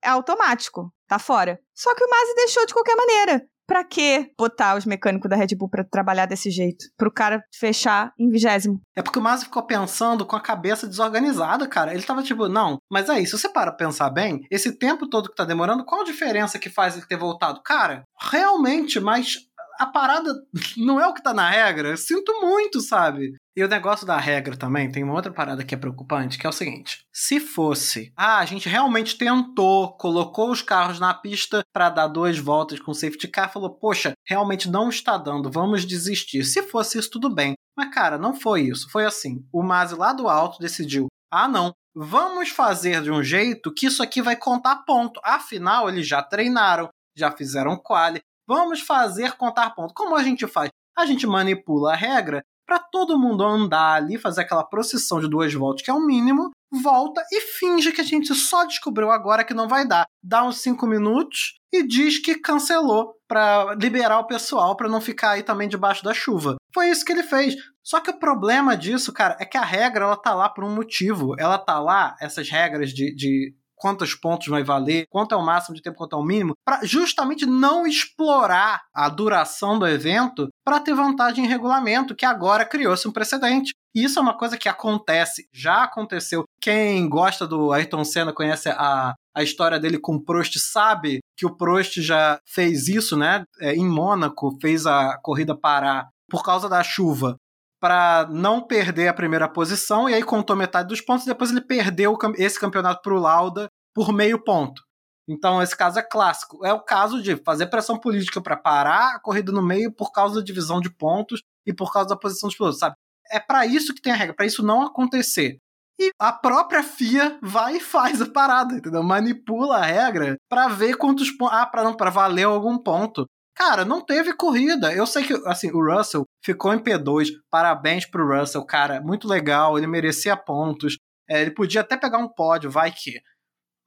é 0.04 0.10
automático, 0.10 0.92
tá 1.08 1.20
fora. 1.20 1.60
Só 1.76 1.94
que 1.96 2.04
o 2.04 2.10
Masi 2.10 2.36
deixou 2.36 2.66
de 2.66 2.74
qualquer 2.74 2.96
maneira. 2.96 3.42
Pra 3.70 3.84
que 3.84 4.32
botar 4.36 4.76
os 4.76 4.84
mecânicos 4.84 5.30
da 5.30 5.36
Red 5.36 5.56
Bull 5.56 5.70
pra 5.70 5.84
trabalhar 5.84 6.26
desse 6.26 6.50
jeito? 6.50 6.86
Pro 6.98 7.14
cara 7.14 7.44
fechar 7.54 8.12
em 8.18 8.28
vigésimo. 8.28 8.82
É 8.96 9.04
porque 9.04 9.20
o 9.20 9.22
Masi 9.22 9.46
ficou 9.46 9.62
pensando 9.62 10.26
com 10.26 10.36
a 10.36 10.42
cabeça 10.42 10.88
desorganizada, 10.88 11.68
cara. 11.68 11.94
Ele 11.94 12.02
tava 12.02 12.24
tipo, 12.24 12.48
não, 12.48 12.80
mas 12.92 13.12
aí, 13.12 13.28
se 13.28 13.38
você 13.38 13.48
para 13.48 13.72
pensar 13.72 14.10
bem, 14.10 14.42
esse 14.50 14.72
tempo 14.72 15.08
todo 15.08 15.30
que 15.30 15.36
tá 15.36 15.46
demorando, 15.46 15.86
qual 15.86 16.02
a 16.02 16.06
diferença 16.06 16.58
que 16.58 16.68
faz 16.68 16.98
ele 16.98 17.06
ter 17.06 17.18
voltado? 17.18 17.62
Cara, 17.62 18.02
realmente, 18.32 19.00
mas 19.00 19.38
a 19.80 19.86
parada 19.86 20.34
não 20.76 21.00
é 21.00 21.08
o 21.08 21.14
que 21.14 21.22
tá 21.22 21.34
na 21.34 21.48
regra. 21.48 21.90
Eu 21.90 21.98
sinto 21.98 22.42
muito, 22.42 22.82
sabe? 22.82 23.36
E 23.60 23.64
o 23.64 23.68
negócio 23.68 24.08
da 24.08 24.16
regra 24.16 24.56
também 24.56 24.90
tem 24.90 25.04
uma 25.04 25.14
outra 25.14 25.34
parada 25.34 25.66
que 25.66 25.76
é 25.76 25.78
preocupante, 25.78 26.38
que 26.38 26.48
é 26.48 26.50
o 26.50 26.54
seguinte: 26.54 27.06
se 27.12 27.42
fosse, 27.42 28.14
ah, 28.16 28.38
a 28.38 28.46
gente 28.46 28.70
realmente 28.70 29.18
tentou, 29.18 29.98
colocou 29.98 30.50
os 30.50 30.62
carros 30.62 30.98
na 30.98 31.14
pista 31.14 31.62
para 31.74 31.90
dar 31.90 32.08
duas 32.08 32.40
voltas 32.40 32.80
com 32.80 32.94
safety 32.94 33.28
car, 33.28 33.52
falou, 33.52 33.78
poxa, 33.78 34.14
realmente 34.26 34.70
não 34.70 34.88
está 34.88 35.18
dando, 35.18 35.52
vamos 35.52 35.86
desistir. 35.86 36.46
Se 36.46 36.64
fosse 36.64 37.00
isso, 37.00 37.10
tudo 37.10 37.30
bem. 37.30 37.52
Mas, 37.76 37.94
cara, 37.94 38.18
não 38.18 38.34
foi 38.34 38.62
isso. 38.62 38.90
Foi 38.90 39.04
assim: 39.04 39.46
o 39.52 39.62
Masi 39.62 39.94
lá 39.94 40.14
do 40.14 40.30
alto 40.30 40.58
decidiu, 40.60 41.08
ah, 41.30 41.50
não, 41.50 41.74
vamos 41.94 42.52
fazer 42.52 43.02
de 43.02 43.12
um 43.12 43.22
jeito 43.22 43.74
que 43.74 43.88
isso 43.88 44.02
aqui 44.02 44.22
vai 44.22 44.38
contar 44.38 44.86
ponto. 44.86 45.20
Afinal, 45.22 45.90
eles 45.90 46.08
já 46.08 46.24
treinaram, 46.24 46.88
já 47.14 47.30
fizeram 47.30 47.76
quali. 47.76 48.22
Vamos 48.48 48.80
fazer 48.80 49.34
contar 49.34 49.72
ponto. 49.72 49.94
Como 49.94 50.16
a 50.16 50.24
gente 50.24 50.48
faz? 50.48 50.70
A 50.98 51.06
gente 51.06 51.28
manipula 51.28 51.92
a 51.92 51.96
regra 51.98 52.42
para 52.70 52.78
todo 52.78 53.18
mundo 53.18 53.44
andar 53.44 53.96
ali, 53.96 54.16
fazer 54.16 54.42
aquela 54.42 54.64
procissão 54.64 55.20
de 55.20 55.28
duas 55.28 55.52
voltas, 55.52 55.84
que 55.84 55.90
é 55.90 55.94
o 55.94 56.06
mínimo, 56.06 56.52
volta 56.72 57.26
e 57.32 57.42
finge 57.42 57.92
que 57.92 58.00
a 58.00 58.04
gente 58.04 58.36
só 58.36 58.64
descobriu 58.64 59.10
agora 59.10 59.44
que 59.44 59.56
não 59.56 59.68
vai 59.68 59.88
dar. 59.88 60.06
Dá 60.24 60.44
uns 60.44 60.62
cinco 60.62 60.86
minutos 60.86 61.56
e 61.74 61.82
diz 61.82 62.20
que 62.20 62.36
cancelou 62.36 63.16
para 63.28 63.74
liberar 63.74 64.20
o 64.20 64.28
pessoal 64.28 64.78
para 64.78 64.88
não 64.88 65.02
ficar 65.02 65.32
aí 65.32 65.42
também 65.42 65.68
debaixo 65.68 66.04
da 66.04 66.14
chuva. 66.14 66.58
Foi 66.72 66.92
isso 66.92 67.04
que 67.04 67.12
ele 67.12 67.24
fez. 67.24 67.56
Só 67.84 68.00
que 68.00 68.12
o 68.12 68.20
problema 68.20 68.78
disso, 68.78 69.12
cara, 69.12 69.36
é 69.40 69.46
que 69.46 69.58
a 69.58 69.66
regra 69.66 70.06
ela 70.06 70.16
tá 70.16 70.36
lá 70.36 70.48
por 70.48 70.64
um 70.64 70.76
motivo. 70.76 71.34
Ela 71.40 71.58
tá 71.58 71.80
lá, 71.80 72.16
essas 72.22 72.48
regras 72.52 72.92
de, 72.92 73.16
de 73.16 73.56
quantos 73.80 74.14
pontos 74.14 74.48
vai 74.48 74.64
valer, 74.64 75.06
quanto 75.10 75.34
é 75.34 75.38
o 75.38 75.46
máximo 75.46 75.76
de 75.76 75.82
tempo, 75.82 75.98
quanto 75.98 76.16
é 76.16 76.20
o 76.20 76.24
mínimo, 76.24 76.54
para 76.66 76.86
justamente 76.86 77.46
não 77.46 77.88
explorar 77.88 78.82
a 78.94 79.08
duração 79.10 79.80
do 79.80 79.88
evento 79.88 80.50
para 80.64 80.80
ter 80.80 80.94
vantagem 80.94 81.46
em 81.46 81.48
regulamento, 81.48 82.16
que 82.16 82.26
agora 82.26 82.66
criou-se 82.66 83.08
um 83.08 83.12
precedente. 83.12 83.72
E 83.96 84.04
isso 84.04 84.20
é 84.20 84.22
uma 84.22 84.38
coisa 84.38 84.58
que 84.58 84.70
acontece, 84.70 85.48
já 85.52 85.84
aconteceu. 85.84 86.44
Quem 86.62 87.08
gosta 87.10 87.48
do 87.48 87.72
Ayrton 87.72 88.04
Senna, 88.04 88.34
conhece 88.34 88.70
a, 88.70 89.16
a 89.36 89.44
história 89.44 89.80
dele 89.80 89.98
com 89.98 90.16
o 90.16 90.24
Prost, 90.24 90.60
sabe 90.60 91.20
que 91.38 91.46
o 91.46 91.56
Prost 91.56 92.02
já 92.02 92.40
fez 92.46 92.88
isso, 92.88 93.18
né? 93.18 93.44
É, 93.62 93.74
em 93.74 93.88
Mônaco, 93.88 94.58
fez 94.62 94.86
a 94.86 95.18
corrida 95.24 95.58
parar 95.58 96.10
por 96.30 96.44
causa 96.44 96.70
da 96.70 96.84
chuva 96.84 97.36
para 97.80 98.28
não 98.30 98.62
perder 98.62 99.08
a 99.08 99.14
primeira 99.14 99.48
posição 99.48 100.10
e 100.10 100.14
aí 100.14 100.24
contou 100.24 100.56
metade 100.56 100.90
dos 100.90 101.02
pontos. 101.02 101.26
Depois 101.26 101.52
ele 101.52 101.62
perdeu 101.62 102.18
esse 102.38 102.60
campeonato 102.60 103.02
para 103.02 103.14
o 103.14 103.20
Lauda 103.20 103.70
por 103.94 104.12
meio 104.14 104.44
ponto. 104.44 104.82
Então 105.28 105.62
esse 105.62 105.78
caso 105.78 106.00
é 106.00 106.02
clássico. 106.02 106.66
É 106.66 106.74
o 106.74 106.84
caso 106.84 107.22
de 107.22 107.38
fazer 107.38 107.68
pressão 107.68 107.98
política 107.98 108.42
para 108.42 108.58
parar 108.58 109.16
a 109.16 109.20
corrida 109.20 109.52
no 109.52 109.62
meio 109.62 109.92
por 109.92 110.12
causa 110.12 110.36
da 110.36 110.46
divisão 110.46 110.82
de 110.82 110.90
pontos 110.90 111.42
e 111.66 111.74
por 111.74 111.94
causa 111.94 112.10
da 112.10 112.18
posição 112.18 112.50
dos 112.50 112.58
pilotos, 112.58 112.80
sabe? 112.80 112.96
É 113.32 113.40
para 113.40 113.66
isso 113.66 113.94
que 113.94 114.02
tem 114.02 114.12
a 114.12 114.16
regra, 114.16 114.36
para 114.36 114.46
isso 114.46 114.64
não 114.64 114.82
acontecer. 114.82 115.58
E 116.00 116.12
a 116.18 116.32
própria 116.32 116.82
FIA 116.82 117.38
vai 117.44 117.76
e 117.76 117.80
faz 117.82 118.22
a 118.22 118.32
parada, 118.32 118.74
entendeu? 118.74 119.04
Manipula 119.04 119.78
a 119.78 119.86
regra 119.86 120.38
para 120.50 120.70
ver 120.70 120.96
quantos 120.96 121.30
pontos. 121.30 121.58
Ah, 121.58 121.66
para 121.66 121.84
não 121.84 121.94
para 121.94 122.10
valer 122.10 122.46
algum 122.46 122.78
ponto. 122.78 123.28
Cara, 123.60 123.84
não 123.84 124.00
teve 124.00 124.32
corrida. 124.34 124.94
Eu 124.94 125.06
sei 125.06 125.22
que, 125.22 125.34
assim, 125.46 125.70
o 125.72 125.84
Russell 125.86 126.24
ficou 126.42 126.74
em 126.74 126.80
P2. 126.80 127.28
Parabéns 127.52 128.06
pro 128.06 128.26
Russell, 128.26 128.66
cara. 128.66 129.02
Muito 129.02 129.28
legal. 129.28 129.78
Ele 129.78 129.86
merecia 129.86 130.38
pontos. 130.38 130.98
É, 131.30 131.42
ele 131.42 131.52
podia 131.52 131.82
até 131.82 131.98
pegar 131.98 132.20
um 132.20 132.30
pódio, 132.30 132.72
vai 132.72 132.90
que. 132.90 133.20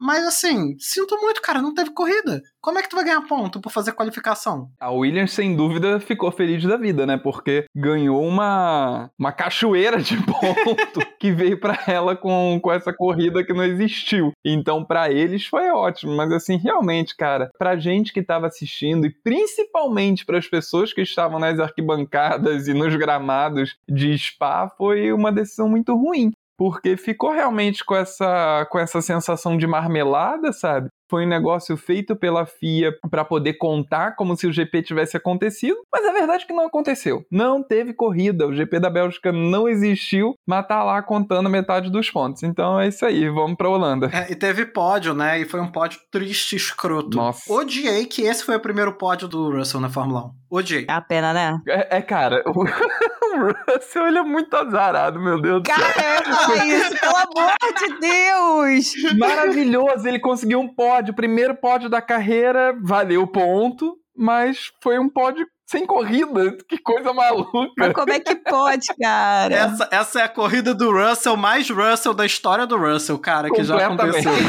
Mas 0.02 0.26
assim, 0.26 0.74
sinto 0.80 1.16
muito, 1.20 1.40
cara, 1.40 1.62
não 1.62 1.72
teve 1.72 1.90
corrida. 1.90 2.42
Como 2.60 2.76
é 2.76 2.82
que 2.82 2.88
tu 2.88 2.96
vai 2.96 3.04
ganhar 3.04 3.20
ponto 3.22 3.60
por 3.60 3.70
fazer 3.70 3.92
qualificação? 3.92 4.68
A 4.80 4.90
Williams, 4.90 5.30
sem 5.30 5.54
dúvida, 5.54 6.00
ficou 6.00 6.32
feliz 6.32 6.64
da 6.64 6.76
vida, 6.76 7.06
né? 7.06 7.16
Porque 7.16 7.66
ganhou 7.72 8.20
uma, 8.26 9.08
uma 9.16 9.30
cachoeira 9.30 10.02
de 10.02 10.16
ponto 10.26 11.00
que 11.20 11.30
veio 11.30 11.60
para 11.60 11.78
ela 11.86 12.16
com, 12.16 12.58
com 12.60 12.72
essa 12.72 12.92
corrida 12.92 13.44
que 13.44 13.52
não 13.52 13.62
existiu. 13.62 14.32
Então, 14.44 14.84
para 14.84 15.08
eles 15.12 15.46
foi 15.46 15.70
ótimo. 15.70 16.16
Mas, 16.16 16.32
assim, 16.32 16.56
realmente, 16.56 17.16
cara, 17.16 17.48
pra 17.56 17.76
gente 17.76 18.12
que 18.12 18.24
tava 18.24 18.48
assistindo 18.48 19.06
e 19.06 19.10
principalmente 19.22 20.26
para 20.26 20.38
as 20.38 20.48
pessoas 20.48 20.92
que 20.92 21.02
estavam 21.02 21.38
nas 21.38 21.60
arquibancadas 21.60 22.66
e 22.66 22.74
nos 22.74 22.96
gramados 22.96 23.76
de 23.88 24.18
Spa, 24.18 24.68
foi 24.76 25.12
uma 25.12 25.30
decisão 25.30 25.68
muito 25.68 25.94
ruim 25.94 26.32
porque 26.62 26.96
ficou 26.96 27.32
realmente 27.32 27.84
com 27.84 27.96
essa, 27.96 28.64
com 28.70 28.78
essa 28.78 29.02
sensação 29.02 29.56
de 29.56 29.66
marmelada, 29.66 30.52
sabe? 30.52 30.88
Foi 31.10 31.26
um 31.26 31.28
negócio 31.28 31.76
feito 31.76 32.14
pela 32.14 32.46
FIA 32.46 32.94
para 33.10 33.24
poder 33.24 33.54
contar 33.54 34.14
como 34.14 34.36
se 34.36 34.46
o 34.46 34.52
GP 34.52 34.80
tivesse 34.82 35.16
acontecido, 35.16 35.76
mas 35.92 36.06
a 36.06 36.12
verdade 36.12 36.44
é 36.44 36.46
que 36.46 36.54
não 36.54 36.64
aconteceu. 36.64 37.26
Não 37.28 37.64
teve 37.64 37.92
corrida, 37.92 38.46
o 38.46 38.54
GP 38.54 38.78
da 38.78 38.88
Bélgica 38.88 39.32
não 39.32 39.68
existiu, 39.68 40.36
mas 40.46 40.64
tá 40.68 40.84
lá 40.84 41.02
contando 41.02 41.50
metade 41.50 41.90
dos 41.90 42.08
pontos. 42.12 42.44
Então 42.44 42.78
é 42.78 42.86
isso 42.86 43.04
aí, 43.04 43.28
vamos 43.28 43.56
pra 43.56 43.68
Holanda. 43.68 44.08
É, 44.12 44.30
e 44.30 44.36
teve 44.36 44.64
pódio, 44.64 45.14
né? 45.14 45.40
E 45.40 45.44
foi 45.44 45.60
um 45.60 45.70
pódio 45.70 45.98
triste, 46.12 46.54
escroto. 46.54 47.16
Nossa. 47.16 47.52
Odiei 47.52 48.06
que 48.06 48.22
esse 48.22 48.44
foi 48.44 48.54
o 48.54 48.60
primeiro 48.60 48.92
pódio 48.92 49.26
do 49.26 49.50
Russell 49.50 49.80
na 49.80 49.90
Fórmula 49.90 50.26
1. 50.50 50.56
Odiei. 50.56 50.86
É 50.88 50.92
a 50.92 51.00
pena, 51.00 51.32
né? 51.32 51.58
É, 51.66 51.98
é 51.98 52.02
cara, 52.02 52.44
o 53.32 53.72
Russell 53.72 54.06
ele 54.06 54.18
é 54.18 54.22
muito 54.22 54.54
azarado, 54.54 55.20
meu 55.20 55.40
Deus 55.40 55.62
do 55.62 55.66
céu. 55.66 55.76
Cara, 55.76 56.14
ia 56.14 56.22
falar 56.22 56.66
isso, 56.66 57.00
pelo 57.00 57.16
amor 57.16 57.56
de 57.78 57.98
Deus! 58.00 59.18
Maravilhoso, 59.18 60.08
ele 60.08 60.18
conseguiu 60.18 60.60
um 60.60 60.68
pódio, 60.72 61.14
primeiro 61.14 61.54
pódio 61.54 61.88
da 61.88 62.00
carreira, 62.00 62.76
valeu 62.82 63.26
ponto, 63.26 63.96
mas 64.16 64.72
foi 64.82 64.98
um 64.98 65.08
pódio 65.08 65.46
sem 65.72 65.86
corrida, 65.86 66.56
que 66.68 66.76
coisa 66.78 67.14
maluca. 67.14 67.70
Mas 67.78 67.92
como 67.94 68.12
é 68.12 68.20
que 68.20 68.36
pode, 68.36 68.86
cara? 69.00 69.54
Essa, 69.54 69.88
essa 69.90 70.20
é 70.20 70.24
a 70.24 70.28
corrida 70.28 70.74
do 70.74 70.92
Russell 70.92 71.36
mais 71.36 71.70
Russell 71.70 72.12
da 72.12 72.26
história 72.26 72.66
do 72.66 72.76
Russell, 72.76 73.18
cara, 73.18 73.48
que 73.50 73.64
já 73.64 73.86
aconteceu. 73.86 74.32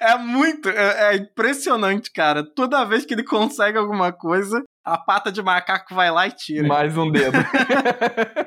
É 0.00 0.16
muito, 0.16 0.68
é, 0.68 1.14
é 1.14 1.16
impressionante, 1.16 2.10
cara. 2.12 2.44
Toda 2.54 2.84
vez 2.84 3.04
que 3.04 3.12
ele 3.12 3.24
consegue 3.24 3.76
alguma 3.76 4.12
coisa, 4.12 4.62
a 4.84 4.96
pata 4.96 5.32
de 5.32 5.42
macaco 5.42 5.94
vai 5.94 6.10
lá 6.10 6.26
e 6.26 6.30
tira. 6.30 6.66
Mais 6.66 6.96
um 6.96 7.10
dedo. 7.10 7.36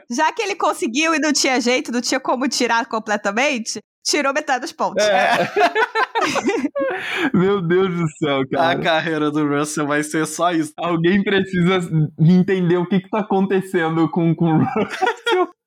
Já 0.10 0.32
que 0.32 0.42
ele 0.42 0.56
conseguiu 0.56 1.14
e 1.14 1.20
não 1.20 1.34
tinha 1.34 1.60
jeito, 1.60 1.92
não 1.92 2.02
tinha 2.02 2.20
como 2.20 2.48
tirar 2.48 2.86
completamente, 2.86 3.80
tirou 4.08 4.34
metade 4.34 4.62
dos 4.62 4.72
pontos. 4.72 5.04
É. 5.06 5.38
Meu 7.34 7.62
Deus 7.62 7.94
do 7.94 8.08
céu, 8.18 8.42
A 8.42 8.48
cara. 8.48 8.80
carreira 8.82 9.32
do 9.32 9.48
Russell 9.48 9.88
vai 9.88 10.04
ser 10.04 10.26
só 10.26 10.52
isso. 10.52 10.74
Alguém 10.78 11.24
precisa 11.24 11.80
entender 12.20 12.78
o 12.78 12.86
que, 12.88 13.00
que 13.00 13.10
tá 13.10 13.20
acontecendo 13.20 14.10
com, 14.10 14.34
com 14.36 14.46
o 14.46 14.58
Russell. 14.60 15.48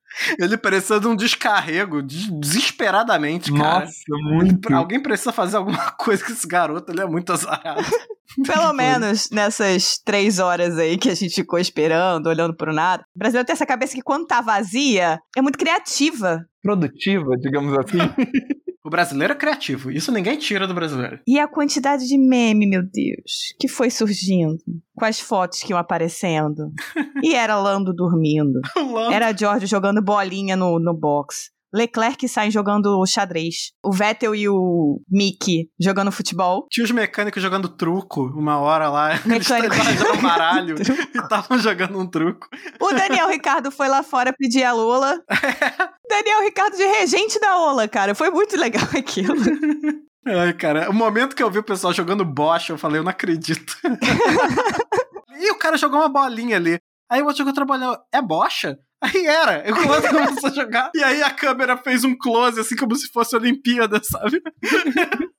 Ele 0.41 0.57
precisa 0.57 0.99
de 0.99 1.07
um 1.07 1.14
descarrego 1.14 2.03
des- 2.03 2.28
desesperadamente, 2.41 3.53
cara. 3.53 3.84
Nossa, 3.84 4.03
muito. 4.09 4.74
Alguém 4.74 5.01
precisa 5.01 5.32
fazer 5.32 5.57
alguma 5.57 5.91
coisa 5.97 6.24
com 6.24 6.32
esse 6.32 6.47
garoto, 6.49 6.91
ele 6.91 7.01
é 7.01 7.07
muito 7.07 7.32
azarado. 7.32 7.80
Pelo 8.45 8.72
menos 8.72 9.28
nessas 9.30 9.99
três 10.05 10.41
horas 10.41 10.76
aí 10.78 10.99
que 10.99 11.09
a 11.09 11.14
gente 11.14 11.32
ficou 11.36 11.61
esperando, 11.61 12.26
olhando 12.26 12.55
pro 12.57 12.72
nada. 12.72 13.05
O 13.14 13.18
brasileiro 13.18 13.47
tem 13.47 13.53
essa 13.55 13.64
cabeça 13.64 13.95
que 13.95 14.03
quando 14.03 14.26
tá 14.26 14.41
vazia, 14.41 15.20
é 15.36 15.41
muito 15.41 15.59
criativa. 15.59 16.45
Produtiva, 16.63 17.37
digamos 17.41 17.77
assim. 17.79 17.99
O 18.83 18.89
brasileiro 18.89 19.35
é 19.35 19.37
criativo, 19.37 19.91
isso 19.91 20.11
ninguém 20.11 20.39
tira 20.39 20.67
do 20.67 20.73
brasileiro. 20.73 21.21
E 21.29 21.39
a 21.39 21.47
quantidade 21.47 22.09
de 22.09 22.17
meme, 22.17 22.67
meu 22.67 22.83
Deus, 22.83 23.55
que 23.61 23.69
foi 23.69 23.91
surgindo. 23.91 24.57
Com 24.97 25.05
as 25.05 25.21
fotos 25.21 25.61
que 25.63 25.71
iam 25.71 25.79
aparecendo. 25.79 26.73
E 27.23 27.35
era 27.35 27.61
Lando 27.61 27.93
dormindo. 27.95 28.59
Lando- 28.75 29.13
Era 29.13 29.37
George 29.37 29.67
jogando 29.67 30.03
bolinha 30.03 30.57
no, 30.57 30.79
no 30.79 30.95
box. 30.95 31.51
Leclerc 31.73 32.29
sai 32.29 32.51
jogando 32.51 33.05
xadrez. 33.07 33.73
O 33.85 33.93
Vettel 33.93 34.35
e 34.35 34.49
o 34.49 35.01
Mickey 35.11 35.68
jogando 35.81 36.11
futebol. 36.12 36.66
Tinha 36.71 36.85
os 36.85 36.91
mecânicos 36.91 37.43
jogando 37.43 37.68
truco 37.68 38.23
uma 38.37 38.59
hora 38.59 38.89
lá. 38.89 39.12
Eles 39.12 39.25
Mecânico. 39.27 39.75
estavam 39.75 39.95
jogando 39.97 40.23
baralho 40.23 40.75
e 41.14 41.18
estavam 41.18 41.59
jogando 41.59 41.99
um 41.99 42.07
truco. 42.07 42.49
O 42.81 42.93
Daniel 42.93 43.29
Ricardo 43.29 43.71
foi 43.71 43.89
lá 43.89 44.03
fora 44.03 44.33
pedir 44.33 44.64
a 44.64 44.73
Lola. 44.73 45.21
Daniel 46.09 46.43
Ricardo 46.43 46.77
de 46.77 46.85
regente 46.85 47.39
da 47.41 47.57
Ola, 47.59 47.87
cara. 47.87 48.14
Foi 48.14 48.31
muito 48.31 48.57
legal 48.57 48.83
aquilo. 48.97 49.35
Ai, 50.27 50.53
cara, 50.53 50.91
o 50.91 50.93
momento 50.93 51.35
que 51.35 51.43
eu 51.43 51.51
vi 51.51 51.59
o 51.61 51.64
pessoal 51.64 51.93
jogando 51.93 52.25
bocha, 52.25 52.73
eu 52.73 52.79
falei, 52.79 52.99
eu 52.99 53.05
não 53.05 53.11
acredito. 53.11 53.77
e 55.39 55.51
o 55.51 55.59
cara 55.59 55.77
jogou 55.79 55.99
uma 55.99 56.09
bolinha 56.09 56.57
ali. 56.57 56.79
Aí 57.11 57.21
o 57.23 57.25
outro 57.25 57.39
jogou 57.39 57.53
trabalhou, 57.55 57.97
é 58.12 58.21
bocha? 58.21 58.77
Aí 59.01 59.27
era. 59.27 59.67
Eu 59.67 59.75
quando 59.75 60.09
começou 60.09 60.51
a 60.51 60.53
jogar. 60.53 60.91
E 60.95 61.03
aí 61.03 61.23
a 61.23 61.31
câmera 61.31 61.77
fez 61.77 62.05
um 62.05 62.17
close, 62.17 62.61
assim, 62.61 62.77
como 62.77 62.95
se 62.95 63.09
fosse 63.09 63.35
Olimpíada, 63.35 64.01
sabe? 64.03 64.43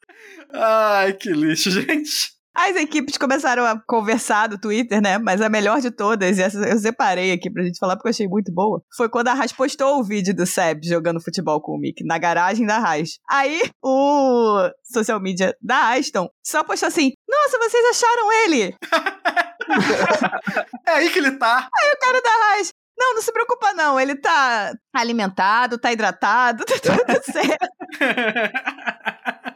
Ai, 0.53 1.13
que 1.13 1.31
lixo, 1.31 1.69
gente. 1.69 2.41
As 2.53 2.75
equipes 2.75 3.17
começaram 3.17 3.63
a 3.65 3.79
conversar 3.79 4.49
no 4.49 4.59
Twitter, 4.59 5.01
né? 5.01 5.17
Mas 5.17 5.41
a 5.41 5.47
melhor 5.47 5.79
de 5.79 5.89
todas, 5.89 6.37
e 6.37 6.41
essa 6.41 6.57
eu 6.67 6.77
separei 6.77 7.31
aqui 7.31 7.49
pra 7.49 7.63
gente 7.63 7.79
falar 7.79 7.95
porque 7.95 8.09
eu 8.09 8.11
achei 8.11 8.27
muito 8.27 8.51
boa, 8.51 8.83
foi 8.95 9.07
quando 9.07 9.29
a 9.29 9.33
Haas 9.33 9.53
postou 9.53 9.99
o 9.99 10.03
vídeo 10.03 10.35
do 10.35 10.45
Seb 10.45 10.83
jogando 10.83 11.23
futebol 11.23 11.61
com 11.61 11.71
o 11.71 11.79
Mick 11.79 12.03
na 12.03 12.17
garagem 12.17 12.65
da 12.65 12.77
Haas. 12.77 13.19
Aí 13.29 13.61
o 13.81 14.69
social 14.83 15.21
media 15.21 15.55
da 15.61 15.93
Aston 15.93 16.29
só 16.45 16.61
postou 16.61 16.87
assim: 16.87 17.13
Nossa, 17.29 17.57
vocês 17.57 17.85
acharam 17.91 18.31
ele? 18.43 18.75
É 20.85 20.91
aí 20.91 21.09
que 21.09 21.19
ele 21.19 21.31
tá. 21.31 21.69
o 21.69 21.99
cara 21.99 22.21
da 22.21 22.29
Haas. 22.29 22.73
Não, 22.97 23.15
não 23.15 23.21
se 23.21 23.31
preocupa 23.31 23.73
não, 23.73 23.99
ele 23.99 24.15
tá 24.15 24.73
alimentado, 24.93 25.77
tá 25.77 25.91
hidratado, 25.91 26.63
tá 26.83 26.97
tudo 26.97 27.23
certo. 27.31 27.67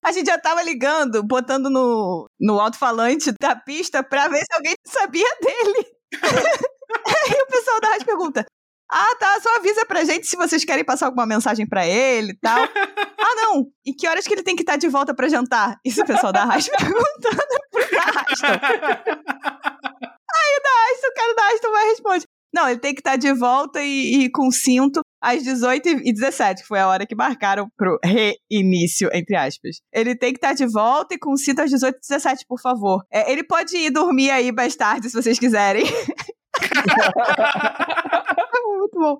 A 0.03 0.11
gente 0.11 0.27
já 0.27 0.38
tava 0.38 0.61
ligando, 0.63 1.23
botando 1.23 1.69
no, 1.69 2.27
no 2.39 2.59
alto-falante 2.59 3.31
da 3.39 3.55
pista 3.55 4.03
pra 4.03 4.27
ver 4.27 4.39
se 4.39 4.53
alguém 4.53 4.75
sabia 4.86 5.27
dele. 5.41 5.86
Aí 7.05 7.41
o 7.41 7.47
pessoal 7.47 7.79
da 7.81 7.89
rádio 7.89 8.05
pergunta: 8.05 8.45
Ah, 8.91 9.15
tá, 9.19 9.39
só 9.41 9.55
avisa 9.57 9.86
pra 9.86 10.03
gente 10.03 10.27
se 10.27 10.36
vocês 10.38 10.63
querem 10.63 10.86
passar 10.86 11.07
alguma 11.07 11.25
mensagem 11.25 11.67
pra 11.67 11.86
ele 11.86 12.31
e 12.31 12.39
tal. 12.39 12.63
ah, 12.63 13.36
não. 13.36 13.65
E 13.86 13.93
que 13.93 14.07
horas 14.07 14.25
que 14.27 14.33
ele 14.33 14.43
tem 14.43 14.55
que 14.55 14.61
estar 14.63 14.77
de 14.77 14.88
volta 14.88 15.13
pra 15.13 15.27
jantar? 15.27 15.77
Isso 15.83 16.01
o 16.01 16.05
pessoal 16.05 16.31
da 16.31 16.45
rádio 16.45 16.71
perguntando 16.77 17.59
pro 17.71 17.83
Aston. 17.83 18.47
Aí 20.36 20.59
o 20.59 20.93
Aston, 20.93 21.07
o 21.07 21.13
cara 21.15 21.33
da 21.36 21.47
Aston 21.47 21.71
vai 21.71 21.86
responder. 21.88 22.24
Não, 22.56 22.70
ele 22.70 22.80
tem 22.80 22.93
que 22.93 23.01
estar 23.01 23.18
de 23.18 23.34
volta 23.34 23.82
e, 23.82 24.24
e 24.24 24.32
com 24.32 24.49
cinto 24.49 25.01
às 25.22 25.43
18 25.43 25.89
e 26.06 26.14
17, 26.14 26.62
que 26.62 26.68
foi 26.68 26.80
a 26.80 26.88
hora 26.88 27.06
que 27.06 27.14
marcaram 27.14 27.68
pro 27.76 27.99
reinício, 28.01 29.10
entre 29.12 29.36
aspas. 29.36 29.82
Ele 29.91 30.16
tem 30.16 30.32
que 30.32 30.38
estar 30.38 30.53
de 30.53 30.66
volta 30.66 31.16
e 31.16 31.20
com 31.20 31.36
cinto 31.36 31.62
às 31.62 31.70
18 31.70 31.97
e 31.97 31.99
17, 31.99 32.45
por 32.47 32.62
favor. 32.62 33.03
É, 33.12 33.30
ele 33.30 33.43
pode 33.43 33.76
ir 33.76 33.89
dormir 33.89 34.32
aí 34.32 34.53
mais 34.53 34.74
tarde, 34.74 35.10
se 35.10 35.22
vocês 35.22 35.38
quiserem. 35.38 35.84
Muito 38.80 38.97
bom. 38.97 39.20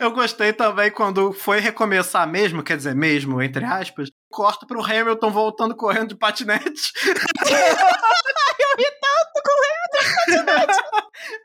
Eu 0.00 0.10
gostei 0.12 0.54
também 0.54 0.90
quando 0.90 1.34
foi 1.34 1.60
recomeçar 1.60 2.26
mesmo, 2.26 2.62
quer 2.62 2.78
dizer, 2.78 2.94
mesmo, 2.94 3.42
entre 3.42 3.66
aspas, 3.66 4.08
corta 4.30 4.66
pro 4.66 4.82
Hamilton 4.82 5.30
voltando 5.30 5.76
correndo 5.76 6.08
de 6.08 6.16
patinete. 6.16 6.92
Eu 8.60 8.76
ri 8.76 8.84
tanto 9.00 9.40
com 9.44 9.58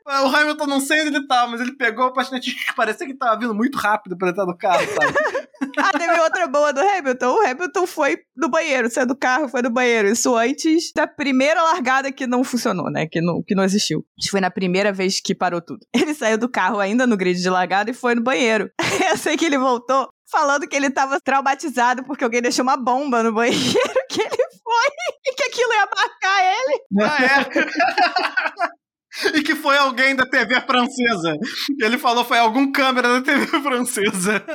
O 0.06 0.36
Hamilton 0.36 0.66
não 0.66 0.80
sei 0.80 1.00
onde 1.00 1.16
ele 1.16 1.26
tava, 1.26 1.50
mas 1.50 1.60
ele 1.60 1.72
pegou 1.72 2.06
o 2.06 2.12
patinete 2.12 2.54
que 2.54 2.74
parecia 2.74 3.06
que 3.06 3.14
tava 3.14 3.38
vindo 3.38 3.54
muito 3.54 3.76
rápido 3.78 4.16
pra 4.16 4.30
entrar 4.30 4.46
no 4.46 4.56
carro, 4.56 4.84
sabe? 4.86 5.48
Ah, 5.76 5.92
teve 5.92 6.20
outra 6.20 6.46
boa 6.46 6.72
do 6.72 6.80
Hamilton. 6.80 7.26
O 7.26 7.46
Hamilton 7.46 7.86
foi 7.86 8.18
no 8.36 8.48
banheiro, 8.48 8.90
saiu 8.90 9.06
do 9.06 9.16
carro, 9.16 9.48
foi 9.48 9.62
no 9.62 9.70
banheiro. 9.70 10.08
Isso 10.08 10.34
antes 10.36 10.92
da 10.94 11.06
primeira 11.06 11.62
largada 11.62 12.12
que 12.12 12.26
não 12.26 12.44
funcionou, 12.44 12.90
né? 12.90 13.06
Que 13.06 13.20
não, 13.20 13.42
que 13.42 13.54
não 13.54 13.64
existiu. 13.64 14.04
Que 14.18 14.30
foi 14.30 14.40
na 14.40 14.50
primeira 14.50 14.92
vez 14.92 15.20
que 15.20 15.34
parou 15.34 15.60
tudo. 15.60 15.80
Ele 15.92 16.14
saiu 16.14 16.38
do 16.38 16.48
carro 16.48 16.78
ainda 16.78 17.06
no 17.06 17.16
grid 17.16 17.40
de 17.40 17.50
largada 17.50 17.90
e 17.90 17.94
foi 17.94 18.14
no 18.14 18.22
banheiro. 18.22 18.70
Eu 19.10 19.16
sei 19.16 19.36
que 19.36 19.44
ele 19.44 19.58
voltou 19.58 20.08
falando 20.30 20.66
que 20.66 20.74
ele 20.74 20.90
tava 20.90 21.20
traumatizado 21.20 22.02
porque 22.04 22.24
alguém 22.24 22.42
deixou 22.42 22.64
uma 22.64 22.76
bomba 22.76 23.22
no 23.22 23.32
banheiro 23.32 23.78
que 24.10 24.20
ele 24.20 24.43
foi 24.74 24.90
e 25.26 25.34
que 25.34 25.44
aquilo 25.44 25.72
ia 25.72 25.88
marcar 25.94 26.42
ele. 26.42 26.80
Ah, 27.00 27.24
é? 27.24 28.74
E 29.32 29.44
que 29.44 29.54
foi 29.54 29.78
alguém 29.78 30.16
da 30.16 30.26
TV 30.26 30.60
francesa. 30.62 31.38
Ele 31.80 31.96
falou 31.96 32.24
foi 32.24 32.36
algum 32.36 32.72
câmera 32.72 33.08
da 33.08 33.22
TV 33.22 33.46
francesa. 33.62 34.44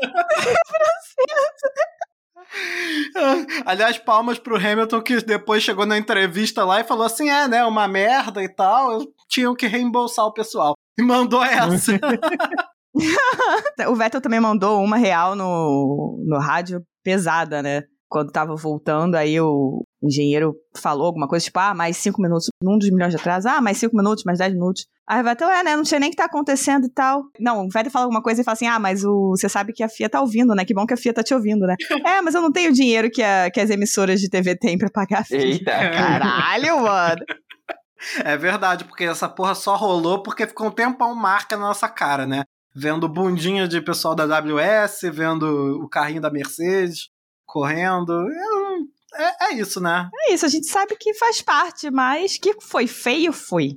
Aliás, 3.65 3.97
palmas 3.97 4.37
pro 4.37 4.57
Hamilton 4.57 5.01
que 5.01 5.21
depois 5.21 5.63
chegou 5.63 5.85
na 5.85 5.97
entrevista 5.97 6.65
lá 6.65 6.81
e 6.81 6.83
falou 6.83 7.05
assim: 7.05 7.29
é, 7.29 7.47
né, 7.47 7.63
uma 7.63 7.87
merda 7.87 8.43
e 8.43 8.53
tal, 8.53 8.99
tinham 9.29 9.55
que 9.55 9.65
reembolsar 9.65 10.25
o 10.25 10.33
pessoal. 10.33 10.73
E 10.99 11.03
mandou 11.03 11.41
essa. 11.41 11.97
O 13.87 13.95
Vettel 13.95 14.19
também 14.19 14.41
mandou 14.41 14.83
uma 14.83 14.97
real 14.97 15.35
no, 15.35 16.21
no 16.27 16.37
rádio 16.37 16.83
pesada, 17.01 17.61
né? 17.61 17.83
quando 18.09 18.31
tava 18.31 18.55
voltando, 18.55 19.15
aí 19.15 19.39
o 19.39 19.85
engenheiro 20.01 20.55
falou 20.75 21.07
alguma 21.07 21.27
coisa, 21.27 21.43
tipo, 21.43 21.59
ah, 21.59 21.73
mais 21.73 21.97
cinco 21.97 22.21
minutos, 22.21 22.49
num 22.61 22.77
dos 22.77 22.89
milhões 22.89 23.11
de 23.11 23.19
atrás, 23.19 23.45
ah, 23.45 23.61
mais 23.61 23.77
cinco 23.77 23.95
minutos, 23.95 24.23
mais 24.23 24.39
dez 24.39 24.53
minutos. 24.53 24.85
Aí 25.07 25.23
vai, 25.23 25.33
então 25.33 25.51
é, 25.51 25.63
né, 25.63 25.75
não 25.75 25.83
sei 25.83 25.99
nem 25.99 26.09
o 26.09 26.11
que 26.11 26.17
tá 26.17 26.25
acontecendo 26.25 26.85
e 26.85 26.89
tal. 26.89 27.23
Não, 27.39 27.65
o 27.65 27.69
Vettel 27.69 27.91
fala 27.91 28.05
alguma 28.05 28.21
coisa 28.21 28.41
e 28.41 28.43
fala 28.43 28.53
assim, 28.53 28.67
ah, 28.67 28.79
mas 28.79 29.03
o, 29.03 29.31
você 29.31 29.49
sabe 29.49 29.73
que 29.73 29.83
a 29.83 29.89
FIA 29.89 30.09
tá 30.09 30.21
ouvindo, 30.21 30.53
né, 30.55 30.63
que 30.63 30.73
bom 30.73 30.85
que 30.85 30.93
a 30.93 30.97
FIA 30.97 31.13
tá 31.13 31.23
te 31.23 31.33
ouvindo, 31.33 31.65
né. 31.65 31.75
é, 32.05 32.21
mas 32.21 32.35
eu 32.35 32.41
não 32.41 32.51
tenho 32.51 32.69
o 32.69 32.73
dinheiro 32.73 33.09
que, 33.09 33.21
a, 33.21 33.49
que 33.51 33.59
as 33.59 33.69
emissoras 33.69 34.19
de 34.19 34.29
TV 34.29 34.55
têm 34.55 34.77
pra 34.77 34.89
pagar 34.89 35.21
a 35.21 35.23
FIA. 35.23 35.39
Eita. 35.39 35.71
Caralho, 35.71 36.81
mano. 36.81 37.25
É 38.23 38.37
verdade, 38.37 38.85
porque 38.85 39.03
essa 39.03 39.27
porra 39.27 39.53
só 39.53 39.75
rolou 39.75 40.23
porque 40.23 40.47
ficou 40.47 40.67
um 40.67 40.71
tempão 40.71 41.13
marca 41.13 41.57
na 41.57 41.67
nossa 41.67 41.89
cara, 41.89 42.25
né? 42.25 42.43
Vendo 42.73 43.09
bundinha 43.09 43.67
de 43.67 43.81
pessoal 43.81 44.15
da 44.15 44.25
WS, 44.25 45.01
vendo 45.11 45.83
o 45.83 45.89
carrinho 45.89 46.21
da 46.21 46.31
Mercedes 46.31 47.09
correndo. 47.45 48.13
É, 48.13 48.58
é 49.15 49.53
isso, 49.53 49.81
né? 49.81 50.09
É 50.27 50.33
isso, 50.33 50.45
a 50.45 50.49
gente 50.49 50.67
sabe 50.67 50.95
que 50.95 51.13
faz 51.13 51.41
parte, 51.41 51.89
mas 51.89 52.37
que 52.37 52.53
foi 52.61 52.87
feio, 52.87 53.33
foi. 53.33 53.75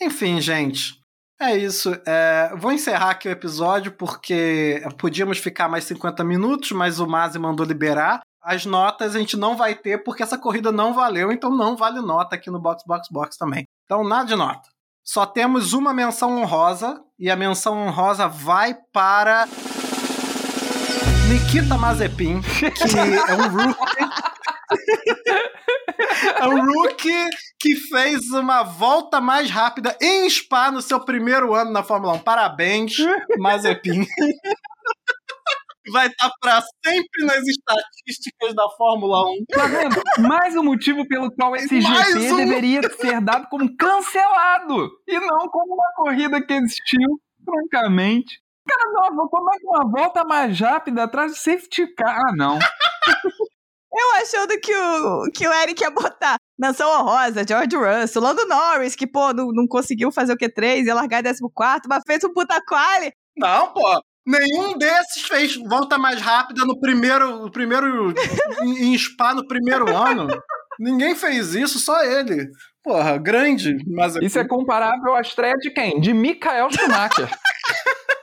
Enfim, 0.00 0.40
gente. 0.40 1.00
É 1.40 1.54
isso. 1.54 1.94
É, 2.06 2.54
vou 2.56 2.72
encerrar 2.72 3.10
aqui 3.10 3.28
o 3.28 3.30
episódio 3.30 3.92
porque 3.92 4.82
podíamos 4.98 5.38
ficar 5.38 5.68
mais 5.68 5.84
50 5.84 6.24
minutos, 6.24 6.72
mas 6.72 6.98
o 6.98 7.06
Mazi 7.06 7.38
mandou 7.38 7.66
liberar. 7.66 8.20
As 8.42 8.64
notas 8.64 9.14
a 9.14 9.18
gente 9.18 9.36
não 9.36 9.56
vai 9.56 9.74
ter 9.74 10.02
porque 10.04 10.22
essa 10.22 10.38
corrida 10.38 10.70
não 10.70 10.94
valeu, 10.94 11.32
então 11.32 11.50
não 11.50 11.76
vale 11.76 12.00
nota 12.00 12.36
aqui 12.36 12.50
no 12.50 12.60
Box 12.60 12.84
Box 12.86 13.08
Box 13.10 13.36
também. 13.36 13.64
Então 13.84 14.04
nada 14.04 14.26
de 14.26 14.36
nota. 14.36 14.68
Só 15.04 15.26
temos 15.26 15.72
uma 15.72 15.92
menção 15.92 16.40
honrosa 16.40 17.00
e 17.18 17.30
a 17.30 17.36
menção 17.36 17.76
honrosa 17.86 18.26
vai 18.26 18.74
para 18.92 19.46
Nikita 21.28 21.76
Mazepin, 21.76 22.40
que 22.40 22.66
é 22.98 23.34
um 23.34 23.48
rookie. 23.48 24.04
é 26.40 26.48
um 26.48 26.64
rookie 26.64 27.28
que 27.58 27.76
fez 27.76 28.30
uma 28.30 28.62
volta 28.62 29.20
mais 29.20 29.50
rápida 29.50 29.96
em 30.00 30.28
Spa 30.30 30.70
no 30.70 30.80
seu 30.80 31.00
primeiro 31.00 31.54
ano 31.54 31.72
na 31.72 31.82
Fórmula 31.82 32.14
1. 32.14 32.18
Parabéns, 32.20 32.96
Mazepin 33.38 34.06
vai 35.90 36.08
estar 36.08 36.30
para 36.40 36.62
sempre 36.84 37.24
nas 37.24 37.42
estatísticas 37.46 38.54
da 38.54 38.68
Fórmula 38.76 39.22
1. 39.30 39.44
Tá 39.46 39.66
vendo? 39.66 40.02
Mais 40.28 40.56
um 40.56 40.62
motivo 40.62 41.06
pelo 41.06 41.30
qual 41.32 41.54
esse 41.56 41.80
Mais 41.80 42.12
GP 42.12 42.32
um... 42.32 42.36
deveria 42.36 42.82
ser 42.90 43.20
dado 43.20 43.48
como 43.48 43.76
cancelado 43.76 44.90
e 45.06 45.18
não 45.18 45.48
como 45.48 45.74
uma 45.74 45.92
corrida 45.96 46.44
que 46.44 46.52
existiu, 46.52 47.20
francamente. 47.44 48.40
Cara, 48.66 48.92
nova, 48.92 49.28
como 49.28 49.52
é 49.52 49.58
que 49.58 49.66
uma 49.66 49.90
volta 49.90 50.24
mais 50.24 50.58
rápida 50.58 51.04
atrás 51.04 51.32
do 51.32 51.38
safety 51.38 51.86
car? 51.94 52.18
Ah, 52.18 52.32
não. 52.36 52.58
Eu 53.98 54.22
achando 54.22 54.60
que 54.60 54.74
o, 54.76 55.30
que 55.32 55.48
o 55.48 55.52
Eric 55.54 55.82
ia 55.82 55.90
botar 55.90 56.36
Nação 56.58 56.90
Honrosa, 57.00 57.46
George 57.48 57.76
Russell, 57.76 58.20
Lando 58.20 58.46
Norris, 58.46 58.94
que, 58.94 59.06
pô, 59.06 59.32
não, 59.32 59.46
não 59.52 59.66
conseguiu 59.66 60.12
fazer 60.12 60.34
o 60.34 60.36
Q3, 60.36 60.84
ia 60.84 60.94
largar 60.94 61.20
em 61.20 61.32
14, 61.32 61.82
mas 61.88 62.02
fez 62.06 62.22
um 62.22 62.32
puta 62.32 62.60
quali. 62.68 63.10
Não, 63.36 63.72
pô. 63.72 64.02
Nenhum 64.26 64.76
desses 64.76 65.22
fez 65.22 65.56
volta 65.56 65.96
mais 65.96 66.20
rápida 66.20 66.64
no 66.64 66.78
primeiro, 66.80 67.44
no 67.44 67.50
primeiro 67.50 68.12
em 68.60 68.98
Spa 68.98 69.32
no 69.32 69.46
primeiro 69.46 69.96
ano. 69.96 70.26
Ninguém 70.80 71.14
fez 71.14 71.54
isso, 71.54 71.78
só 71.78 72.02
ele. 72.02 72.48
Porra, 72.82 73.16
grande. 73.18 73.76
Mas 73.86 74.16
isso 74.16 74.38
é 74.38 74.46
comparável 74.46 75.14
à 75.14 75.20
estreia 75.20 75.54
de 75.54 75.70
quem? 75.70 76.00
De 76.00 76.12
Michael 76.12 76.68
Schumacher. 76.70 77.30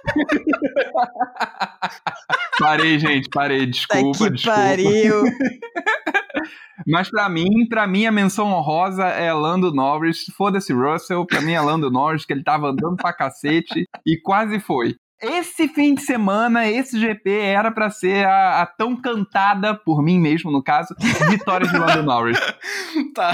parei, 2.60 3.00
gente, 3.00 3.30
parei. 3.30 3.66
Desculpa, 3.66 4.26
que 4.26 4.32
desculpa. 4.32 4.60
Pariu. 4.60 5.24
Mas 6.88 7.10
para 7.10 7.30
mim, 7.30 7.68
para 7.70 7.88
mim 7.88 8.06
a 8.06 8.12
menção 8.12 8.48
honrosa 8.48 9.06
é 9.06 9.32
Lando 9.32 9.74
Norris. 9.74 10.26
Foda-se 10.36 10.74
Russell, 10.74 11.26
para 11.26 11.42
mim 11.42 11.54
é 11.54 11.62
Lando 11.62 11.90
Norris, 11.90 12.26
que 12.26 12.34
ele 12.34 12.44
tava 12.44 12.68
andando 12.68 12.98
pra 12.98 13.14
cacete 13.14 13.86
e 14.06 14.20
quase 14.22 14.60
foi. 14.60 14.96
Esse 15.22 15.70
fim 15.70 15.96
de 15.96 16.02
semana, 16.02 16.70
esse 16.70 17.00
GP 17.00 17.30
era 17.30 17.72
para 17.72 17.90
ser 17.90 18.26
a, 18.26 18.62
a, 18.62 18.66
tão 18.66 18.94
cantada 18.94 19.74
por 19.74 20.04
mim 20.04 20.20
mesmo, 20.20 20.52
no 20.52 20.62
caso, 20.62 20.94
vitória 21.30 21.66
de 21.66 21.78
Lando 21.78 22.04
Norris. 22.04 22.38
tá, 23.16 23.32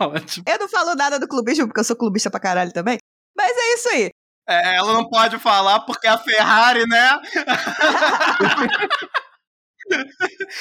ótimo. 0.00 0.44
Eu 0.48 0.58
não 0.58 0.68
falo 0.68 0.96
nada 0.96 1.20
do 1.20 1.28
clubismo, 1.28 1.68
porque 1.68 1.78
eu 1.78 1.84
sou 1.84 1.94
clubista 1.94 2.32
pra 2.32 2.40
caralho 2.40 2.72
também. 2.72 2.98
Mas 3.36 3.56
é 3.56 3.74
isso 3.74 3.88
aí. 3.90 4.10
É, 4.50 4.76
ela 4.76 4.92
não 4.92 5.08
pode 5.08 5.38
falar 5.38 5.80
porque 5.80 6.08
a 6.08 6.18
Ferrari, 6.18 6.84
né? 6.88 7.20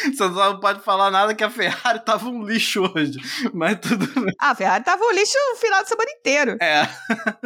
Você 0.04 0.16
só 0.16 0.54
não 0.54 0.60
pode 0.60 0.82
falar 0.82 1.12
nada 1.12 1.36
que 1.36 1.44
a 1.44 1.50
Ferrari 1.50 2.04
tava 2.04 2.28
um 2.28 2.44
lixo 2.44 2.82
hoje. 2.82 3.20
Mas 3.54 3.80
tudo 3.80 4.08
bem. 4.08 4.34
Ah, 4.40 4.52
a 4.52 4.56
Ferrari 4.56 4.84
tava 4.84 5.04
um 5.04 5.12
lixo 5.12 5.38
o 5.54 5.56
final 5.58 5.84
de 5.84 5.90
semana 5.90 6.10
inteiro. 6.12 6.58
É. 6.62 6.88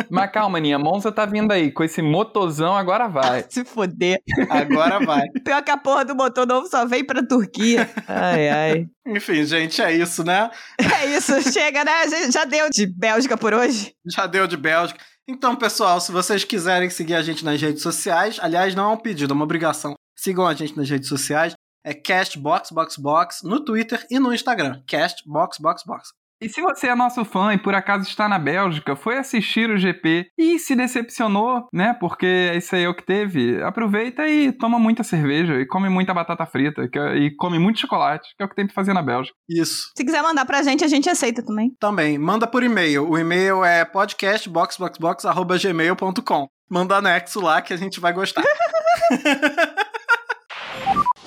Mas 0.10 0.32
calma, 0.32 0.60
Ninha. 0.60 0.80
Monza 0.80 1.12
tá 1.12 1.26
vindo 1.26 1.52
aí. 1.52 1.72
Com 1.72 1.84
esse 1.84 2.02
motozão, 2.02 2.76
agora 2.76 3.08
vai. 3.08 3.46
Se 3.50 3.66
foder. 3.66 4.20
Agora 4.50 5.04
vai. 5.06 5.28
Pior 5.44 5.62
que 5.62 5.72
a 5.72 5.78
porra 5.78 6.06
do 6.06 6.16
motor 6.16 6.48
novo 6.48 6.68
só 6.68 6.86
vem 6.86 7.06
pra 7.06 7.26
Turquia. 7.26 7.90
Ai, 8.08 8.50
ai. 8.50 8.86
Enfim, 9.06 9.44
gente, 9.44 9.82
é 9.82 9.92
isso, 9.92 10.24
né? 10.24 10.50
É 10.80 11.08
isso. 11.08 11.52
Chega, 11.52 11.84
né? 11.84 11.92
Já 12.32 12.46
deu 12.46 12.70
de 12.70 12.88
Bélgica 12.88 13.36
por 13.36 13.54
hoje? 13.54 13.94
Já 14.06 14.26
deu 14.26 14.48
de 14.48 14.56
Bélgica. 14.56 15.04
Então, 15.28 15.56
pessoal, 15.56 16.02
se 16.02 16.12
vocês 16.12 16.44
quiserem 16.44 16.90
seguir 16.90 17.16
a 17.16 17.22
gente 17.22 17.46
nas 17.46 17.62
redes 17.62 17.82
sociais, 17.82 18.38
aliás, 18.42 18.76
não 18.76 18.92
é 18.92 18.94
um 18.94 18.98
pedido, 18.98 19.32
é 19.32 19.36
uma 19.36 19.46
obrigação. 19.46 19.96
Sigam 20.18 20.46
a 20.46 20.54
gente 20.54 20.76
nas 20.76 20.90
redes 20.90 21.08
sociais 21.08 21.54
é 21.86 21.94
CastBoxBoxBox 21.94 23.42
no 23.44 23.64
Twitter 23.64 24.06
e 24.10 24.18
no 24.18 24.34
Instagram. 24.34 24.82
CastBoxBoxBox. 24.88 26.14
E 26.44 26.50
se 26.50 26.62
você 26.62 26.88
é 26.88 26.96
nosso 26.96 27.24
fã 27.24 27.54
e 27.54 27.58
por 27.58 27.74
acaso 27.74 28.06
está 28.08 28.28
na 28.28 28.38
Bélgica, 28.38 28.98
foi 28.98 29.18
assistir 29.18 29.70
o 29.70 29.78
GP 29.78 30.28
e 30.38 30.60
se 30.60 30.76
decepcionou, 30.76 31.66
né? 31.72 31.96
Porque 31.98 32.52
isso 32.56 32.76
aí 32.76 32.84
é 32.84 32.90
o 32.90 32.94
que 32.94 33.06
teve, 33.06 33.64
aproveita 33.64 34.28
e 34.28 34.52
toma 34.52 34.78
muita 34.78 35.04
cerveja 35.04 35.56
e 35.56 35.66
come 35.66 35.88
muita 35.88 36.14
batata 36.14 36.46
frita 36.46 36.82
é, 36.82 36.90
e 37.16 37.34
come 37.38 37.58
muito 37.58 37.80
chocolate, 37.80 38.28
que 38.36 38.44
é 38.44 38.46
o 38.46 38.50
que 38.50 38.56
tem 38.56 38.66
pra 38.66 38.76
fazer 38.76 38.94
na 38.94 39.02
Bélgica. 39.02 39.34
Isso. 39.48 39.90
Se 39.96 40.04
quiser 40.04 40.22
mandar 40.22 40.44
pra 40.46 40.62
gente, 40.62 40.84
a 40.84 40.88
gente 40.88 41.10
aceita 41.10 41.42
também. 41.42 41.74
Também. 41.80 42.18
Manda 42.18 42.46
por 42.46 42.62
e-mail. 42.62 43.10
O 43.10 43.18
e-mail 43.18 43.64
é 43.64 43.86
podcastboxboxbox.gmail.com. 43.86 46.50
Manda 46.70 46.98
anexo 46.98 47.40
lá 47.40 47.62
que 47.62 47.72
a 47.72 47.78
gente 47.78 48.02
vai 48.02 48.12
gostar. 48.12 48.44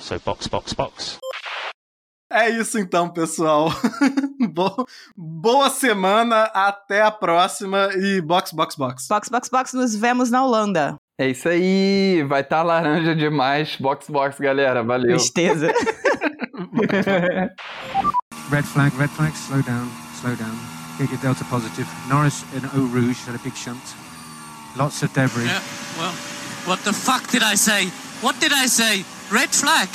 So 0.07 0.17
box, 0.19 0.47
box, 0.47 0.73
box. 0.73 1.19
É 2.29 2.49
isso 2.49 2.77
então, 2.77 3.09
pessoal. 3.09 3.69
Boa 5.15 5.69
semana, 5.69 6.43
até 6.53 7.01
a 7.01 7.09
próxima 7.09 7.89
e 7.93 8.19
box, 8.21 8.51
box, 8.51 8.75
box. 8.75 9.07
Box, 9.07 9.29
box, 9.29 9.49
box, 9.49 9.73
nos 9.73 9.95
vemos 9.95 10.29
na 10.29 10.43
Holanda. 10.43 10.97
É 11.17 11.29
isso 11.29 11.47
aí, 11.47 12.23
vai 12.27 12.41
estar 12.41 12.57
tá 12.57 12.63
laranja 12.63 13.15
demais. 13.15 13.77
Box, 13.77 14.09
box, 14.09 14.37
galera, 14.39 14.83
valeu. 14.83 15.15
Tristeza. 15.15 15.67
red 18.51 18.63
flag, 18.63 18.95
red 18.97 19.09
flag, 19.09 19.33
slow 19.35 19.61
down, 19.63 19.89
slow 20.19 20.35
down. 20.35 20.57
Get 20.99 21.09
your 21.09 21.21
delta 21.21 21.45
positive. 21.45 21.87
Norris 22.09 22.43
in 22.53 22.65
Eau 22.75 22.87
Rouge 22.87 23.23
had 23.25 23.35
a 23.35 23.39
big 23.39 23.55
shunt. 23.55 23.81
Lots 24.75 25.01
of 25.01 25.13
debris. 25.13 25.45
Yeah, 25.45 25.61
well, 25.97 26.11
what 26.65 26.83
the 26.83 26.91
fuck 26.91 27.25
did 27.31 27.41
I 27.41 27.55
say? 27.55 27.87
What 28.21 28.37
did 28.41 28.51
I 28.51 28.67
say? 28.67 29.05
Red 29.31 29.49
flag. 29.49 29.87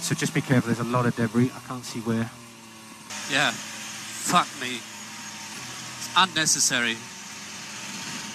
So 0.00 0.14
just 0.14 0.34
be 0.34 0.40
careful. 0.40 0.72
There's 0.72 0.86
a 0.86 0.90
lot 0.90 1.06
of 1.06 1.16
debris. 1.16 1.50
I 1.54 1.60
can't 1.68 1.84
see 1.84 2.00
where. 2.00 2.30
Yeah. 3.30 3.50
Fuck 3.50 4.48
me. 4.60 4.76
It's 4.76 6.10
unnecessary. 6.16 6.96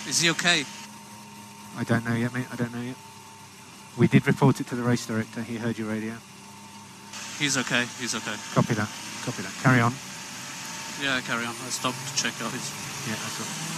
Is 0.08 0.22
he 0.22 0.30
okay? 0.32 0.66
I 1.78 1.84
don't 1.84 2.06
know 2.06 2.14
yet, 2.14 2.34
mate. 2.34 2.46
I 2.52 2.56
don't 2.56 2.74
know 2.74 2.82
yet. 2.82 2.98
We 3.98 4.08
did 4.08 4.28
report 4.28 4.60
it 4.60 4.68
to 4.68 4.76
the 4.76 4.84
race 4.84 5.06
director. 5.06 5.42
He 5.42 5.58
heard 5.58 5.78
your 5.78 5.90
radio. 5.90 6.14
He's 7.40 7.58
okay. 7.58 7.86
He's 8.00 8.16
okay. 8.16 8.36
Copy 8.54 8.74
that. 8.74 8.90
Copy 9.24 9.42
that. 9.42 9.54
Carry 9.62 9.80
on. 9.80 9.94
Yeah, 11.02 11.22
carry 11.22 11.46
on. 11.46 11.56
I 11.66 11.70
stopped 11.70 11.98
to 12.08 12.24
check 12.24 12.34
out 12.42 12.52
his. 12.52 12.72
Yeah, 13.08 13.16
that's 13.16 13.40
all. 13.42 13.73